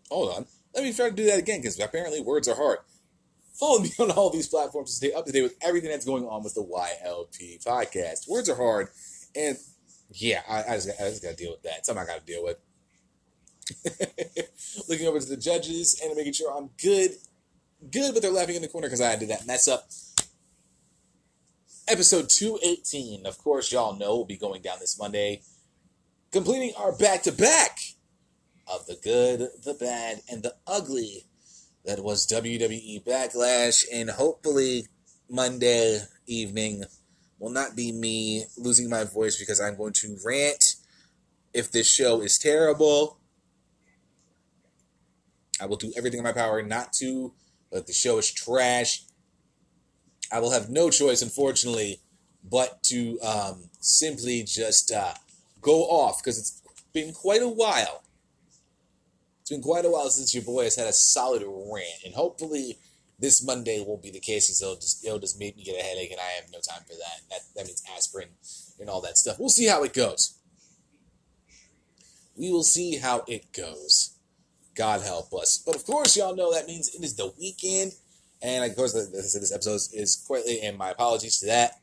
Hold 0.09 0.37
on, 0.37 0.45
let 0.73 0.85
me 0.85 0.93
try 0.93 1.09
to 1.09 1.15
do 1.15 1.25
that 1.25 1.39
again 1.39 1.59
because 1.59 1.77
apparently 1.77 2.21
words 2.21 2.47
are 2.47 2.55
hard. 2.55 2.79
Follow 3.53 3.79
me 3.79 3.91
on 3.99 4.11
all 4.11 4.29
these 4.29 4.47
platforms 4.47 4.89
to 4.89 4.95
stay 4.95 5.13
up 5.13 5.25
to 5.25 5.31
date 5.31 5.43
with 5.43 5.57
everything 5.61 5.89
that's 5.89 6.05
going 6.05 6.25
on 6.25 6.43
with 6.43 6.55
the 6.55 6.63
YLP 6.63 7.63
podcast. 7.63 8.27
Words 8.27 8.49
are 8.49 8.55
hard, 8.55 8.89
and 9.35 9.57
yeah, 10.11 10.41
I, 10.47 10.63
I 10.63 10.75
just, 10.75 10.87
just 10.97 11.23
got 11.23 11.31
to 11.31 11.35
deal 11.35 11.51
with 11.51 11.63
that. 11.63 11.85
Something 11.85 12.03
I 12.03 12.07
got 12.07 12.19
to 12.19 12.25
deal 12.25 12.43
with. 12.43 12.57
Looking 14.89 15.07
over 15.07 15.19
to 15.19 15.25
the 15.25 15.37
judges 15.37 16.01
and 16.03 16.15
making 16.15 16.33
sure 16.33 16.55
I'm 16.55 16.69
good, 16.81 17.11
good, 17.91 18.13
but 18.13 18.21
they're 18.21 18.31
laughing 18.31 18.55
in 18.55 18.61
the 18.61 18.67
corner 18.67 18.87
because 18.87 19.01
I 19.01 19.15
did 19.15 19.29
that 19.29 19.47
mess 19.47 19.67
up. 19.67 19.87
Episode 21.87 22.29
218, 22.29 23.25
of 23.25 23.37
course, 23.37 23.71
y'all 23.71 23.97
know 23.97 24.17
will 24.17 24.25
be 24.25 24.37
going 24.37 24.61
down 24.61 24.77
this 24.79 24.97
Monday, 24.97 25.41
completing 26.31 26.73
our 26.77 26.93
back 26.93 27.23
to 27.23 27.31
back 27.31 27.79
of 28.67 28.85
the 28.87 28.95
good, 29.03 29.49
the 29.63 29.73
bad, 29.73 30.21
and 30.31 30.43
the 30.43 30.55
ugly 30.65 31.25
that 31.85 32.03
was 32.03 32.27
WWE 32.27 33.03
Backlash, 33.03 33.83
and 33.91 34.09
hopefully 34.09 34.87
Monday 35.29 35.99
evening 36.27 36.83
will 37.39 37.49
not 37.49 37.75
be 37.75 37.91
me 37.91 38.45
losing 38.57 38.89
my 38.89 39.03
voice 39.03 39.37
because 39.37 39.59
I'm 39.59 39.75
going 39.75 39.93
to 39.93 40.17
rant 40.25 40.75
if 41.53 41.71
this 41.71 41.89
show 41.89 42.21
is 42.21 42.37
terrible. 42.37 43.19
I 45.61 45.65
will 45.65 45.77
do 45.77 45.93
everything 45.95 46.19
in 46.19 46.23
my 46.23 46.31
power 46.31 46.61
not 46.61 46.93
to, 46.93 47.33
but 47.71 47.85
the 47.87 47.93
show 47.93 48.17
is 48.17 48.31
trash. 48.31 49.03
I 50.31 50.39
will 50.39 50.51
have 50.51 50.69
no 50.69 50.89
choice, 50.89 51.21
unfortunately, 51.21 51.99
but 52.43 52.81
to 52.83 53.19
um, 53.21 53.69
simply 53.79 54.43
just 54.43 54.91
uh, 54.91 55.13
go 55.61 55.83
off 55.83 56.23
because 56.23 56.39
it's 56.39 56.61
been 56.93 57.13
quite 57.13 57.41
a 57.41 57.47
while 57.47 58.02
it's 59.43 59.49
been 59.49 59.61
quite 59.61 59.83
a 59.83 59.89
while 59.89 60.09
since 60.09 60.33
your 60.33 60.45
boy 60.45 60.63
has 60.63 60.77
had 60.77 60.87
a 60.87 60.93
solid 60.93 61.43
rant, 61.45 62.05
and 62.05 62.13
hopefully 62.13 62.77
this 63.19 63.45
Monday 63.45 63.83
won't 63.85 64.01
be 64.01 64.09
the 64.09 64.21
case. 64.21 64.47
Because 64.47 64.61
it'll 64.61 64.75
just 64.75 65.05
it'll 65.05 65.19
just 65.19 65.37
make 65.37 65.57
me 65.57 65.65
get 65.65 65.77
a 65.77 65.83
headache, 65.83 66.11
and 66.11 66.19
I 66.21 66.39
have 66.39 66.45
no 66.49 66.59
time 66.59 66.81
for 66.87 66.93
that. 66.93 67.19
That 67.29 67.39
that 67.53 67.65
means 67.65 67.83
aspirin 67.93 68.29
and 68.79 68.89
all 68.89 69.01
that 69.01 69.17
stuff. 69.17 69.37
We'll 69.37 69.49
see 69.49 69.67
how 69.67 69.83
it 69.83 69.93
goes. 69.93 70.37
We 72.37 72.53
will 72.53 72.63
see 72.63 72.99
how 72.99 73.25
it 73.27 73.51
goes. 73.51 74.15
God 74.75 75.01
help 75.01 75.33
us. 75.33 75.61
But 75.63 75.75
of 75.75 75.85
course, 75.85 76.15
y'all 76.15 76.37
know 76.37 76.53
that 76.53 76.67
means 76.67 76.95
it 76.95 77.03
is 77.03 77.17
the 77.17 77.33
weekend, 77.37 77.91
and 78.41 78.63
of 78.63 78.77
course, 78.77 78.93
this, 78.93 79.09
this 79.09 79.53
episode 79.53 79.81
is 79.93 80.23
quite 80.25 80.45
late, 80.45 80.61
and 80.63 80.77
my 80.77 80.91
apologies 80.91 81.39
to 81.39 81.47
that. 81.47 81.81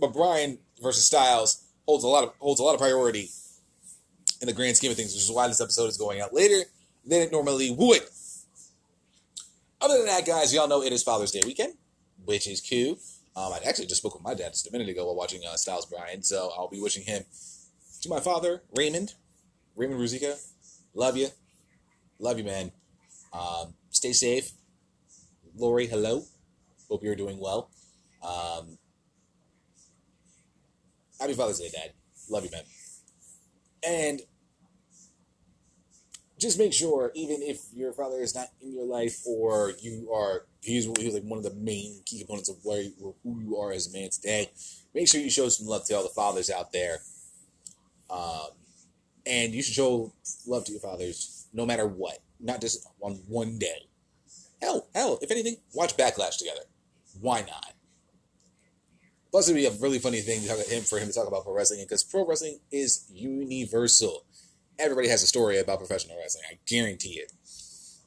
But 0.00 0.14
Bryan 0.14 0.56
versus 0.82 1.04
Styles 1.04 1.62
holds 1.84 2.04
a 2.04 2.08
lot 2.08 2.24
of 2.24 2.32
holds 2.38 2.58
a 2.58 2.64
lot 2.64 2.72
of 2.72 2.80
priority 2.80 3.28
in 4.44 4.46
the 4.46 4.52
grand 4.54 4.76
scheme 4.76 4.90
of 4.90 4.96
things, 4.96 5.14
which 5.14 5.22
is 5.22 5.30
why 5.30 5.48
this 5.48 5.60
episode 5.60 5.86
is 5.86 5.96
going 5.96 6.20
out 6.20 6.34
later 6.34 6.68
than 7.06 7.22
it 7.22 7.32
normally 7.32 7.70
would. 7.70 8.02
Other 9.80 9.96
than 9.96 10.06
that, 10.06 10.26
guys, 10.26 10.52
y'all 10.52 10.68
know 10.68 10.82
it 10.82 10.92
is 10.92 11.02
Father's 11.02 11.30
Day 11.30 11.40
weekend, 11.46 11.74
which 12.24 12.46
is 12.46 12.60
cool. 12.60 12.98
Um, 13.36 13.54
I 13.54 13.60
actually 13.66 13.86
just 13.86 14.02
spoke 14.02 14.14
with 14.14 14.22
my 14.22 14.34
dad 14.34 14.52
just 14.52 14.68
a 14.68 14.72
minute 14.72 14.88
ago 14.88 15.06
while 15.06 15.16
watching 15.16 15.40
uh, 15.46 15.56
Styles 15.56 15.86
Bryan, 15.86 16.22
so 16.22 16.52
I'll 16.56 16.68
be 16.68 16.80
wishing 16.80 17.04
him 17.04 17.24
to 18.02 18.08
my 18.08 18.20
father, 18.20 18.62
Raymond, 18.76 19.14
Raymond 19.76 19.98
Ruzica. 19.98 20.38
love 20.94 21.16
you, 21.16 21.28
love 22.18 22.38
you, 22.38 22.44
man. 22.44 22.70
Um, 23.32 23.74
stay 23.90 24.12
safe. 24.12 24.52
Lori, 25.56 25.86
hello. 25.86 26.24
Hope 26.90 27.02
you're 27.02 27.16
doing 27.16 27.40
well. 27.40 27.70
Um, 28.22 28.78
happy 31.18 31.32
Father's 31.32 31.60
Day, 31.60 31.70
Dad. 31.72 31.92
Love 32.28 32.44
you, 32.44 32.50
man. 32.50 32.62
And 33.82 34.20
just 36.44 36.58
make 36.58 36.72
sure, 36.72 37.10
even 37.14 37.40
if 37.40 37.62
your 37.72 37.92
father 37.92 38.20
is 38.20 38.34
not 38.34 38.48
in 38.60 38.72
your 38.72 38.86
life 38.86 39.20
or 39.26 39.72
you 39.80 40.10
are, 40.12 40.44
he's, 40.60 40.86
he's 40.98 41.14
like 41.14 41.24
one 41.24 41.38
of 41.38 41.44
the 41.44 41.54
main 41.54 42.02
key 42.04 42.18
components 42.18 42.50
of 42.50 42.56
where 42.62 42.84
who 43.22 43.40
you 43.40 43.56
are 43.56 43.72
as 43.72 43.88
a 43.88 43.96
man 43.96 44.10
today, 44.10 44.50
make 44.94 45.08
sure 45.08 45.20
you 45.20 45.30
show 45.30 45.48
some 45.48 45.66
love 45.66 45.86
to 45.86 45.94
all 45.94 46.02
the 46.02 46.08
fathers 46.10 46.50
out 46.50 46.70
there. 46.72 46.98
Um, 48.10 48.48
and 49.26 49.54
you 49.54 49.62
should 49.62 49.74
show 49.74 50.12
love 50.46 50.66
to 50.66 50.72
your 50.72 50.82
fathers 50.82 51.46
no 51.54 51.64
matter 51.64 51.86
what, 51.86 52.18
not 52.38 52.60
just 52.60 52.86
on 53.00 53.14
one 53.26 53.58
day. 53.58 53.88
Hell, 54.60 54.86
hell, 54.94 55.18
if 55.22 55.30
anything, 55.30 55.56
watch 55.72 55.96
Backlash 55.96 56.36
together. 56.36 56.60
Why 57.20 57.40
not? 57.40 57.72
Plus, 59.30 59.48
it'd 59.48 59.56
be 59.56 59.66
a 59.66 59.82
really 59.82 59.98
funny 59.98 60.20
thing 60.20 60.42
to 60.42 60.48
talk 60.48 60.64
him 60.66 60.82
for 60.82 60.98
him 60.98 61.08
to 61.08 61.14
talk 61.14 61.26
about 61.26 61.42
pro 61.42 61.54
wrestling 61.54 61.80
because 61.82 62.04
pro 62.04 62.26
wrestling 62.26 62.60
is 62.70 63.06
universal. 63.12 64.24
Everybody 64.78 65.08
has 65.08 65.22
a 65.22 65.26
story 65.26 65.58
about 65.58 65.78
professional 65.78 66.16
wrestling. 66.18 66.44
I 66.50 66.58
guarantee 66.66 67.20
it. 67.20 67.32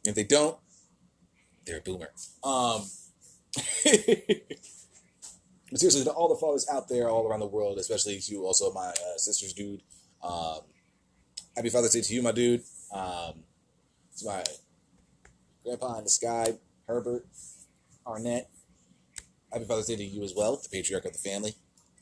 If 0.05 0.15
they 0.15 0.23
don't, 0.23 0.57
they're 1.65 1.77
a 1.77 1.81
boomer. 1.81 2.09
Um, 2.43 2.83
but 5.71 5.79
seriously, 5.79 6.03
to 6.03 6.11
all 6.11 6.29
the 6.29 6.35
fathers 6.39 6.67
out 6.71 6.87
there, 6.87 7.09
all 7.09 7.27
around 7.27 7.39
the 7.41 7.47
world, 7.47 7.77
especially 7.77 8.19
to 8.19 8.45
also 8.45 8.71
my 8.73 8.87
uh, 8.89 9.17
sister's 9.17 9.53
dude. 9.53 9.81
Um, 10.23 10.59
happy 11.55 11.69
Father's 11.69 11.91
Day 11.91 12.01
to 12.01 12.13
you, 12.13 12.21
my 12.21 12.31
dude. 12.31 12.63
Um, 12.93 13.43
to 14.17 14.25
my 14.25 14.43
grandpa 15.63 15.97
in 15.97 16.03
the 16.05 16.09
sky, 16.09 16.53
Herbert 16.87 17.25
Arnett. 18.05 18.49
Happy 19.51 19.65
Father's 19.65 19.87
Day 19.87 19.95
to 19.95 20.03
you 20.03 20.23
as 20.23 20.33
well, 20.35 20.55
the 20.55 20.69
patriarch 20.69 21.05
of 21.05 21.13
the 21.13 21.19
family. 21.19 21.55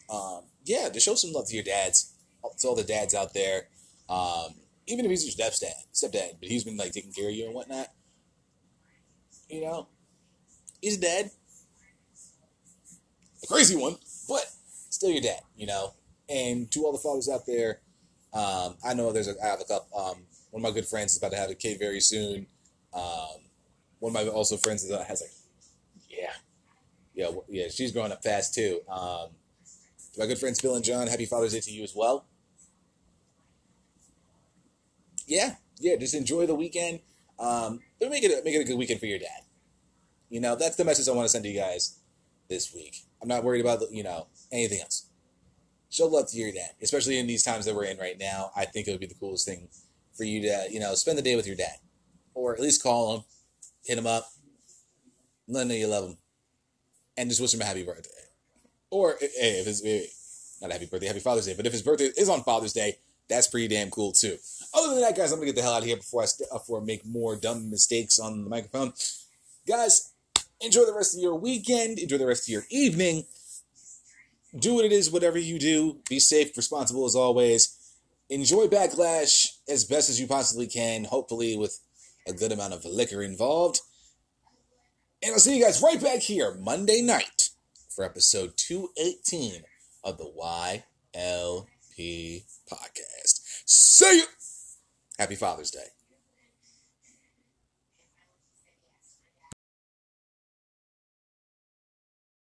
Um, 0.10 0.42
yeah, 0.64 0.90
to 0.90 1.00
show 1.00 1.16
some 1.16 1.32
love 1.32 1.48
to 1.48 1.56
your 1.56 1.64
dads, 1.64 2.14
to 2.60 2.68
all 2.68 2.76
the 2.76 2.84
dads 2.84 3.14
out 3.14 3.34
there. 3.34 3.68
Um, 4.10 4.56
even 4.88 5.06
if 5.06 5.12
he's 5.12 5.26
your 5.26 5.48
stepdad, 5.50 5.74
stepdad, 5.94 6.40
but 6.40 6.50
he's 6.50 6.64
been 6.64 6.78
like 6.78 6.92
taking 6.92 7.12
care 7.12 7.30
of 7.30 7.36
you 7.36 7.46
and 7.46 7.56
whatnot. 7.56 7.88
You 9.50 9.62
know, 9.62 9.88
he's 10.82 10.98
dad, 10.98 11.32
a 13.44 13.48
crazy 13.48 13.76
one, 13.76 13.96
but 14.28 14.46
still 14.90 15.10
your 15.10 15.22
dad. 15.22 15.42
You 15.56 15.68
know, 15.68 15.94
and 16.30 16.70
to 16.72 16.86
all 16.86 16.92
the 16.92 17.00
fathers 17.00 17.30
out 17.30 17.46
there, 17.46 17.80
um, 18.34 18.76
I 18.86 18.94
know 18.94 19.12
there's 19.12 19.28
a 19.28 19.36
I 19.44 19.48
have 19.48 19.62
a 19.62 19.66
couple. 19.66 20.00
Um, 20.00 20.18
one 20.52 20.64
of 20.64 20.70
my 20.70 20.72
good 20.72 20.88
friends 20.88 21.14
is 21.14 21.18
about 21.18 21.32
to 21.32 21.38
have 21.38 21.50
a 21.50 21.56
kid 21.56 21.80
very 21.80 22.00
soon. 22.00 22.48
Um, 22.94 23.42
one 24.00 24.16
of 24.16 24.26
my 24.26 24.32
also 24.32 24.58
friends 24.58 24.88
that 24.88 25.06
has 25.08 25.22
like, 25.22 25.32
yeah, 26.10 26.32
yeah, 27.14 27.32
yeah. 27.50 27.68
She's 27.70 27.92
growing 27.92 28.12
up 28.12 28.24
fast 28.24 28.54
too. 28.54 28.82
Um, 28.90 29.30
to 30.14 30.20
my 30.20 30.28
good 30.28 30.38
friends 30.38 30.62
Bill 30.62 30.76
and 30.76 30.84
John, 30.84 31.08
happy 31.08 31.26
Father's 31.26 31.54
Day 31.54 31.60
to 31.60 31.72
you 31.72 31.84
as 31.84 31.94
well. 31.96 32.26
Yeah, 35.28 35.56
yeah. 35.80 35.96
Just 35.98 36.14
enjoy 36.14 36.46
the 36.46 36.56
weekend. 36.56 37.00
Um, 37.40 37.80
but 38.00 38.10
make 38.10 38.24
it 38.24 38.32
a, 38.32 38.44
make 38.44 38.56
it 38.56 38.62
a 38.62 38.64
good 38.64 38.78
weekend 38.78 39.00
for 39.00 39.08
your 39.08 39.20
dad. 39.20 39.42
You 40.30 40.40
know, 40.40 40.56
that's 40.56 40.76
the 40.76 40.86
message 40.86 41.08
I 41.08 41.12
want 41.12 41.26
to 41.26 41.30
send 41.30 41.44
to 41.44 41.50
you 41.50 41.60
guys 41.60 42.00
this 42.50 42.74
week. 42.74 43.04
I'm 43.22 43.28
not 43.28 43.44
worried 43.44 43.62
about 43.62 43.82
you 43.92 44.04
know 44.04 44.28
anything 44.52 44.82
else. 44.82 45.08
Show 45.90 46.08
love 46.08 46.30
to 46.30 46.38
your 46.38 46.52
dad, 46.52 46.72
especially 46.82 47.20
in 47.20 47.28
these 47.28 47.44
times 47.44 47.66
that 47.66 47.76
we're 47.76 47.86
in 47.86 47.98
right 47.98 48.18
now. 48.20 48.52
I 48.56 48.66
think 48.66 48.88
it 48.88 48.92
would 48.92 49.00
be 49.00 49.06
the 49.08 49.16
coolest 49.16 49.48
thing 49.48 49.70
for 50.14 50.24
you 50.24 50.42
to 50.42 50.68
you 50.72 50.80
know 50.80 50.94
spend 50.96 51.18
the 51.18 51.22
day 51.22 51.36
with 51.36 51.48
your 51.48 51.56
dad, 51.56 51.78
or 52.34 52.54
at 52.54 52.60
least 52.60 52.84
call 52.84 53.16
him, 53.16 53.24
hit 53.86 53.98
him 53.98 54.08
up, 54.08 54.26
let 55.48 55.64
him 55.64 55.68
know 55.70 55.76
you 55.76 55.88
love 55.88 56.10
him. 56.10 56.18
and 57.18 57.30
just 57.30 57.42
wish 57.42 57.54
him 57.54 57.62
a 57.62 57.66
happy 57.66 57.84
birthday. 57.84 58.10
Or 58.90 59.16
eh, 59.22 59.28
hey, 59.40 59.60
if 59.60 59.68
it's 59.68 59.84
eh, 59.86 60.06
not 60.62 60.72
a 60.72 60.74
happy 60.74 60.86
birthday, 60.88 61.08
happy 61.08 61.20
Father's 61.20 61.46
Day. 61.46 61.54
But 61.56 61.66
if 61.66 61.72
his 61.74 61.82
birthday 61.82 62.10
is 62.18 62.30
on 62.30 62.44
Father's 62.44 62.74
Day, 62.74 62.98
that's 63.30 63.48
pretty 63.48 63.68
damn 63.68 63.90
cool 63.90 64.12
too. 64.12 64.38
Other 64.76 64.90
than 64.90 65.02
that, 65.02 65.16
guys, 65.16 65.32
I'm 65.32 65.40
gonna 65.40 65.46
get 65.46 65.56
the 65.56 65.62
hell 65.62 65.76
out 65.76 65.84
of 65.84 65.88
here 65.88 65.96
before 65.96 66.22
I 66.22 66.26
st- 66.26 66.50
uh, 66.52 66.58
before 66.58 66.82
I 66.82 66.84
make 66.84 67.06
more 67.06 67.38
dumb 67.38 67.70
mistakes 67.70 68.20
on 68.20 68.44
the 68.44 68.50
microphone. 68.50 68.92
Guys, 69.66 70.12
enjoy 70.60 70.86
the 70.86 70.94
rest 70.94 71.16
of 71.16 71.22
your 71.22 71.36
weekend. 71.36 71.98
Enjoy 71.98 72.18
the 72.18 72.28
rest 72.28 72.44
of 72.44 72.50
your 72.50 72.66
evening. 72.70 73.26
Do 74.58 74.74
what 74.74 74.86
it 74.86 74.92
is, 74.92 75.10
whatever 75.10 75.38
you 75.38 75.60
do. 75.60 76.00
Be 76.10 76.20
safe, 76.20 76.56
responsible 76.58 77.06
as 77.06 77.16
always. 77.16 77.78
Enjoy 78.30 78.68
Backlash 78.68 79.58
as 79.70 79.86
best 79.86 80.10
as 80.10 80.20
you 80.20 80.28
possibly 80.28 80.68
can, 80.68 81.06
hopefully 81.06 81.58
with 81.58 81.80
a 82.28 82.34
good 82.34 82.52
amount 82.52 82.74
of 82.74 82.84
liquor 82.84 83.22
involved. 83.22 83.80
And 85.24 85.34
I'll 85.34 85.40
see 85.40 85.58
you 85.58 85.64
guys 85.64 85.82
right 85.82 86.02
back 86.02 86.20
here 86.20 86.56
Monday 86.56 87.02
night 87.02 87.52
for 87.90 88.04
episode 88.04 88.58
218 88.58 89.64
of 90.04 90.18
the 90.18 90.26
YLP 90.26 90.84
podcast. 92.70 93.40
See 93.66 94.18
you! 94.18 94.26
Happy 95.18 95.36
Father's 95.36 95.72
Day. 95.72 95.95